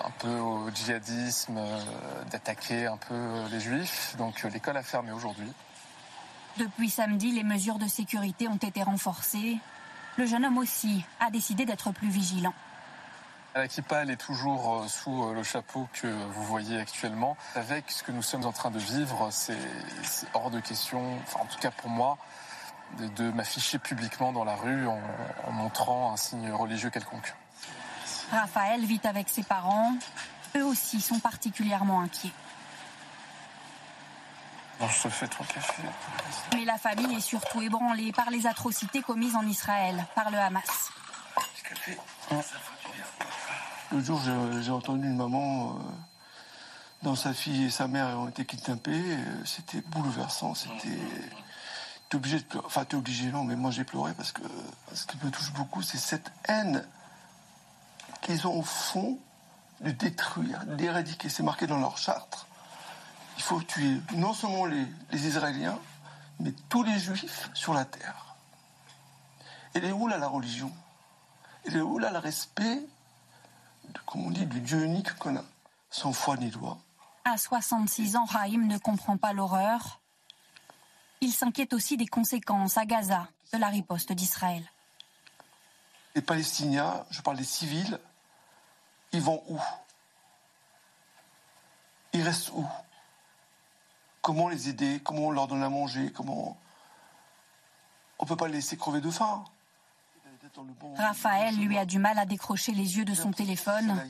un 0.04 0.10
peu 0.10 0.38
au 0.38 0.70
djihadisme, 0.70 1.56
euh, 1.58 2.24
d'attaquer 2.30 2.86
un 2.86 2.96
peu 2.96 3.14
euh, 3.14 3.48
les 3.50 3.60
juifs. 3.60 4.14
Donc 4.16 4.44
euh, 4.44 4.50
l'école 4.50 4.76
a 4.76 4.82
fermé 4.82 5.12
aujourd'hui. 5.12 5.50
Depuis 6.56 6.90
samedi, 6.90 7.32
les 7.32 7.42
mesures 7.42 7.78
de 7.78 7.88
sécurité 7.88 8.46
ont 8.48 8.56
été 8.56 8.82
renforcées. 8.82 9.58
Le 10.16 10.26
jeune 10.26 10.44
homme 10.44 10.58
aussi 10.58 11.04
a 11.20 11.30
décidé 11.30 11.64
d'être 11.64 11.90
plus 11.90 12.08
vigilant. 12.08 12.54
La 13.56 13.68
kippa, 13.68 14.02
elle 14.02 14.10
est 14.10 14.16
toujours 14.16 14.82
euh, 14.82 14.88
sous 14.88 15.24
euh, 15.24 15.32
le 15.32 15.44
chapeau 15.44 15.88
que 15.92 16.08
vous 16.08 16.44
voyez 16.44 16.78
actuellement. 16.80 17.36
Avec 17.54 17.90
ce 17.90 18.02
que 18.02 18.10
nous 18.10 18.22
sommes 18.22 18.44
en 18.46 18.52
train 18.52 18.70
de 18.72 18.80
vivre, 18.80 19.28
c'est 19.30 19.56
c'est 20.02 20.26
hors 20.34 20.50
de 20.50 20.58
question, 20.60 21.00
enfin 21.22 21.40
en 21.42 21.46
tout 21.46 21.58
cas 21.60 21.70
pour 21.70 21.88
moi, 21.88 22.18
de, 22.98 23.06
de 23.06 23.30
m'afficher 23.30 23.78
publiquement 23.78 24.32
dans 24.32 24.44
la 24.44 24.56
rue 24.56 24.88
en, 24.88 25.00
en 25.46 25.52
montrant 25.52 26.12
un 26.12 26.16
signe 26.16 26.50
religieux 26.50 26.90
quelconque. 26.90 27.34
Raphaël 28.30 28.84
vit 28.84 29.00
avec 29.04 29.28
ses 29.28 29.42
parents. 29.42 29.94
Eux 30.56 30.64
aussi 30.64 31.00
sont 31.00 31.18
particulièrement 31.18 32.00
inquiets. 32.00 32.32
Bon, 34.80 34.88
je 34.88 35.02
te 35.02 35.08
fais 35.08 35.28
trois 35.28 35.46
cafés. 35.46 35.82
Mais 36.52 36.64
la 36.64 36.78
famille 36.78 37.14
est 37.16 37.20
surtout 37.20 37.62
ébranlée 37.62 38.12
par 38.12 38.30
les 38.30 38.46
atrocités 38.46 39.02
commises 39.02 39.36
en 39.36 39.46
Israël 39.46 40.04
par 40.14 40.30
le 40.30 40.38
Hamas. 40.38 40.90
Le 43.92 44.02
jour, 44.02 44.20
j'ai 44.24 44.62
j'ai 44.62 44.70
entendu 44.72 45.06
une 45.06 45.16
maman 45.16 45.70
euh, 45.70 45.80
dont 47.02 47.14
sa 47.14 47.32
fille 47.32 47.64
et 47.66 47.70
sa 47.70 47.86
mère 47.86 48.18
ont 48.18 48.28
été 48.28 48.44
kidnappées. 48.44 48.90
euh, 48.94 49.44
C'était 49.44 49.80
bouleversant. 49.82 50.54
C'était. 50.54 50.98
T'es 52.08 52.16
obligé 52.16 52.38
de 52.38 52.44
pleurer. 52.44 52.66
Enfin, 52.66 52.84
t'es 52.84 52.96
obligé, 52.96 53.30
non, 53.30 53.44
mais 53.44 53.54
moi 53.56 53.70
j'ai 53.70 53.84
pleuré 53.84 54.12
parce 54.14 54.32
que 54.32 54.42
ce 54.92 55.06
qui 55.06 55.16
me 55.22 55.30
touche 55.30 55.52
beaucoup, 55.52 55.82
c'est 55.82 55.98
cette 55.98 56.32
haine 56.48 56.84
qu'ils 58.24 58.46
ont 58.48 58.58
au 58.58 58.62
fond 58.62 59.18
de 59.80 59.92
détruire, 59.92 60.64
d'éradiquer. 60.66 61.28
C'est 61.28 61.42
marqué 61.44 61.68
dans 61.68 61.78
leur 61.78 61.98
charte 61.98 62.46
il 63.36 63.42
faut 63.42 63.60
tuer 63.62 64.00
non 64.14 64.32
seulement 64.32 64.66
les, 64.66 64.86
Israéliens, 65.12 65.78
mais 66.40 66.52
tous 66.68 66.82
les 66.82 66.98
juifs 66.98 67.50
sur 67.54 67.74
la 67.74 67.84
terre. 67.84 68.36
Elle 69.74 69.84
est 69.84 69.92
où 69.92 70.06
là 70.06 70.18
la 70.18 70.28
religion? 70.28 70.72
Elle 71.64 71.76
est 71.76 71.80
où 71.80 71.98
là 71.98 72.10
le 72.10 72.18
respect, 72.18 72.80
de, 73.88 74.00
comme 74.06 74.26
on 74.26 74.30
dit, 74.30 74.46
du 74.46 74.60
Dieu 74.60 74.84
unique 74.84 75.14
qu'on 75.16 75.36
a, 75.36 75.44
sans 75.90 76.12
foi 76.12 76.36
ni 76.36 76.50
loi 76.50 76.78
À 77.24 77.36
66 77.36 78.16
ans, 78.16 78.24
Raïm 78.24 78.66
ne 78.66 78.78
comprend 78.78 79.16
pas 79.16 79.32
l'horreur. 79.32 80.00
Il 81.20 81.32
s'inquiète 81.32 81.72
aussi 81.72 81.96
des 81.96 82.06
conséquences 82.06 82.76
à 82.76 82.84
Gaza 82.84 83.28
de 83.52 83.58
la 83.58 83.68
riposte 83.68 84.12
d'Israël. 84.12 84.64
Les 86.14 86.22
Palestiniens, 86.22 87.04
je 87.10 87.22
parle 87.22 87.38
des 87.38 87.44
civils, 87.44 87.98
ils 89.14 89.22
vont 89.22 89.42
où? 89.48 89.60
Ils 92.12 92.22
restent 92.22 92.50
où? 92.50 92.66
Comment 94.20 94.48
les 94.48 94.68
aider? 94.68 95.00
Comment 95.04 95.26
on 95.26 95.30
leur 95.30 95.46
donne 95.46 95.62
à 95.62 95.68
manger? 95.68 96.10
Comment 96.12 96.58
On 98.18 98.24
ne 98.24 98.28
peut 98.28 98.36
pas 98.36 98.48
les 98.48 98.54
laisser 98.54 98.76
crever 98.76 99.00
de 99.00 99.10
faim? 99.10 99.44
Raphaël 100.96 101.56
lui 101.56 101.78
a 101.78 101.84
du 101.84 101.98
mal 101.98 102.18
à 102.18 102.26
décrocher 102.26 102.72
les 102.72 102.98
yeux 102.98 103.04
de 103.04 103.14
son 103.14 103.32
téléphone 103.32 104.06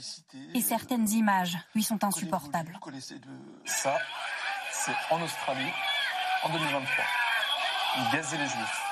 et 0.52 0.60
certaines 0.60 1.08
images 1.10 1.56
lui 1.74 1.82
sont 1.82 2.02
insupportables. 2.04 2.78
Ça, 3.64 3.96
c'est 4.72 4.94
en 5.10 5.22
Australie, 5.22 5.72
en 6.42 6.48
2023. 6.50 7.04
Il 7.98 8.10
gazait 8.10 8.36
les 8.36 8.46
juifs. 8.46 8.82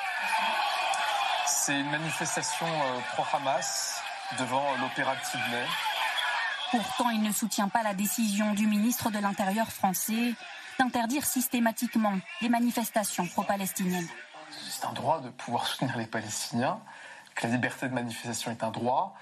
C'est 1.47 1.81
une 1.81 1.91
manifestation 1.91 2.67
euh, 2.67 3.01
pro-Hamas 3.13 4.01
devant 4.39 4.77
l'opéra 4.77 5.15
de 5.17 5.25
Sydney. 5.25 5.67
Pourtant, 6.73 7.11
il 7.11 7.23
ne 7.23 7.33
soutient 7.33 7.69
pas 7.69 7.83
la 7.83 7.93
décision 7.93 8.55
du 8.55 8.67
ministre 8.67 9.11
de 9.11 9.19
l'Intérieur 9.19 9.71
français 9.71 10.33
d'interdire 10.79 11.27
systématiquement 11.27 12.15
les 12.41 12.49
manifestations 12.49 13.27
pro-palestiniennes. 13.27 14.09
C'est 14.71 14.87
un 14.87 14.95
droit 14.95 15.21
de 15.21 15.29
pouvoir 15.29 15.67
soutenir 15.67 15.99
les 15.99 16.07
Palestiniens, 16.07 16.81
que 17.35 17.47
la 17.47 17.53
liberté 17.53 17.91
de 17.91 17.93
manifestation 17.93 18.51
est 18.53 18.65
un 18.65 18.71
droit, 18.71 19.15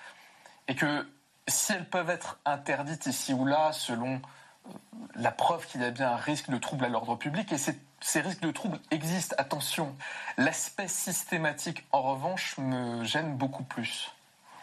et 0.69 0.77
que 0.77 1.11
si 1.49 1.73
elles 1.73 1.89
peuvent 1.89 2.09
être 2.09 2.39
interdites 2.45 3.07
ici 3.07 3.35
ou 3.35 3.45
là, 3.45 3.73
selon 3.73 4.23
euh, 4.69 4.71
la 5.17 5.33
preuve 5.33 5.67
qu'il 5.67 5.81
y 5.81 5.85
a 5.85 5.91
bien 5.91 6.13
un 6.13 6.17
risque 6.17 6.51
de 6.51 6.57
trouble 6.57 6.85
à 6.85 6.89
l'ordre 6.89 7.17
public, 7.17 7.51
et 7.51 7.59
ces 7.59 8.21
risques 8.21 8.43
de 8.43 8.53
trouble 8.53 8.79
existent, 8.93 9.35
attention. 9.39 9.97
L'aspect 10.37 10.87
systématique, 10.87 11.85
en 11.91 12.03
revanche, 12.03 12.57
me 12.59 13.03
gêne 13.03 13.37
beaucoup 13.37 13.65
plus. 13.65 14.13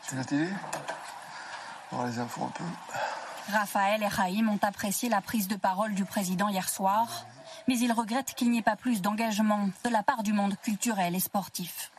C'est 0.04 0.16
la 0.16 0.24
télé 0.24 0.48
On 1.92 1.98
va 1.98 2.08
les 2.08 2.20
infos 2.20 2.44
un 2.44 2.50
peu. 2.50 2.64
Raphaël 3.52 4.04
et 4.04 4.08
Raïm 4.08 4.50
ont 4.50 4.60
apprécié 4.62 5.10
la 5.10 5.22
prise 5.22 5.48
de 5.48 5.56
parole 5.56 5.94
du 5.94 6.04
président 6.04 6.50
hier 6.50 6.68
soir, 6.68 7.26
mais 7.68 7.78
ils 7.78 7.94
regrettent 7.94 8.34
qu'il 8.34 8.52
n'y 8.52 8.60
ait 8.60 8.64
pas 8.64 8.76
plus 8.76 9.02
d'engagement 9.02 9.70
de 9.86 9.90
la 9.90 10.04
part 10.04 10.24
du 10.24 10.34
monde 10.34 10.56
culturel 10.62 11.16
et 11.16 11.20
sportif. 11.20 11.92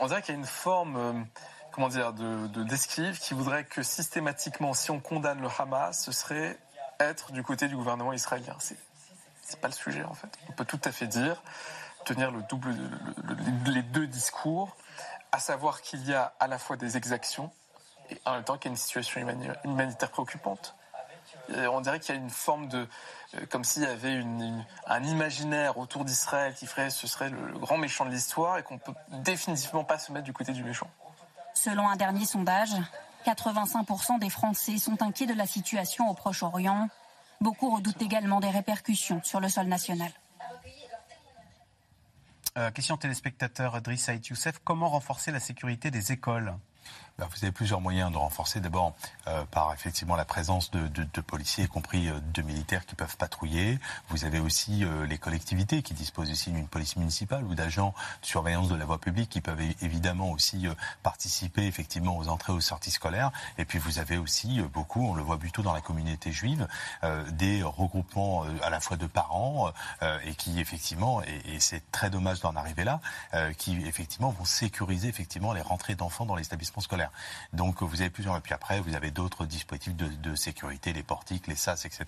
On 0.00 0.06
dirait 0.06 0.22
qu'il 0.22 0.34
y 0.34 0.36
a 0.36 0.40
une 0.40 0.46
forme, 0.46 0.96
euh, 0.96 1.12
comment 1.70 1.88
dire, 1.88 2.12
de, 2.12 2.46
d'esquive 2.64 3.18
qui 3.18 3.34
voudrait 3.34 3.64
que 3.64 3.82
systématiquement, 3.82 4.74
si 4.74 4.90
on 4.90 5.00
condamne 5.00 5.40
le 5.40 5.48
Hamas, 5.56 6.04
ce 6.04 6.12
serait 6.12 6.58
être 6.98 7.30
du 7.30 7.44
côté 7.44 7.68
du 7.68 7.76
gouvernement 7.76 8.12
israélien. 8.12 8.56
C'est, 8.58 8.78
c'est 9.42 9.60
pas 9.60 9.68
le 9.68 9.74
sujet 9.74 10.02
en 10.02 10.14
fait. 10.14 10.30
On 10.48 10.52
peut 10.52 10.64
tout 10.64 10.80
à 10.84 10.90
fait 10.90 11.06
dire, 11.06 11.42
tenir 12.04 12.32
le 12.32 12.42
double, 12.42 12.74
les 13.66 13.82
deux 13.82 14.08
discours, 14.08 14.76
à 15.30 15.38
savoir 15.38 15.80
qu'il 15.80 16.04
y 16.08 16.14
a 16.14 16.32
à 16.40 16.48
la 16.48 16.58
fois 16.58 16.76
des 16.76 16.96
exactions 16.96 17.52
et 18.10 18.20
en 18.24 18.34
même 18.34 18.44
temps 18.44 18.56
qu'il 18.56 18.66
y 18.66 18.68
a 18.68 18.72
une 18.72 18.76
situation 18.76 19.20
humanitaire 19.64 20.10
préoccupante 20.10 20.74
on 21.50 21.80
dirait 21.80 22.00
qu'il 22.00 22.14
y 22.14 22.18
a 22.18 22.20
une 22.20 22.30
forme 22.30 22.68
de, 22.68 22.86
euh, 23.34 23.46
comme 23.50 23.64
s'il 23.64 23.82
y 23.82 23.86
avait 23.86 24.22
un 24.86 25.04
imaginaire 25.04 25.78
autour 25.78 26.04
d'Israël 26.04 26.54
qui 26.54 26.66
ferait, 26.66 26.90
ce 26.90 27.06
serait 27.06 27.30
le, 27.30 27.58
grand 27.58 27.78
méchant 27.78 28.04
de 28.04 28.10
l'histoire 28.10 28.58
et 28.58 28.62
qu'on 28.62 28.78
peut 28.78 28.94
définitivement 29.24 29.84
pas 29.84 29.98
se 29.98 30.12
mettre 30.12 30.24
du 30.24 30.32
côté 30.32 30.52
du 30.52 30.64
méchant. 30.64 30.90
Selon 31.54 31.88
un 31.88 31.96
dernier 31.96 32.24
sondage, 32.24 32.70
85% 33.26 34.18
des 34.18 34.30
Français 34.30 34.78
sont 34.78 35.02
inquiets 35.02 35.26
de 35.26 35.34
la 35.34 35.46
situation 35.46 36.08
au 36.08 36.14
Proche-Orient. 36.14 36.88
Beaucoup 37.40 37.74
redoutent 37.74 38.02
également 38.02 38.40
des 38.40 38.50
répercussions 38.50 39.20
sur 39.24 39.40
le 39.40 39.48
sol 39.48 39.66
national. 39.66 40.10
Euh, 42.56 42.70
question 42.70 42.96
téléspectateur 42.96 43.80
Driss 43.82 44.04
Saïd 44.04 44.26
Youssef, 44.26 44.58
comment 44.64 44.88
renforcer 44.88 45.30
la 45.30 45.38
sécurité 45.38 45.90
des 45.90 46.10
écoles? 46.12 46.54
Vous 47.18 47.44
avez 47.44 47.52
plusieurs 47.52 47.80
moyens 47.80 48.12
de 48.12 48.16
renforcer. 48.16 48.60
D'abord, 48.60 48.94
euh, 49.26 49.44
par 49.50 49.72
effectivement 49.72 50.14
la 50.14 50.24
présence 50.24 50.70
de, 50.70 51.20
policiers, 51.20 51.64
y 51.64 51.68
compris 51.68 52.08
euh, 52.08 52.20
de 52.32 52.42
militaires 52.42 52.86
qui 52.86 52.94
peuvent 52.94 53.16
patrouiller. 53.16 53.78
Vous 54.08 54.24
avez 54.24 54.38
aussi 54.38 54.84
euh, 54.84 55.04
les 55.04 55.18
collectivités 55.18 55.82
qui 55.82 55.94
disposent 55.94 56.30
aussi 56.30 56.52
d'une 56.52 56.68
police 56.68 56.96
municipale 56.96 57.42
ou 57.44 57.54
d'agents 57.54 57.92
de 58.22 58.26
surveillance 58.26 58.68
de 58.68 58.76
la 58.76 58.84
voie 58.84 59.00
publique 59.00 59.30
qui 59.30 59.40
peuvent 59.40 59.60
évidemment 59.82 60.30
aussi 60.30 60.66
participer 61.02 61.66
effectivement 61.66 62.16
aux 62.16 62.28
entrées 62.28 62.52
aux 62.52 62.60
sorties 62.60 62.90
scolaires. 62.90 63.32
Et 63.58 63.64
puis 63.64 63.78
vous 63.78 63.98
avez 63.98 64.16
aussi 64.16 64.60
beaucoup, 64.72 65.04
on 65.04 65.14
le 65.14 65.22
voit 65.22 65.38
plutôt 65.38 65.62
dans 65.62 65.72
la 65.72 65.80
communauté 65.80 66.30
juive, 66.32 66.66
des 67.30 67.62
regroupements 67.62 68.44
à 68.62 68.70
la 68.70 68.80
fois 68.80 68.96
de 68.96 69.06
parents 69.06 69.70
et 70.24 70.34
qui 70.34 70.60
effectivement, 70.60 71.22
et, 71.22 71.54
et 71.54 71.60
c'est 71.60 71.90
très 71.90 72.10
dommage 72.10 72.40
d'en 72.40 72.54
arriver 72.56 72.84
là, 72.84 73.00
qui 73.56 73.76
effectivement 73.86 74.30
vont 74.30 74.44
sécuriser 74.44 75.08
effectivement 75.08 75.52
les 75.52 75.62
rentrées 75.62 75.94
d'enfants 75.94 76.26
dans 76.26 76.36
les 76.36 76.44
établissements 76.44 76.82
Donc 77.52 77.82
vous 77.82 78.00
avez 78.00 78.10
plusieurs. 78.10 78.36
Et 78.36 78.40
puis 78.40 78.54
après, 78.54 78.80
vous 78.80 78.94
avez 78.94 79.10
d'autres 79.10 79.46
dispositifs 79.46 79.94
de, 79.96 80.34
sécurité, 80.34 80.92
les 80.92 81.02
portiques, 81.02 81.46
les 81.46 81.56
SAS, 81.56 81.84
etc., 81.84 82.04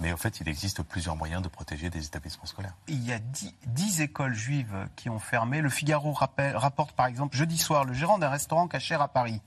Mais 0.00 0.12
en 0.12 0.16
fait, 0.16 0.40
il 0.40 0.48
existe 0.48 0.82
plusieurs 0.82 1.16
moyens 1.16 1.42
de 1.42 1.48
protéger 1.48 1.90
des 1.90 2.06
établissements 2.06 2.46
scolaires. 2.46 2.74
Il 2.88 3.02
y 3.04 3.12
a 3.12 3.18
dix 3.66 4.00
écoles 4.00 4.34
juives 4.34 4.88
qui 4.96 5.10
ont 5.10 5.18
fermé. 5.18 5.60
Le 5.60 5.68
Figaro 5.68 6.12
rapporte 6.12 6.92
par 6.92 7.06
exemple 7.06 7.36
jeudi 7.36 7.58
soir 7.58 7.84
le 7.84 7.92
gérant 7.92 8.18
d'un 8.18 8.30
restaurant 8.30 8.68
cachère 8.68 9.02
à 9.02 9.08
Paris. 9.08 9.40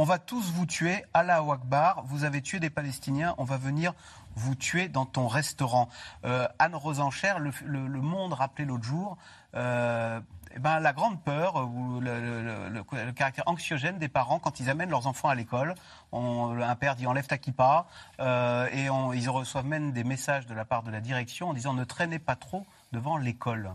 On 0.00 0.04
va 0.04 0.20
tous 0.20 0.52
vous 0.52 0.64
tuer, 0.64 1.04
Allah 1.12 1.42
Akbar, 1.50 2.04
vous 2.04 2.22
avez 2.22 2.40
tué 2.40 2.60
des 2.60 2.70
Palestiniens, 2.70 3.34
on 3.36 3.42
va 3.42 3.56
venir 3.56 3.94
vous 4.36 4.54
tuer 4.54 4.88
dans 4.88 5.06
ton 5.06 5.26
restaurant. 5.26 5.88
Euh, 6.24 6.46
Anne 6.60 6.76
Rosencher, 6.76 7.34
le, 7.64 8.00
Monde 8.00 8.32
rappelait 8.32 8.64
l'autre 8.64 8.84
jour, 8.84 9.16
euh, 9.56 10.20
eh 10.54 10.58
ben, 10.58 10.80
la 10.80 10.92
grande 10.92 11.22
peur 11.22 11.56
ou 11.56 12.00
le, 12.00 12.82
caractère 13.12 13.44
anxiogène 13.46 13.98
des 13.98 14.08
parents 14.08 14.38
quand 14.38 14.60
ils 14.60 14.70
amènent 14.70 14.90
leurs 14.90 15.06
enfants 15.06 15.28
à 15.28 15.34
l'école. 15.34 15.74
Un 16.12 16.76
père 16.76 16.96
dit 16.96 17.06
enlève 17.06 17.26
ta 17.26 17.38
kippa 17.38 17.86
euh, 18.20 18.68
et 18.72 18.88
ils 19.16 19.30
reçoivent 19.30 19.66
même 19.66 19.92
des 19.92 20.04
messages 20.04 20.46
de 20.46 20.54
la 20.54 20.64
part 20.64 20.82
de 20.82 20.90
la 20.90 21.00
direction 21.00 21.50
en 21.50 21.54
disant 21.54 21.74
ne 21.74 21.84
traînez 21.84 22.18
pas 22.18 22.36
trop 22.36 22.66
devant 22.92 23.16
l'école. 23.18 23.74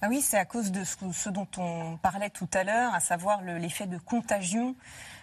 Ah 0.00 0.06
oui, 0.08 0.20
c'est 0.20 0.38
à 0.38 0.44
cause 0.44 0.70
de 0.70 0.84
ce, 0.84 1.28
dont 1.28 1.48
on 1.56 1.96
parlait 1.96 2.30
tout 2.30 2.48
à 2.54 2.62
l'heure, 2.62 2.94
à 2.94 3.00
savoir 3.00 3.42
l'effet 3.42 3.88
de 3.88 3.98
contagion 3.98 4.76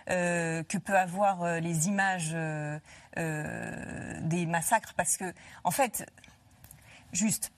euh, 0.09 0.63
que 0.63 0.77
peut 0.77 0.97
avoir 0.97 1.43
euh, 1.43 1.59
les 1.61 1.87
images 1.87 2.35
des 3.15 4.45
massacres. 4.45 4.93
Parce 4.97 5.15
que, 5.15 5.33
en 5.63 5.71
fait, 5.71 6.05
juste, 7.13 7.53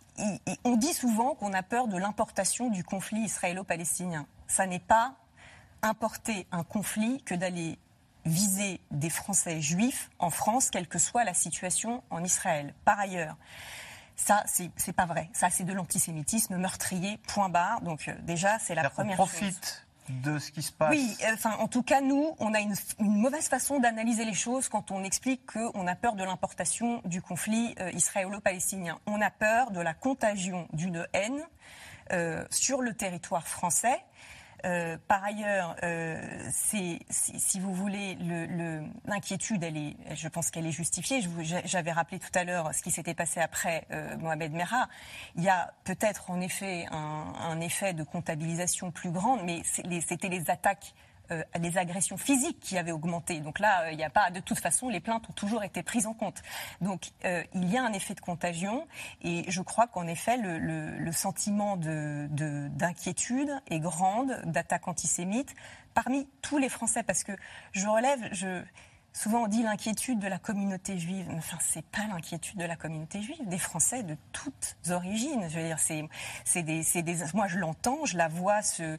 on 0.63 0.75
dit 0.75 0.93
souvent 0.93 1.35
qu'on 1.35 1.53
a 1.53 1.63
peur 1.63 1.87
de 1.87 1.97
l'importation 1.97 2.69
du 2.69 2.83
conflit 2.83 3.21
israélo-palestinien. 3.21 4.25
Ça 4.47 4.65
n'est 4.65 4.79
pas 4.79 5.15
importer 5.81 6.47
un 6.51 6.63
conflit 6.63 7.21
que 7.23 7.35
d'aller 7.35 7.77
viser 8.25 8.81
des 8.91 9.09
Français 9.09 9.61
juifs 9.61 10.09
en 10.19 10.29
France, 10.29 10.69
quelle 10.69 10.87
que 10.87 10.99
soit 10.99 11.23
la 11.23 11.33
situation 11.33 12.03
en 12.09 12.23
Israël. 12.23 12.73
Par 12.83 12.99
ailleurs, 12.99 13.37
ça, 14.15 14.43
c'est 14.47 14.93
pas 14.93 15.05
vrai. 15.05 15.29
Ça, 15.33 15.49
c'est 15.49 15.63
de 15.63 15.73
l'antisémitisme 15.73 16.57
meurtrier, 16.57 17.17
point 17.27 17.49
barre. 17.49 17.81
Donc, 17.81 18.07
euh, 18.07 18.15
déjà, 18.23 18.59
c'est 18.59 18.75
la 18.75 18.89
première 18.89 19.15
profite 19.15 19.86
de 20.09 20.39
ce 20.39 20.51
qui 20.51 20.61
se 20.61 20.71
passe 20.71 20.91
Oui, 20.91 21.15
euh, 21.23 21.33
enfin, 21.33 21.55
en 21.59 21.67
tout 21.67 21.83
cas, 21.83 22.01
nous, 22.01 22.35
on 22.39 22.53
a 22.53 22.59
une, 22.59 22.73
mauvaise 22.99 23.47
façon 23.47 23.79
d'analyser 23.79 24.25
les 24.25 24.33
choses 24.33 24.69
quand 24.69 24.91
on 24.91 25.03
explique 25.03 25.51
qu'on 25.51 25.87
a 25.87 25.95
peur 25.95 26.15
de 26.15 26.23
l'importation 26.23 27.01
du 27.05 27.21
conflit 27.21 27.75
euh, 27.79 27.91
israélo-palestinien. 27.91 28.99
On 29.05 29.21
a 29.21 29.31
peur 29.31 29.71
de 29.71 29.81
la 29.81 29.93
contagion 29.93 30.67
d'une 30.73 31.07
haine 31.13 31.41
euh, 32.11 32.45
sur 32.49 32.81
le 32.81 32.93
territoire 32.93 33.47
français 33.47 34.01
euh, 34.65 34.97
par 35.07 35.23
ailleurs, 35.23 35.75
euh, 35.83 36.19
si, 36.51 36.99
vous 37.59 37.73
voulez, 37.73 38.17
l'inquiétude, 39.05 39.65
je 40.13 40.27
pense 40.27 40.49
qu'elle 40.49 40.65
est 40.65 40.71
justifiée. 40.71 41.21
J'avais 41.65 41.91
rappelé 41.91 42.19
tout 42.19 42.31
à 42.33 42.43
l'heure 42.43 42.73
ce 42.73 42.81
qui 42.81 42.91
s'était 42.91 43.13
passé 43.13 43.39
après 43.39 43.85
euh, 43.91 44.17
Mohamed 44.17 44.51
Merah. 44.53 44.87
Il 45.35 45.43
y 45.43 45.49
a 45.49 45.73
peut-être 45.83 46.31
en 46.31 46.41
effet 46.41 46.85
un, 46.91 47.33
un, 47.39 47.59
effet 47.61 47.93
de 47.93 48.03
comptabilisation 48.03 48.91
plus 48.91 49.11
grand, 49.11 49.43
mais 49.43 49.61
c'était 49.63 50.29
les 50.29 50.49
attaques 50.49 50.93
euh, 51.31 51.43
les 51.59 51.77
agressions 51.77 52.17
physiques 52.17 52.59
qui 52.59 52.77
avaient 52.77 52.91
augmenté. 52.91 53.39
Donc 53.39 53.59
là, 53.59 53.83
euh, 53.83 53.91
il 53.91 53.97
n'y 53.97 54.03
a 54.03 54.09
pas, 54.09 54.31
de 54.31 54.39
toute 54.39 54.59
façon, 54.59 54.89
les 54.89 54.99
plaintes 54.99 55.29
ont 55.29 55.33
toujours 55.33 55.63
été 55.63 55.83
prises 55.83 56.07
en 56.07 56.13
compte. 56.13 56.41
Donc 56.81 57.11
euh, 57.25 57.43
il 57.53 57.69
y 57.71 57.77
a 57.77 57.83
un 57.83 57.93
effet 57.93 58.13
de 58.13 58.21
contagion 58.21 58.87
et 59.21 59.43
je 59.49 59.61
crois 59.61 59.87
qu'en 59.87 60.07
effet, 60.07 60.37
le, 60.37 61.11
sentiment 61.11 61.77
d'inquiétude 61.77 63.47
de, 63.47 63.73
est 63.75 63.79
grande, 63.79 64.41
d'attaque 64.45 64.87
antisémite 64.87 65.55
parmi 65.93 66.27
tous 66.41 66.59
les 66.59 66.69
Français 66.69 67.03
parce 67.03 67.23
que 67.23 67.31
je 67.71 67.87
relève, 67.87 68.29
je 68.31 68.61
souvent 69.17 69.43
on 69.43 69.47
dit 69.47 69.63
l'inquiétude 69.63 70.19
de 70.19 70.27
la 70.27 70.37
communauté 70.37 70.97
juive. 70.99 71.27
Enfin, 71.35 71.57
c'est 71.59 71.85
pas 71.85 72.05
l'inquiétude 72.07 72.59
de 72.59 72.65
la 72.65 72.75
communauté 72.75 73.21
juive, 73.21 73.47
des 73.47 73.57
Français 73.57 74.03
de 74.03 74.15
toutes 74.31 74.75
origines. 74.91 75.47
Je 75.49 77.35
moi 77.35 77.47
je 77.47 77.57
l'entends, 77.57 78.05
je 78.05 78.15
la 78.17 78.27
vois 78.27 78.61
euh, 78.79 78.97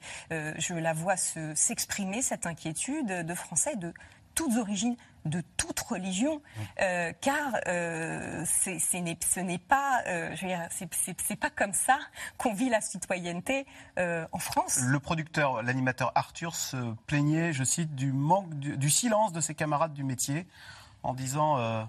s'exprimer 1.54 2.22
cette 2.22 2.46
inquiétude 2.46 3.06
de 3.06 3.34
Français 3.34 3.76
de 3.76 3.92
toutes 4.34 4.56
origines, 4.56 4.96
de 5.24 5.42
toute 5.56 5.80
religion, 5.80 6.40
euh, 6.80 7.12
car 7.20 7.56
euh, 7.66 8.44
ce 8.44 9.40
n'est 9.40 9.58
pas, 9.58 10.02
euh, 10.06 10.34
c'est, 10.70 11.36
pas 11.36 11.50
comme 11.50 11.72
ça 11.72 11.98
qu'on 12.36 12.54
vit 12.54 12.68
la 12.68 12.80
citoyenneté 12.80 13.66
en 13.96 14.38
France. 14.38 14.80
Le 14.82 14.98
producteur, 14.98 15.62
l'animateur 15.62 16.12
Arthur 16.14 16.54
se 16.54 16.94
plaignait, 17.06 17.52
je 17.52 17.64
cite, 17.64 17.94
du 17.94 18.12
manque, 18.12 18.54
du, 18.58 18.76
du 18.76 18.90
silence 18.90 19.32
de 19.32 19.40
ses 19.40 19.54
camarades 19.54 19.92
du 19.92 20.04
métier, 20.04 20.46
en 21.02 21.14
disant 21.14 21.88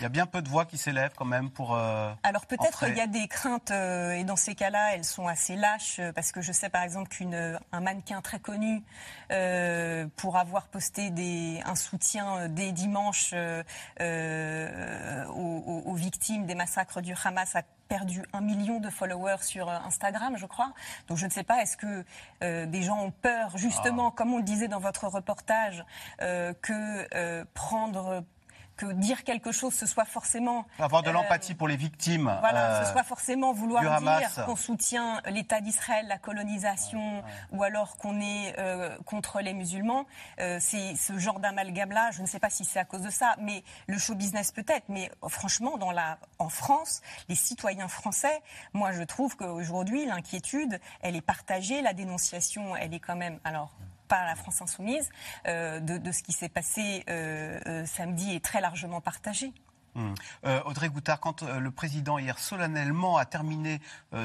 il 0.00 0.02
y 0.02 0.06
a 0.06 0.08
bien 0.08 0.26
peu 0.26 0.42
de 0.42 0.48
voix 0.48 0.64
qui 0.66 0.78
s'élèvent 0.78 1.14
quand 1.16 1.24
même 1.24 1.50
pour. 1.50 1.74
euh, 1.74 2.12
Alors 2.22 2.46
peut-être 2.46 2.84
il 2.88 2.96
y 2.96 3.00
a 3.00 3.06
des 3.06 3.28
craintes 3.28 3.70
euh, 3.70 4.12
et 4.12 4.24
dans 4.24 4.36
ces 4.36 4.54
cas-là, 4.54 4.94
elles 4.94 5.04
sont 5.04 5.26
assez 5.26 5.56
lâches 5.56 5.98
euh, 5.98 6.12
parce 6.12 6.32
que 6.32 6.40
je 6.40 6.52
sais 6.52 6.68
par 6.68 6.82
exemple 6.82 7.08
qu'un 7.08 7.80
mannequin 7.80 8.20
très 8.20 8.38
connu 8.38 8.82
euh, 9.30 10.06
pour 10.16 10.36
avoir 10.36 10.68
posté 10.68 11.10
des, 11.10 11.60
un 11.64 11.74
soutien 11.74 12.48
dès 12.48 12.72
dimanche 12.72 13.34
aux, 15.28 15.94
victimes 15.94 16.46
des 16.46 16.54
massacres 16.54 17.00
du 17.00 17.14
Hamas 17.24 17.56
a 17.56 17.62
perdu 17.88 18.22
un 18.32 18.40
million 18.40 18.80
de 18.80 18.90
followers 18.90 19.42
sur 19.42 19.68
Instagram, 19.68 20.36
je 20.36 20.46
crois. 20.46 20.72
Donc 21.08 21.18
je 21.18 21.26
ne 21.26 21.30
sais 21.30 21.44
pas, 21.44 21.62
est-ce 21.62 21.76
que 21.76 22.04
euh, 22.42 22.66
des 22.66 22.82
gens 22.82 23.00
ont 23.00 23.10
peur, 23.10 23.56
justement, 23.56 24.10
comme 24.10 24.34
on 24.34 24.38
le 24.38 24.42
disait 24.42 24.68
dans 24.68 24.80
votre 24.80 25.06
reportage, 25.06 25.84
euh, 26.20 26.52
que 26.62 27.06
euh, 27.14 27.44
prendre, 27.54 28.24
que 28.76 28.92
dire 28.92 29.24
quelque 29.24 29.52
chose, 29.52 29.74
ce 29.74 29.86
soit 29.86 30.04
forcément 30.04 30.66
avoir 30.78 31.02
de 31.02 31.08
euh, 31.08 31.12
l'empathie 31.12 31.54
pour 31.54 31.68
les 31.68 31.76
victimes. 31.76 32.34
voilà, 32.40 32.80
euh, 32.80 32.84
ce 32.84 32.92
soit 32.92 33.02
forcément 33.02 33.52
vouloir 33.52 34.00
dire 34.00 34.44
qu'on 34.44 34.56
soutient 34.56 35.20
l'État 35.26 35.60
d'Israël, 35.60 36.06
la 36.08 36.18
colonisation, 36.18 37.22
ou 37.52 37.62
alors 37.62 37.96
qu'on 37.96 38.20
est 38.20 38.54
euh, 38.58 38.96
contre 39.04 39.40
les 39.40 39.54
musulmans. 39.54 40.06
C'est 40.38 40.96
ce 40.96 41.18
genre 41.18 41.40
d'amalgame-là. 41.40 42.10
Je 42.12 42.22
ne 42.22 42.26
sais 42.26 42.38
pas 42.38 42.50
si 42.50 42.64
c'est 42.64 42.78
à 42.78 42.84
cause 42.84 43.02
de 43.02 43.10
ça, 43.10 43.36
mais 43.40 43.62
le 43.86 43.98
show 43.98 44.14
business 44.14 44.52
peut-être. 44.52 44.88
Mais 44.88 45.10
euh, 45.22 45.28
franchement, 45.28 45.76
dans 45.78 45.92
la, 45.92 46.18
en 46.38 46.48
France, 46.48 47.00
les 47.28 47.34
citoyens 47.34 47.88
français, 47.88 48.42
moi, 48.72 48.92
je 48.92 49.02
trouve 49.02 49.36
qu'aujourd'hui, 49.36 50.06
l'inquiétude, 50.06 50.80
elle 51.02 51.16
est 51.16 51.20
partagée, 51.20 51.82
la 51.82 51.92
dénonciation, 51.92 52.76
elle 52.76 52.94
est 52.94 53.00
quand 53.00 53.16
même, 53.16 53.38
alors 53.44 53.70
pas 54.06 54.24
la 54.24 54.36
France 54.36 54.62
insoumise, 54.62 55.10
euh, 55.46 55.80
de, 55.80 56.12
ce 56.12 56.22
qui 56.22 56.32
s'est 56.32 56.48
passé 56.48 57.04
euh, 57.08 57.60
euh, 57.66 57.86
samedi 57.86 58.34
est 58.34 58.44
très 58.44 58.60
largement 58.60 59.00
partagée. 59.00 59.52
Hum. 59.94 60.14
Euh, 60.44 60.60
Audrey 60.66 60.90
Goutard, 60.90 61.20
quand 61.20 61.42
le 61.42 61.70
président 61.70 62.18
hier 62.18 62.38
solennellement 62.38 63.16
a 63.16 63.24
terminé 63.24 63.80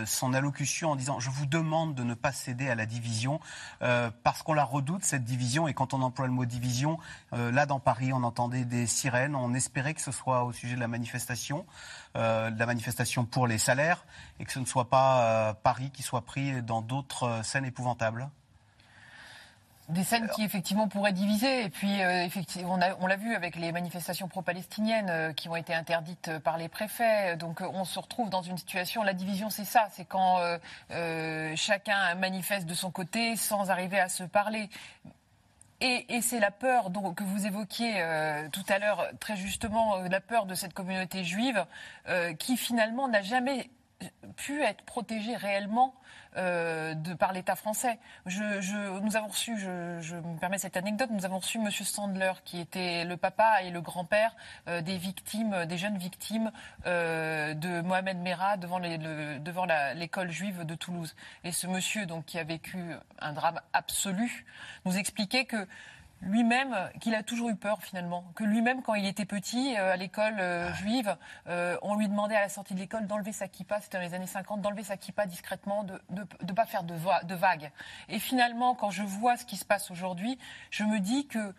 son 0.05 0.33
allocution 0.33 0.91
en 0.91 0.95
disant 0.97 1.21
je 1.21 1.29
vous 1.29 1.45
demande 1.45 1.95
de 1.95 2.03
ne 2.03 2.13
pas 2.13 2.33
céder 2.33 2.69
à 2.69 2.75
la 2.75 2.85
division 2.85 3.39
parce 3.79 4.43
qu'on 4.43 4.53
la 4.53 4.65
redoute 4.65 5.05
cette 5.05 5.23
division 5.23 5.69
et 5.69 5.73
quand 5.73 5.93
on 5.93 6.01
emploie 6.01 6.27
le 6.27 6.33
mot 6.33 6.43
division, 6.43 6.99
là 7.31 7.65
dans 7.65 7.79
Paris 7.79 8.11
on 8.11 8.23
entendait 8.23 8.65
des 8.65 8.85
sirènes, 8.85 9.33
on 9.33 9.53
espérait 9.53 9.93
que 9.93 10.01
ce 10.01 10.11
soit 10.11 10.43
au 10.43 10.51
sujet 10.51 10.75
de 10.75 10.81
la 10.81 10.89
manifestation, 10.89 11.65
de 12.15 12.59
la 12.59 12.65
manifestation 12.65 13.23
pour 13.23 13.47
les 13.47 13.57
salaires 13.57 14.03
et 14.41 14.43
que 14.43 14.51
ce 14.51 14.59
ne 14.59 14.65
soit 14.65 14.89
pas 14.89 15.53
Paris 15.63 15.89
qui 15.93 16.03
soit 16.03 16.25
pris 16.25 16.61
dans 16.63 16.81
d'autres 16.81 17.45
scènes 17.45 17.65
épouvantables. 17.65 18.29
Des 19.91 20.05
scènes 20.05 20.29
qui 20.29 20.43
effectivement 20.43 20.87
pourraient 20.87 21.11
diviser. 21.11 21.65
Et 21.65 21.69
puis, 21.69 22.01
euh, 22.01 22.23
effectivement, 22.23 22.79
on 23.01 23.07
l'a 23.07 23.15
vu 23.17 23.35
avec 23.35 23.57
les 23.57 23.73
manifestations 23.73 24.29
pro-palestiniennes 24.29 25.09
euh, 25.09 25.33
qui 25.33 25.49
ont 25.49 25.55
été 25.57 25.73
interdites 25.73 26.29
euh, 26.29 26.39
par 26.39 26.57
les 26.57 26.69
préfets. 26.69 27.35
Donc, 27.35 27.59
on 27.61 27.83
se 27.83 27.99
retrouve 27.99 28.29
dans 28.29 28.41
une 28.41 28.57
situation. 28.57 29.03
La 29.03 29.13
division, 29.13 29.49
c'est 29.49 29.65
ça. 29.65 29.87
C'est 29.91 30.05
quand 30.05 30.39
chacun 31.55 32.15
manifeste 32.15 32.65
de 32.65 32.73
son 32.73 32.89
côté 32.89 33.35
sans 33.35 33.69
arriver 33.69 33.99
à 33.99 34.07
se 34.07 34.23
parler. 34.23 34.69
Et, 35.81 36.21
c'est 36.21 36.39
la 36.39 36.51
peur 36.51 36.89
dont, 36.89 37.13
que 37.13 37.23
vous 37.23 37.45
évoquiez 37.45 38.03
tout 38.51 38.63
à 38.69 38.79
l'heure, 38.79 39.07
très 39.19 39.35
justement, 39.35 39.97
la 39.97 40.21
peur 40.21 40.45
de 40.45 40.55
cette 40.55 40.73
communauté 40.73 41.23
juive 41.23 41.65
qui 42.39 42.57
finalement 42.57 43.07
n'a 43.07 43.21
jamais 43.21 43.69
pu 44.35 44.61
être 44.61 44.83
protégée 44.83 45.35
réellement 45.35 45.93
euh, 46.37 46.93
de, 46.93 47.13
par 47.13 47.33
l'État 47.33 47.55
français. 47.55 47.99
Je, 48.25 48.99
nous 49.01 49.17
avons 49.17 49.27
reçu, 49.27 49.57
je, 49.57 50.15
me 50.15 50.39
permets 50.39 50.57
cette 50.57 50.77
anecdote, 50.77 51.09
nous 51.11 51.25
avons 51.25 51.39
reçu 51.39 51.59
Monsieur 51.59 51.83
Sandler, 51.83 52.31
qui 52.45 52.59
était 52.59 53.03
le 53.03 53.17
papa 53.17 53.63
et 53.63 53.69
le 53.69 53.81
grand-père 53.81 54.33
euh, 54.69 54.81
des 54.81 54.97
victimes, 54.97 55.65
des 55.65 55.77
jeunes 55.77 55.97
victimes 55.97 56.51
euh, 56.85 57.53
de 57.53 57.81
Mohamed 57.81 58.17
Merah 58.17 58.55
devant 58.55 58.79
devant 58.79 59.65
l'école 59.95 60.31
juive 60.31 60.63
de 60.65 60.75
Toulouse. 60.75 61.15
Et 61.43 61.51
ce 61.51 61.67
monsieur, 61.67 62.05
donc, 62.05 62.25
qui 62.25 62.39
a 62.39 62.43
vécu 62.43 62.77
un 63.19 63.33
drame 63.33 63.59
absolu, 63.73 64.45
nous 64.85 64.97
expliquait 64.97 65.45
que 65.45 65.67
lui-même, 66.21 66.75
qu'il 66.99 67.15
a 67.15 67.23
toujours 67.23 67.49
eu 67.49 67.55
peur 67.55 67.81
finalement, 67.81 68.25
que 68.35 68.43
lui-même, 68.43 68.81
quand 68.81 68.93
il 68.93 69.05
était 69.05 69.25
petit, 69.25 69.75
euh, 69.77 69.93
à 69.93 69.97
l'école 69.97 70.39
euh, 70.39 70.73
juive, 70.73 71.15
euh, 71.47 71.77
on 71.81 71.95
lui 71.95 72.07
demandait 72.07 72.35
à 72.35 72.41
la 72.41 72.49
sortie 72.49 72.73
de 72.73 72.79
l'école 72.79 73.07
d'enlever 73.07 73.31
sa 73.31 73.47
kippa, 73.47 73.81
c'était 73.81 73.97
dans 73.97 74.03
les 74.03 74.13
années 74.13 74.27
50, 74.27 74.61
d'enlever 74.61 74.83
sa 74.83 74.97
kippa 74.97 75.25
discrètement, 75.25 75.83
de 75.83 75.99
ne 76.09 76.53
pas 76.53 76.65
faire 76.65 76.83
de, 76.83 76.95
de 77.25 77.35
vagues. 77.35 77.71
Et 78.09 78.19
finalement, 78.19 78.75
quand 78.75 78.91
je 78.91 79.03
vois 79.03 79.37
ce 79.37 79.45
qui 79.45 79.57
se 79.57 79.65
passe 79.65 79.91
aujourd'hui, 79.91 80.37
je 80.69 80.83
me 80.83 80.99
dis 80.99 81.27
que 81.27 81.53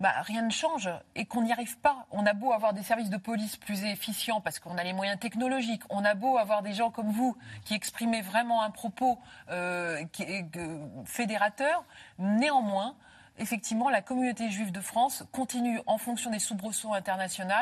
bah, 0.00 0.12
rien 0.22 0.42
ne 0.42 0.50
change 0.50 0.88
et 1.16 1.24
qu'on 1.24 1.42
n'y 1.42 1.52
arrive 1.52 1.78
pas. 1.78 2.06
On 2.12 2.24
a 2.24 2.32
beau 2.32 2.52
avoir 2.52 2.72
des 2.72 2.82
services 2.82 3.10
de 3.10 3.16
police 3.16 3.56
plus 3.56 3.84
efficients 3.84 4.40
parce 4.40 4.58
qu'on 4.60 4.78
a 4.78 4.84
les 4.84 4.92
moyens 4.92 5.18
technologiques, 5.18 5.82
on 5.90 6.04
a 6.04 6.14
beau 6.14 6.38
avoir 6.38 6.62
des 6.62 6.72
gens 6.72 6.90
comme 6.90 7.10
vous 7.10 7.36
qui 7.64 7.74
exprimaient 7.74 8.22
vraiment 8.22 8.62
un 8.62 8.70
propos 8.70 9.18
euh, 9.50 10.04
qui 10.12 10.22
est, 10.22 10.56
euh, 10.56 10.86
fédérateur, 11.04 11.84
néanmoins, 12.18 12.94
effectivement, 13.38 13.88
la 13.88 14.02
communauté 14.02 14.50
juive 14.50 14.72
de 14.72 14.80
France 14.80 15.24
continue, 15.32 15.80
en 15.86 15.98
fonction 15.98 16.30
des 16.30 16.38
soubresauts 16.38 16.94
internationaux, 16.94 17.54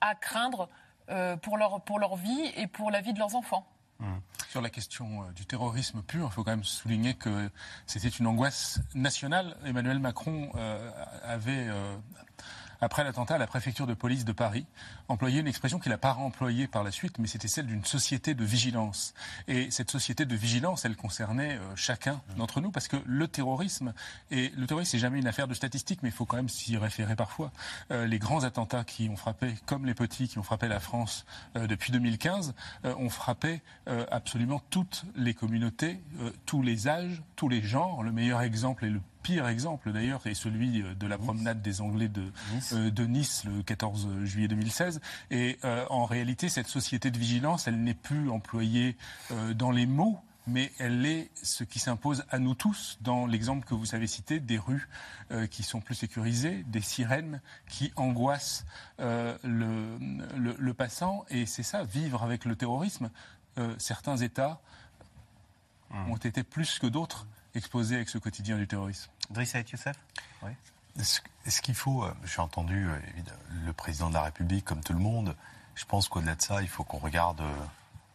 à 0.00 0.14
craindre 0.14 0.68
euh, 1.10 1.36
pour, 1.36 1.58
leur, 1.58 1.82
pour 1.82 1.98
leur 1.98 2.16
vie 2.16 2.52
et 2.56 2.66
pour 2.66 2.90
la 2.90 3.00
vie 3.00 3.12
de 3.12 3.18
leurs 3.18 3.34
enfants. 3.34 3.66
Sur 4.50 4.60
la 4.60 4.70
question 4.70 5.22
euh, 5.22 5.32
du 5.32 5.46
terrorisme 5.46 6.02
pur, 6.02 6.26
il 6.30 6.32
faut 6.32 6.44
quand 6.44 6.50
même 6.50 6.64
souligner 6.64 7.14
que 7.14 7.50
c'était 7.86 8.08
une 8.08 8.26
angoisse 8.26 8.80
nationale. 8.94 9.56
Emmanuel 9.64 9.98
Macron 9.98 10.50
euh, 10.54 10.90
avait, 11.22 11.68
après 12.84 13.04
l'attentat 13.04 13.38
la 13.38 13.46
préfecture 13.46 13.86
de 13.86 13.94
police 13.94 14.24
de 14.24 14.32
Paris, 14.32 14.66
employé 15.08 15.40
une 15.40 15.48
expression 15.48 15.78
qu'il 15.78 15.90
n'a 15.90 15.98
pas 15.98 16.14
employée 16.14 16.66
par 16.66 16.84
la 16.84 16.90
suite, 16.90 17.18
mais 17.18 17.26
c'était 17.26 17.48
celle 17.48 17.66
d'une 17.66 17.84
société 17.84 18.34
de 18.34 18.44
vigilance. 18.44 19.14
Et 19.48 19.70
cette 19.70 19.90
société 19.90 20.24
de 20.24 20.36
vigilance, 20.36 20.84
elle 20.84 20.96
concernait 20.96 21.54
euh, 21.54 21.76
chacun 21.76 22.20
d'entre 22.36 22.60
nous, 22.60 22.70
parce 22.70 22.88
que 22.88 22.96
le 23.06 23.26
terrorisme, 23.28 23.92
et 24.30 24.52
le 24.56 24.66
terrorisme, 24.66 24.92
c'est 24.92 24.98
jamais 24.98 25.18
une 25.18 25.26
affaire 25.26 25.48
de 25.48 25.54
statistiques, 25.54 26.02
mais 26.02 26.10
il 26.10 26.14
faut 26.14 26.26
quand 26.26 26.36
même 26.36 26.48
s'y 26.48 26.76
référer 26.76 27.16
parfois. 27.16 27.50
Euh, 27.90 28.06
les 28.06 28.18
grands 28.18 28.44
attentats 28.44 28.84
qui 28.84 29.08
ont 29.08 29.16
frappé, 29.16 29.54
comme 29.66 29.86
les 29.86 29.94
petits 29.94 30.28
qui 30.28 30.38
ont 30.38 30.42
frappé 30.42 30.68
la 30.68 30.80
France 30.80 31.24
euh, 31.56 31.66
depuis 31.66 31.92
2015, 31.92 32.54
euh, 32.84 32.94
ont 32.96 33.10
frappé 33.10 33.62
absolument 34.10 34.60
toutes 34.70 35.04
les 35.14 35.34
communautés, 35.34 36.00
tous 36.46 36.62
les 36.62 36.88
âges, 36.88 37.22
tous 37.36 37.48
les 37.48 37.62
genres. 37.62 38.02
Le 38.02 38.12
meilleur 38.12 38.40
exemple 38.40 38.84
et 38.86 38.90
le 38.90 39.00
pire 39.24 39.48
exemple 39.48 39.90
d'ailleurs 39.90 40.24
est 40.26 40.34
celui 40.34 40.82
euh, 40.82 40.94
de 40.94 41.06
la 41.08 41.18
promenade 41.18 41.60
des 41.62 41.80
Anglais 41.80 42.08
de 42.08 42.30
euh, 42.74 42.90
de 42.90 43.04
Nice 43.06 43.42
le 43.44 43.62
14 43.64 44.24
juillet 44.24 44.46
2016. 44.48 45.00
Et 45.32 45.58
euh, 45.64 45.84
en 45.90 46.04
réalité, 46.04 46.48
cette 46.48 46.68
société 46.68 47.10
de 47.10 47.18
vigilance, 47.18 47.66
elle 47.66 47.82
n'est 47.82 47.94
plus 47.94 48.30
employée 48.30 48.96
euh, 49.32 49.54
dans 49.54 49.70
les 49.72 49.86
mots, 49.86 50.20
mais 50.46 50.70
elle 50.78 51.06
est 51.06 51.30
ce 51.42 51.64
qui 51.64 51.78
s'impose 51.78 52.24
à 52.30 52.38
nous 52.38 52.54
tous 52.54 52.98
dans 53.00 53.26
l'exemple 53.26 53.66
que 53.66 53.74
vous 53.74 53.94
avez 53.94 54.06
cité 54.06 54.40
des 54.40 54.58
rues 54.58 54.88
euh, 55.30 55.46
qui 55.46 55.62
sont 55.62 55.80
plus 55.80 55.94
sécurisées, 55.94 56.62
des 56.68 56.82
sirènes 56.82 57.40
qui 57.66 57.92
angoissent 57.96 58.66
euh, 59.00 59.36
le, 59.42 59.96
le- 60.36 60.56
le 60.58 60.74
passant. 60.74 61.24
Et 61.30 61.46
c'est 61.46 61.62
ça, 61.62 61.82
vivre 61.82 62.22
avec 62.22 62.44
le 62.44 62.56
terrorisme. 62.56 63.08
Euh, 63.56 63.74
certains 63.78 64.18
États 64.18 64.60
ont 66.10 66.16
été 66.16 66.42
plus 66.42 66.78
que 66.78 66.86
d'autres 66.88 67.26
exposés 67.54 67.96
avec 67.96 68.08
ce 68.08 68.18
quotidien 68.18 68.56
du 68.56 68.66
terrorisme. 68.66 69.10
Driss 69.30 69.54
Youssef 69.54 69.96
Oui. 70.42 70.50
Ce, 71.02 71.20
ce 71.48 71.60
qu'il 71.60 71.74
faut, 71.74 72.04
euh, 72.04 72.14
j'ai 72.24 72.40
entendu 72.40 72.86
euh, 72.86 72.96
le 73.64 73.72
président 73.72 74.08
de 74.08 74.14
la 74.14 74.22
République, 74.22 74.64
comme 74.64 74.82
tout 74.82 74.92
le 74.92 75.00
monde, 75.00 75.34
je 75.74 75.84
pense 75.84 76.08
qu'au-delà 76.08 76.36
de 76.36 76.42
ça, 76.42 76.62
il 76.62 76.68
faut 76.68 76.84
qu'on 76.84 76.98
regarde 76.98 77.40
euh, 77.40 77.54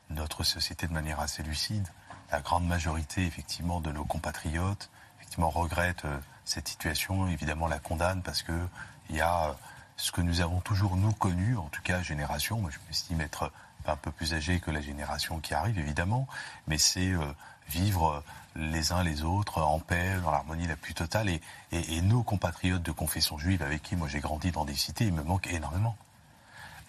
notre 0.10 0.44
société 0.44 0.88
de 0.88 0.94
manière 0.94 1.20
assez 1.20 1.44
lucide. 1.44 1.88
La 2.32 2.42
grande 2.42 2.66
majorité, 2.68 3.26
effectivement, 3.26 3.82
de 3.82 3.92
nos 3.92 4.06
compatriotes, 4.06 4.90
effectivement, 5.18 5.50
regrettent 5.50 6.06
cette 6.46 6.68
situation, 6.68 7.28
évidemment, 7.28 7.68
la 7.68 7.80
condamne 7.80 8.22
parce 8.22 8.44
que 8.44 8.68
il 9.10 9.16
y 9.16 9.22
a 9.22 9.56
ce 9.98 10.12
que 10.12 10.22
nous 10.22 10.42
avons 10.42 10.62
toujours, 10.62 10.96
nous, 10.96 11.12
connu, 11.12 11.58
en 11.58 11.68
tout 11.68 11.82
cas, 11.82 12.02
génération, 12.02 12.62
moi 12.62 12.72
je 12.72 12.78
m'estime 12.88 13.20
être 13.20 13.52
un 13.86 13.96
peu 13.96 14.12
plus 14.12 14.34
âgé 14.34 14.60
que 14.60 14.72
la 14.72 14.82
génération 14.82 15.40
qui 15.40 15.54
arrive, 15.54 15.78
évidemment, 15.78 16.28
mais 16.68 16.78
c'est 16.78 17.12
euh, 17.12 17.34
vivre 17.70 18.24
les 18.56 18.92
uns 18.92 19.04
les 19.04 19.24
autres 19.24 19.62
en 19.62 19.80
paix, 19.80 20.16
dans 20.24 20.32
l'harmonie 20.32 20.68
la 20.68 20.76
plus 20.76 20.94
totale. 20.94 21.30
Et, 21.30 22.02
nos 22.02 22.24
compatriotes 22.24 22.82
de 22.82 22.92
confession 22.92 23.38
juive 23.38 23.62
avec 23.62 23.84
qui 23.84 23.96
moi 23.96 24.08
j'ai 24.08 24.20
grandi 24.20 24.52
dans 24.52 24.66
des 24.66 24.76
cités, 24.76 25.06
ils 25.06 25.14
me 25.14 25.24
manquent 25.24 25.48
énormément. 25.48 25.96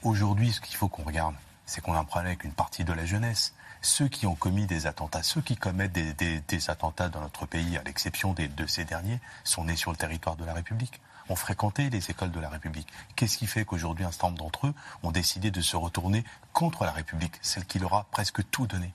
Aujourd'hui, 0.03 0.53
ce 0.53 0.61
qu'il 0.61 0.76
faut 0.76 0.89
qu'on 0.89 1.03
regarde, 1.03 1.35
c'est 1.66 1.81
qu'on 1.81 1.93
a 1.93 1.99
un 1.99 2.20
avec 2.20 2.45
une 2.45 2.53
partie 2.53 2.85
de 2.85 2.93
la 2.93 3.05
jeunesse. 3.05 3.55
Ceux 3.83 4.09
qui 4.09 4.26
ont 4.26 4.35
commis 4.35 4.66
des 4.66 4.87
attentats, 4.87 5.22
ceux 5.22 5.41
qui 5.41 5.57
commettent 5.57 5.93
des, 5.93 6.70
attentats 6.70 7.09
dans 7.09 7.20
notre 7.20 7.47
pays, 7.47 7.76
à 7.76 7.83
l'exception 7.83 8.35
de 8.35 8.66
ces 8.66 8.85
derniers, 8.85 9.20
sont 9.45 9.64
nés 9.64 9.76
sur 9.76 9.91
le 9.91 9.97
territoire 9.97 10.37
de 10.37 10.45
la 10.45 10.55
République 10.55 11.01
ont 11.31 11.37
fréquenté 11.37 11.91
les 11.91 12.11
écoles 12.11 12.33
de 12.33 12.41
la 12.41 12.49
République. 12.49 12.89
Qu'est-ce 13.16 13.39
qui 13.39 13.47
fait 13.47 13.64
qu'aujourd'hui 13.64 14.05
un 14.05 14.11
certain 14.11 14.28
nombre 14.28 14.39
d'entre 14.39 14.66
eux 14.66 14.74
ont 15.03 15.12
décidé 15.12 15.51
de 15.51 15.61
se 15.61 15.76
retourner 15.76 16.24
contre 16.53 16.85
la 16.85 16.91
République, 16.91 17.39
celle 17.41 17.64
qui 17.64 17.78
leur 17.78 17.95
a 17.95 18.05
presque 18.11 18.43
tout 18.51 18.66
donné? 18.66 18.93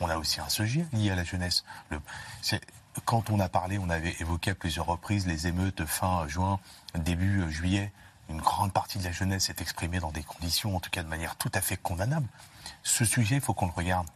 On 0.00 0.08
a 0.08 0.16
aussi 0.16 0.40
un 0.40 0.48
sujet 0.48 0.86
lié 0.92 1.10
à 1.10 1.16
la 1.16 1.24
jeunesse. 1.24 1.64
quand 3.04 3.30
on 3.30 3.40
a 3.40 3.48
parlé, 3.48 3.78
on 3.78 3.90
avait 3.90 4.16
évoqué 4.20 4.52
à 4.52 4.54
plusieurs 4.54 4.86
reprises 4.86 5.26
les 5.26 5.46
émeutes 5.46 5.84
fin 5.86 6.26
juin, 6.28 6.60
début 6.94 7.50
juillet. 7.50 7.92
Une 8.28 8.40
grande 8.40 8.72
partie 8.72 8.98
de 8.98 9.04
la 9.04 9.12
jeunesse 9.12 9.44
s'est 9.44 9.56
exprimée 9.60 10.00
dans 10.00 10.12
des 10.12 10.22
conditions, 10.22 10.76
en 10.76 10.80
tout 10.80 10.90
cas 10.90 11.02
de 11.02 11.08
manière 11.08 11.36
tout 11.36 11.50
à 11.54 11.60
fait 11.60 11.76
condamnable. 11.78 12.28
Ce 12.82 13.04
sujet, 13.04 13.36
il 13.36 13.40
faut 13.40 13.54
qu'on 13.54 13.66
le 13.66 13.72
regarde. 13.72 14.06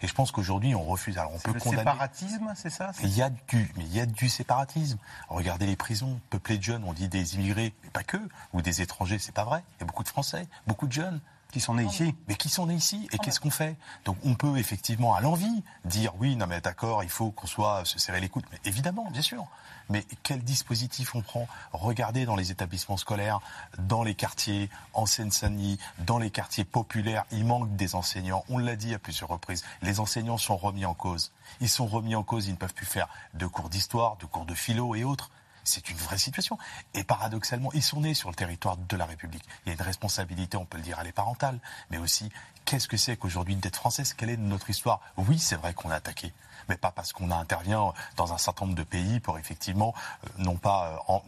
Et 0.00 0.06
je 0.06 0.14
pense 0.14 0.30
qu'aujourd'hui, 0.30 0.74
on 0.74 0.84
refuse. 0.84 1.18
Alors, 1.18 1.34
on 1.34 1.38
peut 1.38 1.52
le 1.52 1.60
condamner. 1.60 1.82
séparatisme, 1.82 2.52
c'est 2.54 2.70
ça? 2.70 2.92
Il 3.02 3.16
y 3.16 3.22
a 3.22 3.30
du, 3.30 3.72
mais 3.76 3.84
il 3.84 3.92
y 3.92 4.00
a 4.00 4.06
du 4.06 4.28
séparatisme. 4.28 4.98
Regardez 5.28 5.66
les 5.66 5.76
prisons, 5.76 6.20
peuplées 6.30 6.58
de 6.58 6.62
jeunes. 6.62 6.84
On 6.84 6.92
dit 6.92 7.08
des 7.08 7.34
immigrés, 7.34 7.74
mais 7.82 7.90
pas 7.90 8.04
que, 8.04 8.16
ou 8.52 8.62
des 8.62 8.80
étrangers. 8.80 9.18
C'est 9.18 9.32
pas 9.32 9.44
vrai. 9.44 9.62
Il 9.76 9.80
y 9.80 9.82
a 9.84 9.86
beaucoup 9.86 10.04
de 10.04 10.08
Français, 10.08 10.46
beaucoup 10.66 10.86
de 10.86 10.92
jeunes. 10.92 11.20
Qui 11.52 11.60
sont 11.60 11.74
nés 11.74 11.84
ici. 11.84 12.14
Mais 12.28 12.34
qui 12.34 12.50
sont 12.50 12.66
nés 12.66 12.74
ici. 12.74 13.08
Et 13.10 13.18
qu'est-ce 13.18 13.40
qu'on 13.40 13.50
fait? 13.50 13.76
Donc 14.04 14.18
on 14.22 14.34
peut 14.34 14.58
effectivement, 14.58 15.14
à 15.14 15.22
l'envie, 15.22 15.62
dire 15.86 16.12
oui, 16.18 16.36
non 16.36 16.46
mais 16.46 16.60
d'accord, 16.60 17.02
il 17.02 17.08
faut 17.08 17.30
qu'on 17.30 17.46
soit 17.46 17.86
se 17.86 17.98
serrer 17.98 18.20
les 18.20 18.28
coudes. 18.28 18.44
Mais 18.52 18.58
évidemment, 18.64 19.10
bien 19.10 19.22
sûr. 19.22 19.46
Mais 19.88 20.04
quel 20.22 20.44
dispositif 20.44 21.14
on 21.14 21.22
prend? 21.22 21.48
Regardez 21.72 22.26
dans 22.26 22.36
les 22.36 22.50
établissements 22.50 22.98
scolaires, 22.98 23.40
dans 23.78 24.02
les 24.02 24.14
quartiers, 24.14 24.68
en 24.92 25.06
Seine-Saint-Denis, 25.06 25.78
dans 26.00 26.18
les 26.18 26.30
quartiers 26.30 26.64
populaires, 26.64 27.24
il 27.32 27.46
manque 27.46 27.74
des 27.76 27.94
enseignants. 27.94 28.44
On 28.50 28.58
l'a 28.58 28.76
dit 28.76 28.92
à 28.92 28.98
plusieurs 28.98 29.30
reprises. 29.30 29.64
Les 29.80 30.00
enseignants 30.00 30.36
sont 30.36 30.58
remis 30.58 30.84
en 30.84 30.92
cause. 30.92 31.32
Ils 31.62 31.70
sont 31.70 31.86
remis 31.86 32.14
en 32.14 32.22
cause, 32.22 32.46
ils 32.48 32.52
ne 32.52 32.56
peuvent 32.56 32.74
plus 32.74 32.84
faire 32.84 33.08
de 33.32 33.46
cours 33.46 33.70
d'histoire, 33.70 34.18
de 34.18 34.26
cours 34.26 34.44
de 34.44 34.54
philo 34.54 34.94
et 34.94 35.04
autres. 35.04 35.30
C'est 35.68 35.90
une 35.90 35.96
vraie 35.98 36.18
situation. 36.18 36.58
Et 36.94 37.04
paradoxalement, 37.04 37.70
ils 37.74 37.82
sont 37.82 38.00
nés 38.00 38.14
sur 38.14 38.30
le 38.30 38.34
territoire 38.34 38.78
de 38.78 38.96
la 38.96 39.04
République. 39.04 39.44
Il 39.64 39.68
y 39.68 39.72
a 39.72 39.74
une 39.74 39.82
responsabilité, 39.82 40.56
on 40.56 40.64
peut 40.64 40.78
le 40.78 40.82
dire, 40.82 40.98
elle 41.00 41.06
est 41.06 41.12
parentale, 41.12 41.58
mais 41.90 41.98
aussi, 41.98 42.30
qu'est-ce 42.64 42.88
que 42.88 42.96
c'est 42.96 43.16
qu'aujourd'hui 43.16 43.54
d'être 43.54 43.76
française? 43.76 44.14
Quelle 44.14 44.30
est 44.30 44.36
notre 44.38 44.70
histoire? 44.70 45.00
Oui, 45.16 45.38
c'est 45.38 45.56
vrai 45.56 45.74
qu'on 45.74 45.90
a 45.90 45.96
attaqué 45.96 46.32
mais 46.68 46.76
pas 46.76 46.90
parce 46.90 47.12
qu'on 47.12 47.30
intervient 47.30 47.92
dans 48.16 48.32
un 48.32 48.38
certain 48.38 48.66
nombre 48.66 48.76
de 48.76 48.82
pays 48.82 49.20
pour 49.20 49.38
effectivement 49.38 49.94
euh, 50.24 50.28
non 50.38 50.56
pas 50.56 51.02
euh, 51.08 51.18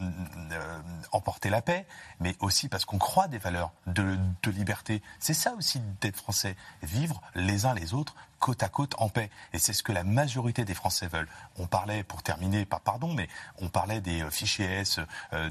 euh, 0.52 0.80
emporter 1.12 1.50
la 1.50 1.62
paix, 1.62 1.86
mais 2.20 2.36
aussi 2.40 2.68
parce 2.68 2.84
qu'on 2.84 2.98
croit 2.98 3.28
des 3.28 3.38
valeurs 3.38 3.72
de, 3.86 4.18
liberté. 4.50 5.00
C'est 5.20 5.34
ça 5.34 5.52
aussi 5.52 5.80
d'être 6.00 6.16
français, 6.16 6.56
vivre 6.82 7.20
les 7.34 7.66
uns 7.66 7.74
les 7.74 7.94
autres 7.94 8.14
côte 8.40 8.62
à 8.62 8.68
côte 8.68 8.94
en 8.98 9.08
paix. 9.08 9.30
Et 9.52 9.58
c'est 9.58 9.74
ce 9.74 9.82
que 9.82 9.92
la 9.92 10.02
majorité 10.02 10.64
des 10.64 10.72
Français 10.72 11.06
veulent. 11.08 11.28
On 11.58 11.66
parlait, 11.66 12.02
pour 12.02 12.22
terminer, 12.22 12.64
pas 12.64 12.80
pardon, 12.80 13.12
mais 13.12 13.28
on 13.60 13.68
parlait 13.68 14.00
des 14.00 14.28
fichiers 14.30 14.64
S, 14.64 14.98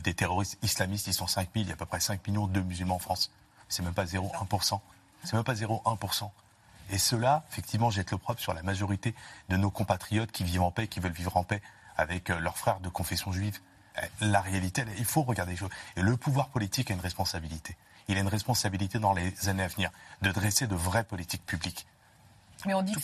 des 0.04 0.16
terroristes 0.16 0.58
islamistes, 0.64 1.06
ils 1.06 1.14
sont 1.14 1.28
5 1.28 1.50
000, 1.54 1.66
il 1.66 1.68
y 1.68 1.70
a 1.70 1.74
à 1.76 1.78
peu 1.78 1.86
près 1.86 2.00
5 2.00 2.28
millions 2.28 2.48
de 2.48 2.60
musulmans 2.62 2.96
en 2.96 3.00
France. 3.00 3.32
C'est 3.68 3.84
même 3.84 3.94
pas 3.94 4.06
0,1%. 4.06 4.80
C'est 5.24 5.34
même 5.34 5.44
pas 5.44 5.54
0,1%. 5.54 6.32
Et 6.90 6.98
cela, 6.98 7.44
effectivement, 7.52 7.90
jette 7.90 8.12
l'opprobre 8.12 8.40
sur 8.40 8.54
la 8.54 8.64
majorité 8.64 9.14
de 9.50 9.58
nos 9.58 9.72
compatriotes 9.72 10.32
qui 10.32 10.44
vivent 10.44 10.64
en 10.64 10.72
paix, 10.72 10.88
qui 10.88 11.00
veulent 11.00 11.12
vivre 11.12 11.38
en 11.38 11.44
paix 11.44 11.62
avec 11.98 12.30
euh, 12.30 12.40
leurs 12.40 12.58
frères 12.58 12.80
de 12.80 12.90
confession 12.90 13.32
juive. 13.32 13.60
Euh, 13.98 14.02
la 14.22 14.42
réalité, 14.42 14.84
il 14.98 15.06
faut 15.06 15.24
regarder 15.24 15.54
les 15.54 15.58
choses. 15.58 15.70
Et 15.96 16.02
le 16.02 16.18
pouvoir 16.18 16.50
politique 16.50 16.92
a 16.92 16.94
une 16.94 17.00
responsabilité. 17.00 17.76
Il 18.08 18.18
a 18.18 18.22
une 18.22 18.28
responsabilité 18.28 18.98
dans 19.00 19.14
les 19.14 19.50
années 19.50 19.64
à 19.64 19.68
venir 19.68 19.92
de 20.22 20.32
dresser 20.32 20.68
de 20.68 20.76
vraies 20.76 21.04
politiques 21.04 21.46
publiques. 21.46 21.86
Mais 22.66 22.74
on 22.74 22.82
dit, 22.82 22.96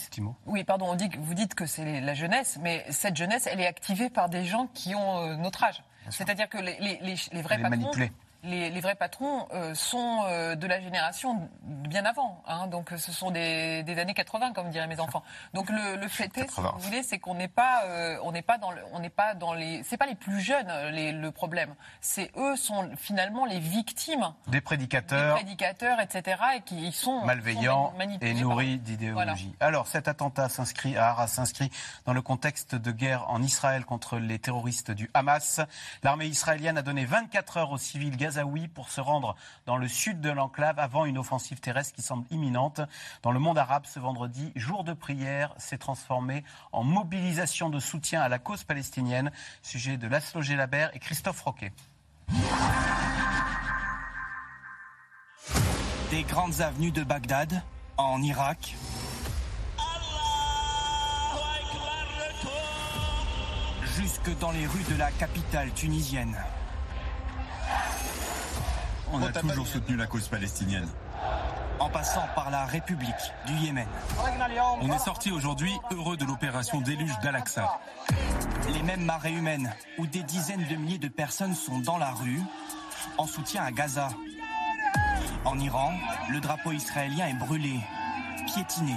oui, 0.44 0.64
pardon, 0.64 0.90
on 0.90 0.96
dit 0.96 1.08
que 1.08 1.18
vous 1.18 1.32
dites 1.32 1.54
que 1.54 1.64
c'est 1.64 2.00
la 2.00 2.12
jeunesse, 2.12 2.58
mais 2.60 2.84
cette 2.90 3.16
jeunesse, 3.16 3.46
elle 3.46 3.60
est 3.60 3.66
activée 3.66 4.10
par 4.10 4.28
des 4.28 4.44
gens 4.44 4.66
qui 4.74 4.94
ont 4.94 5.18
euh, 5.18 5.36
notre 5.36 5.64
âge. 5.64 5.82
C'est-à-dire 6.10 6.48
que 6.48 6.58
les, 6.58 6.78
les, 6.78 7.16
les, 7.32 7.42
vrais 7.42 7.58
patrons, 7.58 7.90
les, 8.46 8.80
vrais 8.80 8.94
patrons 8.94 9.46
euh, 9.52 9.74
sont 9.74 10.20
euh, 10.26 10.54
de 10.54 10.66
la 10.66 10.80
génération 10.80 11.48
bien 11.62 12.04
avant. 12.04 12.42
Hein. 12.46 12.66
donc 12.68 12.90
ce 12.96 13.12
sont 13.12 13.30
des, 13.30 13.84
années 13.98 14.14
80, 14.14 14.52
comme 14.52 14.70
diraient 14.70 14.86
mes 14.86 15.00
enfants. 15.00 15.22
Donc 15.54 15.70
le, 15.70 16.08
fait 16.08 16.36
est, 16.38 16.50
si 16.50 16.60
vous 16.60 16.78
voulez, 16.78 17.02
c'est 17.02 17.18
qu'on 17.18 17.34
n'est 17.34 17.48
pas, 17.48 17.84
euh, 17.84 18.18
on 18.22 18.32
n'est 18.32 18.42
pas 18.42 18.58
dans, 18.58 18.70
on 18.92 19.00
n'est 19.00 19.10
pas 19.10 19.34
dans 19.34 19.54
les, 19.54 19.82
c'est 19.82 19.96
pas 19.96 20.06
les 20.06 20.14
plus 20.14 20.40
jeunes 20.40 20.68
le 20.92 21.30
problème. 21.30 21.74
C'est 22.00 22.30
eux 22.36 22.56
sont 22.56 22.90
finalement 22.96 23.44
les 23.44 23.58
victimes 23.58 24.32
des 24.46 24.60
prédicateurs, 24.60 25.36
des 25.36 25.42
prédicateurs, 25.42 26.00
etc. 26.00 26.40
et 26.56 26.60
qui 26.62 26.92
sont 26.92 27.24
malveillants 27.24 27.92
et 28.20 28.34
nourris 28.34 28.78
d'idéologie. 28.78 29.54
Alors 29.60 29.86
cet 29.86 30.08
attentat 30.08 30.48
s'inscrit 30.48 30.96
à 30.96 31.08
Arras 31.08 31.28
s'inscrit 31.28 31.70
dans 32.04 32.12
le 32.12 32.22
contexte 32.22 32.74
de 32.74 32.92
guerre 32.92 33.28
en 33.28 33.42
Israël 33.42 33.84
contre 33.84 34.18
les 34.18 34.38
terroristes 34.38 34.90
du 34.90 35.10
Hamas. 35.14 35.60
L'armée 36.02 36.26
israélienne 36.26 36.78
a 36.78 36.82
donné 36.82 37.04
24 37.04 37.56
heures 37.56 37.70
aux 37.70 37.78
civils 37.78 38.16
pour 38.74 38.90
se 38.90 39.00
rendre 39.00 39.34
dans 39.64 39.76
le 39.76 39.88
sud 39.88 40.20
de 40.20 40.30
l'enclave 40.30 40.78
avant 40.78 41.04
une 41.04 41.18
offensive 41.18 41.60
terrestre 41.60 41.94
qui 41.94 42.02
semble 42.02 42.26
imminente. 42.30 42.80
Dans 43.22 43.32
le 43.32 43.38
monde 43.38 43.58
arabe, 43.58 43.84
ce 43.86 43.98
vendredi, 43.98 44.52
jour 44.56 44.84
de 44.84 44.92
prière 44.92 45.54
s'est 45.56 45.78
transformé 45.78 46.44
en 46.72 46.84
mobilisation 46.84 47.70
de 47.70 47.80
soutien 47.80 48.20
à 48.20 48.28
la 48.28 48.38
cause 48.38 48.64
palestinienne. 48.64 49.30
Sujet 49.62 49.96
de 49.96 50.06
Laszlo 50.06 50.42
Gelabert 50.42 50.90
et 50.94 50.98
Christophe 50.98 51.40
Roquet. 51.42 51.72
Des 56.10 56.22
grandes 56.22 56.60
avenues 56.60 56.92
de 56.92 57.02
Bagdad, 57.02 57.62
en 57.96 58.22
Irak, 58.22 58.76
jusque 63.96 64.38
dans 64.38 64.50
les 64.50 64.66
rues 64.66 64.84
de 64.90 64.96
la 64.96 65.10
capitale 65.10 65.72
tunisienne 65.72 66.36
on 69.12 69.22
a 69.22 69.32
toujours 69.32 69.66
soutenu 69.66 69.96
la 69.96 70.06
cause 70.06 70.28
palestinienne. 70.28 70.88
En 71.78 71.88
passant 71.90 72.26
par 72.34 72.50
la 72.50 72.64
République 72.64 73.10
du 73.46 73.54
Yémen. 73.54 73.86
On 74.80 74.92
est 74.92 74.98
sorti 74.98 75.30
aujourd'hui 75.30 75.72
heureux 75.90 76.16
de 76.16 76.24
l'opération 76.24 76.80
déluge 76.80 77.18
d'Al-Aqsa. 77.22 77.80
Les 78.72 78.82
mêmes 78.82 79.04
marées 79.04 79.32
humaines 79.32 79.72
où 79.98 80.06
des 80.06 80.22
dizaines 80.22 80.66
de 80.68 80.76
milliers 80.76 80.98
de 80.98 81.08
personnes 81.08 81.54
sont 81.54 81.78
dans 81.78 81.98
la 81.98 82.10
rue 82.10 82.40
en 83.18 83.26
soutien 83.26 83.62
à 83.62 83.72
Gaza. 83.72 84.08
En 85.44 85.58
Iran, 85.58 85.92
le 86.30 86.40
drapeau 86.40 86.72
israélien 86.72 87.28
est 87.28 87.34
brûlé, 87.34 87.78
piétiné. 88.46 88.96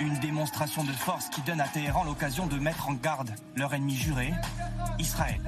Une 0.00 0.18
démonstration 0.18 0.84
de 0.84 0.92
force 0.92 1.28
qui 1.28 1.42
donne 1.42 1.60
à 1.60 1.68
Téhéran 1.68 2.04
l'occasion 2.04 2.46
de 2.46 2.58
mettre 2.58 2.88
en 2.88 2.94
garde 2.94 3.34
leur 3.56 3.74
ennemi 3.74 3.94
juré, 3.94 4.32
Israël. 4.98 5.40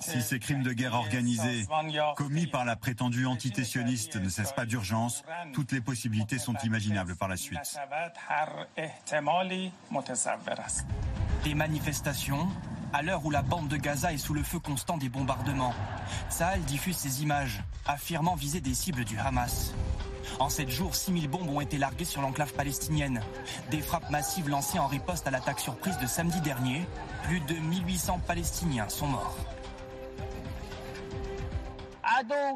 Si 0.00 0.22
ces 0.22 0.38
crimes 0.38 0.62
de 0.62 0.72
guerre 0.72 0.94
organisés, 0.94 1.66
commis 2.16 2.46
par 2.46 2.64
la 2.64 2.76
prétendue 2.76 3.26
entité 3.26 3.64
sioniste, 3.64 4.16
ne 4.16 4.28
cessent 4.28 4.54
pas 4.54 4.66
d'urgence, 4.66 5.24
toutes 5.52 5.72
les 5.72 5.80
possibilités 5.80 6.38
sont 6.38 6.54
imaginables 6.62 7.16
par 7.16 7.28
la 7.28 7.36
suite. 7.36 7.78
Des 11.44 11.54
manifestations, 11.54 12.48
à 12.92 13.02
l'heure 13.02 13.24
où 13.24 13.30
la 13.30 13.42
bande 13.42 13.68
de 13.68 13.76
Gaza 13.76 14.12
est 14.12 14.18
sous 14.18 14.34
le 14.34 14.42
feu 14.42 14.60
constant 14.60 14.96
des 14.96 15.08
bombardements. 15.08 15.74
Sahel 16.28 16.62
diffuse 16.62 16.96
ces 16.96 17.22
images, 17.22 17.64
affirmant 17.86 18.36
viser 18.36 18.60
des 18.60 18.74
cibles 18.74 19.04
du 19.04 19.18
Hamas. 19.18 19.74
En 20.38 20.48
sept 20.48 20.70
jours, 20.70 20.94
6000 20.94 21.28
bombes 21.28 21.48
ont 21.48 21.60
été 21.60 21.78
larguées 21.78 22.04
sur 22.04 22.20
l'enclave 22.20 22.52
palestinienne. 22.52 23.22
Des 23.70 23.80
frappes 23.80 24.10
massives 24.10 24.48
lancées 24.48 24.78
en 24.78 24.86
riposte 24.86 25.26
à 25.26 25.30
l'attaque 25.30 25.60
surprise 25.60 25.98
de 25.98 26.06
samedi 26.06 26.40
dernier. 26.40 26.86
Plus 27.24 27.40
de 27.40 27.54
1800 27.54 28.20
Palestiniens 28.26 28.88
sont 28.88 29.06
morts. 29.06 29.36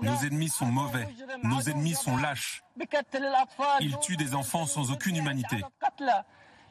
Nos 0.02 0.26
ennemis 0.26 0.48
sont 0.48 0.66
mauvais. 0.66 1.08
Nos 1.42 1.60
ennemis 1.62 1.94
sont 1.94 2.16
lâches. 2.16 2.62
Ils 3.80 3.98
tuent 3.98 4.16
des 4.16 4.34
enfants 4.34 4.66
sans 4.66 4.90
aucune 4.90 5.16
humanité. 5.16 5.62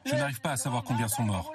Je 0.05 0.15
n'arrive 0.15 0.39
pas 0.39 0.51
à 0.51 0.57
savoir 0.57 0.83
combien 0.83 1.07
sont 1.07 1.23
morts. 1.23 1.51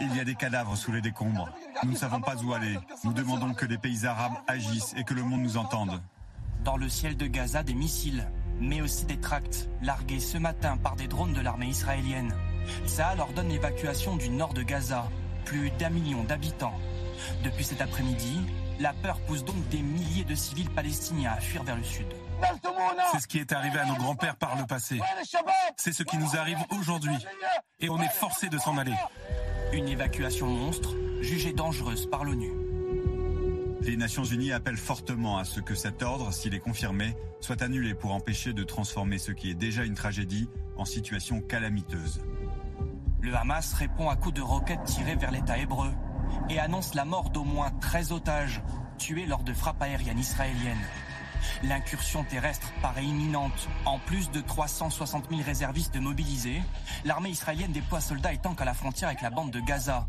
Il 0.00 0.16
y 0.16 0.20
a 0.20 0.24
des 0.24 0.34
cadavres 0.34 0.76
sous 0.76 0.92
les 0.92 1.00
décombres. 1.00 1.48
Nous 1.82 1.92
ne 1.92 1.96
savons 1.96 2.20
pas 2.20 2.36
où 2.36 2.52
aller. 2.52 2.78
Nous 3.02 3.12
demandons 3.12 3.54
que 3.54 3.66
les 3.66 3.78
pays 3.78 4.06
arabes 4.06 4.34
agissent 4.46 4.94
et 4.96 5.04
que 5.04 5.14
le 5.14 5.22
monde 5.22 5.40
nous 5.40 5.56
entende. 5.56 6.00
Dans 6.64 6.76
le 6.76 6.88
ciel 6.88 7.16
de 7.16 7.26
Gaza, 7.26 7.62
des 7.62 7.74
missiles, 7.74 8.30
mais 8.60 8.80
aussi 8.80 9.06
des 9.06 9.18
tracts 9.18 9.68
largués 9.82 10.20
ce 10.20 10.38
matin 10.38 10.76
par 10.76 10.96
des 10.96 11.08
drones 11.08 11.32
de 11.32 11.40
l'armée 11.40 11.68
israélienne. 11.68 12.34
Ça 12.86 13.14
ordonne 13.18 13.48
l'évacuation 13.48 14.16
du 14.16 14.28
nord 14.28 14.52
de 14.52 14.62
Gaza, 14.62 15.08
plus 15.44 15.70
d'un 15.72 15.90
million 15.90 16.22
d'habitants. 16.24 16.74
Depuis 17.42 17.64
cet 17.64 17.80
après-midi, 17.80 18.40
La 18.80 18.94
peur 18.94 19.20
pousse 19.20 19.44
donc 19.44 19.68
des 19.68 19.82
milliers 19.82 20.24
de 20.24 20.34
civils 20.34 20.70
palestiniens 20.70 21.32
à 21.32 21.40
fuir 21.40 21.62
vers 21.64 21.76
le 21.76 21.84
sud. 21.84 22.06
C'est 23.12 23.20
ce 23.20 23.28
qui 23.28 23.38
est 23.38 23.52
arrivé 23.52 23.78
à 23.78 23.84
nos 23.84 23.94
grands-pères 23.96 24.36
par 24.36 24.56
le 24.56 24.64
passé. 24.64 24.98
C'est 25.76 25.92
ce 25.92 26.02
qui 26.02 26.16
nous 26.16 26.34
arrive 26.34 26.58
aujourd'hui. 26.70 27.14
Et 27.78 27.90
on 27.90 28.00
est 28.00 28.08
forcé 28.08 28.48
de 28.48 28.56
s'en 28.56 28.78
aller. 28.78 28.94
Une 29.74 29.86
évacuation 29.86 30.46
monstre, 30.46 30.94
jugée 31.20 31.52
dangereuse 31.52 32.08
par 32.08 32.24
l'ONU. 32.24 32.69
Les 33.82 33.96
Nations 33.96 34.24
Unies 34.24 34.52
appellent 34.52 34.76
fortement 34.76 35.38
à 35.38 35.44
ce 35.44 35.60
que 35.60 35.74
cet 35.74 36.02
ordre, 36.02 36.32
s'il 36.32 36.54
est 36.54 36.60
confirmé, 36.60 37.16
soit 37.40 37.62
annulé 37.62 37.94
pour 37.94 38.12
empêcher 38.12 38.52
de 38.52 38.62
transformer 38.62 39.18
ce 39.18 39.32
qui 39.32 39.50
est 39.50 39.54
déjà 39.54 39.84
une 39.84 39.94
tragédie 39.94 40.48
en 40.76 40.84
situation 40.84 41.40
calamiteuse. 41.40 42.20
Le 43.22 43.34
Hamas 43.34 43.72
répond 43.74 44.08
à 44.08 44.16
coups 44.16 44.34
de 44.34 44.42
roquettes 44.42 44.84
tirées 44.84 45.16
vers 45.16 45.30
l'État 45.30 45.58
hébreu 45.58 45.90
et 46.48 46.58
annonce 46.58 46.94
la 46.94 47.04
mort 47.04 47.30
d'au 47.30 47.44
moins 47.44 47.70
13 47.70 48.12
otages 48.12 48.62
tués 48.98 49.26
lors 49.26 49.44
de 49.44 49.54
frappes 49.54 49.82
aériennes 49.82 50.18
israéliennes. 50.18 50.76
L'incursion 51.62 52.24
terrestre 52.24 52.72
paraît 52.82 53.04
imminente. 53.04 53.68
En 53.84 53.98
plus 53.98 54.30
de 54.30 54.40
360 54.40 55.30
000 55.30 55.42
réservistes 55.42 55.96
mobilisés, 55.96 56.62
l'armée 57.04 57.30
israélienne 57.30 57.72
déploie 57.72 58.00
soldats 58.00 58.32
et 58.32 58.38
tanks 58.38 58.60
à 58.60 58.64
la 58.64 58.74
frontière 58.74 59.08
avec 59.08 59.22
la 59.22 59.30
bande 59.30 59.50
de 59.50 59.60
Gaza. 59.60 60.06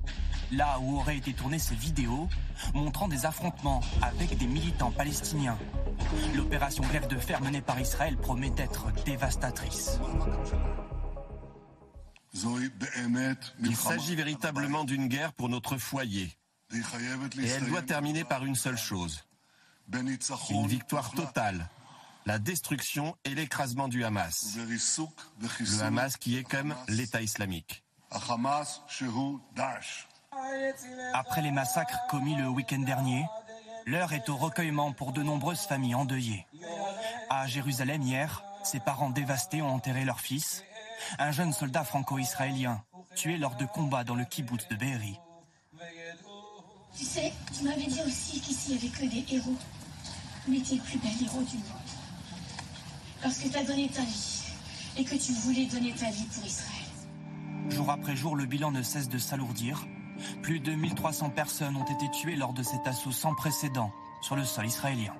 Là 0.52 0.80
où 0.82 0.98
auraient 0.98 1.18
été 1.18 1.34
tournées 1.34 1.60
ces 1.60 1.76
vidéos 1.76 2.28
montrant 2.74 3.08
des 3.08 3.26
affrontements 3.26 3.82
avec 4.02 4.38
des 4.38 4.48
militants 4.48 4.92
palestiniens. 4.92 5.58
L'opération 6.36 6.84
Grève 6.84 7.08
de 7.08 7.18
fer 7.18 7.42
menée 7.42 7.62
par 7.62 7.80
Israël 7.80 8.18
promet 8.18 8.50
d'être 8.50 8.92
dévastatrice. 9.06 10.00
Il 13.64 13.76
s'agit 13.76 14.16
véritablement 14.16 14.84
d'une 14.84 15.08
guerre 15.08 15.34
pour 15.34 15.50
notre 15.50 15.78
foyer. 15.78 16.30
Et 16.74 17.48
elle 17.48 17.66
doit 17.68 17.82
terminer 17.82 18.24
par 18.24 18.46
une 18.46 18.56
seule 18.56 18.78
chose. 18.78 19.24
Une 20.50 20.68
victoire 20.68 21.12
totale. 21.12 21.68
La 22.26 22.40
destruction 22.40 23.16
et 23.26 23.34
l'écrasement 23.36 23.88
du 23.88 24.04
Hamas. 24.06 24.56
Le 24.56 25.82
Hamas 25.82 26.18
qui 26.18 26.38
est 26.38 26.44
comme 26.44 26.76
l'État 26.88 27.22
islamique. 27.22 27.84
Après 31.14 31.42
les 31.42 31.52
massacres 31.52 32.00
commis 32.10 32.36
le 32.36 32.48
week-end 32.48 32.80
dernier, 32.80 33.26
l'heure 33.86 34.14
est 34.14 34.30
au 34.30 34.38
recueillement 34.38 34.94
pour 34.94 35.14
de 35.14 35.24
nombreuses 35.24 35.62
familles 35.62 35.96
endeuillées. 35.96 36.46
À 37.30 37.48
Jérusalem 37.48 38.02
hier, 38.02 38.44
ses 38.64 38.80
parents 38.80 39.10
dévastés 39.10 39.62
ont 39.62 39.74
enterré 39.74 40.06
leur 40.06 40.20
fils, 40.20 40.64
un 41.20 41.32
jeune 41.32 41.54
soldat 41.54 41.84
franco-israélien, 41.84 42.84
tué 43.16 43.38
lors 43.38 43.56
de 43.56 43.66
combats 43.66 44.04
dans 44.04 44.16
le 44.16 44.26
kibbutz 44.26 44.68
de 44.70 44.76
Be'eri. 44.76 45.18
Tu 46.96 47.06
sais, 47.06 47.34
tu 47.58 47.64
m'avais 47.64 47.86
dit 47.86 48.02
aussi 48.06 48.40
qu'ici 48.42 48.74
il 48.74 48.78
n'y 48.78 48.78
avait 48.78 48.98
que 48.98 49.06
des 49.06 49.36
héros. 49.36 49.56
Mais 50.48 50.60
tu 50.60 50.74
es 50.74 50.78
le 50.78 50.84
plus 50.84 50.98
bel 50.98 51.12
héros 51.24 51.44
du 51.44 51.58
monde. 51.58 51.66
Parce 53.22 53.38
que 53.38 53.48
tu 53.48 53.58
as 53.58 53.64
donné 53.64 53.88
ta 53.90 54.02
vie 54.02 54.42
et 54.98 55.04
que 55.04 55.16
tu 55.16 55.32
voulais 55.34 55.66
donner 55.66 55.94
ta 55.94 56.10
vie 56.10 56.26
pour 56.26 56.46
Israël. 56.46 56.82
Jour 57.70 57.90
après 57.92 58.16
jour, 58.16 58.36
le 58.36 58.46
bilan 58.46 58.72
ne 58.72 58.82
cesse 58.82 59.08
de 59.10 59.18
s'alourdir. 59.18 59.86
Plus 60.42 60.60
de 60.60 60.74
1300 60.74 61.30
personnes 61.30 61.76
ont 61.78 61.86
été 61.86 62.10
tuées 62.12 62.36
lors 62.36 62.54
de 62.54 62.64
cet 62.64 62.88
assaut 62.88 63.12
sans 63.12 63.34
précédent 63.36 63.92
sur 64.22 64.36
le 64.36 64.44
sol 64.44 64.66
israélien. 64.66 65.14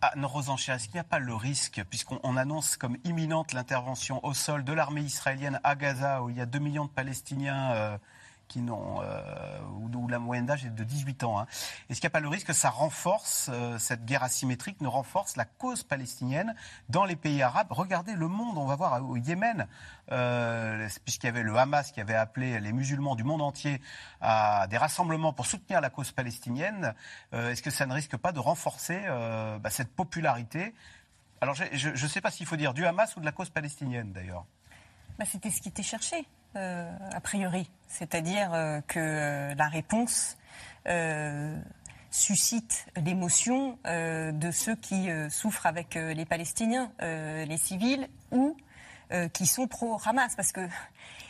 Anne 0.00 0.24
Rosancher, 0.24 0.72
est-ce 0.72 0.84
qu'il 0.84 0.94
n'y 0.94 1.00
a 1.00 1.04
pas 1.04 1.18
le 1.18 1.34
risque, 1.34 1.82
puisqu'on 1.88 2.36
annonce 2.36 2.76
comme 2.76 2.96
imminente 3.04 3.52
l'intervention 3.52 4.24
au 4.24 4.34
sol 4.34 4.62
de 4.62 4.72
l'armée 4.72 5.00
israélienne 5.00 5.58
à 5.64 5.74
Gaza, 5.74 6.22
où 6.22 6.30
il 6.30 6.36
y 6.36 6.40
a 6.40 6.46
2 6.46 6.58
millions 6.58 6.84
de 6.84 6.90
Palestiniens 6.90 7.72
euh, 7.72 7.98
qui 8.48 8.60
n'ont, 8.60 9.00
euh, 9.02 9.60
où, 9.80 10.08
la 10.08 10.18
moyenne 10.18 10.46
d'âge 10.46 10.64
est 10.64 10.70
de 10.70 10.84
18 10.84 11.24
ans. 11.24 11.40
Hein. 11.40 11.46
Est-ce 11.88 12.00
qu'il 12.00 12.06
n'y 12.06 12.12
a 12.12 12.16
pas 12.18 12.20
le 12.20 12.28
risque 12.28 12.46
que 12.48 12.52
ça 12.52 12.70
renforce, 12.70 13.50
euh, 13.52 13.78
cette 13.78 14.04
guerre 14.04 14.22
asymétrique 14.22 14.80
ne 14.80 14.88
renforce 14.88 15.36
la 15.36 15.44
cause 15.44 15.82
palestinienne 15.82 16.54
dans 16.88 17.04
les 17.04 17.16
pays 17.16 17.42
arabes? 17.42 17.68
Regardez 17.70 18.14
le 18.14 18.28
monde, 18.28 18.56
on 18.56 18.66
va 18.66 18.76
voir 18.76 19.02
au 19.04 19.16
Yémen, 19.16 19.66
euh, 20.12 20.88
puisqu'il 21.04 21.26
y 21.26 21.28
avait 21.28 21.42
le 21.42 21.56
Hamas 21.56 21.90
qui 21.90 22.00
avait 22.00 22.14
appelé 22.14 22.60
les 22.60 22.72
musulmans 22.72 23.16
du 23.16 23.24
monde 23.24 23.42
entier 23.42 23.80
à 24.20 24.66
des 24.68 24.76
rassemblements 24.76 25.32
pour 25.32 25.46
soutenir 25.46 25.80
la 25.80 25.90
cause 25.90 26.12
palestinienne. 26.12 26.94
Est-ce 27.32 27.62
que 27.62 27.70
ça 27.70 27.86
ne 27.86 27.94
risque 27.94 28.16
pas 28.16 28.32
de 28.32 28.38
renforcer 28.38 29.00
bah, 29.60 29.70
cette 29.70 29.94
popularité? 29.94 30.74
Alors, 31.40 31.54
je 31.54 31.90
ne 31.90 32.08
sais 32.08 32.20
pas 32.20 32.30
s'il 32.30 32.46
faut 32.46 32.56
dire 32.56 32.74
du 32.74 32.86
Hamas 32.86 33.16
ou 33.16 33.20
de 33.20 33.24
la 33.24 33.32
cause 33.32 33.50
palestinienne, 33.50 34.12
d'ailleurs. 34.12 34.46
Bah, 35.18 35.24
C'était 35.24 35.50
ce 35.50 35.60
qui 35.60 35.68
était 35.68 35.82
cherché. 35.82 36.26
Euh, 36.56 36.90
a 37.12 37.20
priori. 37.20 37.70
C'est-à-dire 37.86 38.52
euh, 38.54 38.80
que 38.86 38.98
euh, 38.98 39.54
la 39.54 39.68
réponse 39.68 40.36
suscite 42.12 42.86
l'émotion 42.96 43.76
de 43.84 44.50
ceux 44.52 44.76
qui 44.76 45.08
souffrent 45.30 45.66
avec 45.66 45.96
les 45.96 46.24
Palestiniens, 46.24 46.92
les 47.00 47.56
civils, 47.58 48.08
ou 48.30 48.56
qui 49.32 49.46
sont 49.46 49.66
pro-Hamas. 49.66 50.36
Parce 50.36 50.52
que 50.52 50.60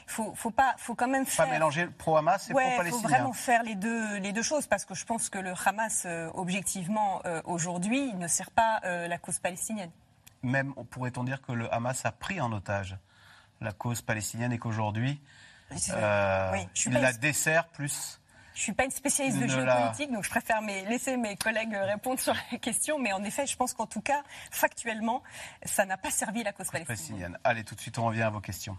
faut, 0.07 0.35
faut 0.35 0.51
pas, 0.51 0.75
faut 0.77 0.95
quand 0.95 1.09
même 1.09 1.25
faire. 1.25 1.47
Pas 1.47 1.51
mélanger 1.51 1.87
pro-Hamas 1.87 2.51
et 2.51 2.53
pro-palestinien. 2.53 2.85
Il 2.85 2.93
faut 2.93 3.09
vraiment 3.09 3.33
faire 3.33 3.63
les 3.63 3.77
deux, 3.77 4.19
les 4.19 4.33
deux 4.33 4.43
choses 4.43 4.67
parce 4.67 4.85
que 4.85 4.95
je 4.95 5.07
pense 5.07 5.31
que 5.31 5.39
le 5.39 5.55
Hamas, 5.65 6.07
objectivement, 6.35 7.23
aujourd'hui, 7.47 8.13
ne 8.13 8.29
sert 8.29 8.51
pas 8.51 8.81
la 8.85 9.17
cause 9.17 9.39
palestinienne. 9.39 9.91
Même 10.43 10.75
pourrait-on 10.91 11.25
dire 11.25 11.41
que 11.41 11.53
le 11.53 11.73
Hamas 11.73 12.05
a 12.05 12.13
pris 12.13 12.43
en 12.43 12.53
otage 12.53 12.99
la 13.61 13.73
cause 13.73 14.03
palestinienne 14.03 14.53
et 14.53 14.59
qu'aujourd'hui, 14.59 15.21
euh, 15.91 16.57
il 16.87 16.93
la 16.93 17.13
dessert 17.13 17.67
plus. 17.69 18.21
Je 18.55 18.63
suis 18.63 18.73
pas 18.73 18.85
une 18.85 18.91
spécialiste 18.91 19.39
de 19.39 19.47
géopolitique, 19.47 20.11
donc 20.11 20.25
je 20.25 20.31
préfère 20.31 20.63
laisser 20.63 21.19
mes 21.19 21.37
collègues 21.37 21.75
répondre 21.75 22.19
sur 22.19 22.35
la 22.53 22.59
question. 22.59 22.99
Mais 22.99 23.13
en 23.13 23.23
effet, 23.23 23.47
je 23.47 23.55
pense 23.55 23.75
qu'en 23.75 23.87
tout 23.87 24.01
cas, 24.01 24.23
factuellement, 24.51 25.23
ça 25.65 25.85
n'a 25.85 25.99
pas 25.99 26.11
servi 26.11 26.43
la 26.43 26.53
cause 26.53 26.71
palestinienne. 26.71 27.39
Allez, 27.45 27.65
tout 27.65 27.75
de 27.75 27.81
suite, 27.81 27.99
on 27.99 28.07
revient 28.07 28.23
à 28.23 28.31
vos 28.31 28.41
questions. 28.41 28.79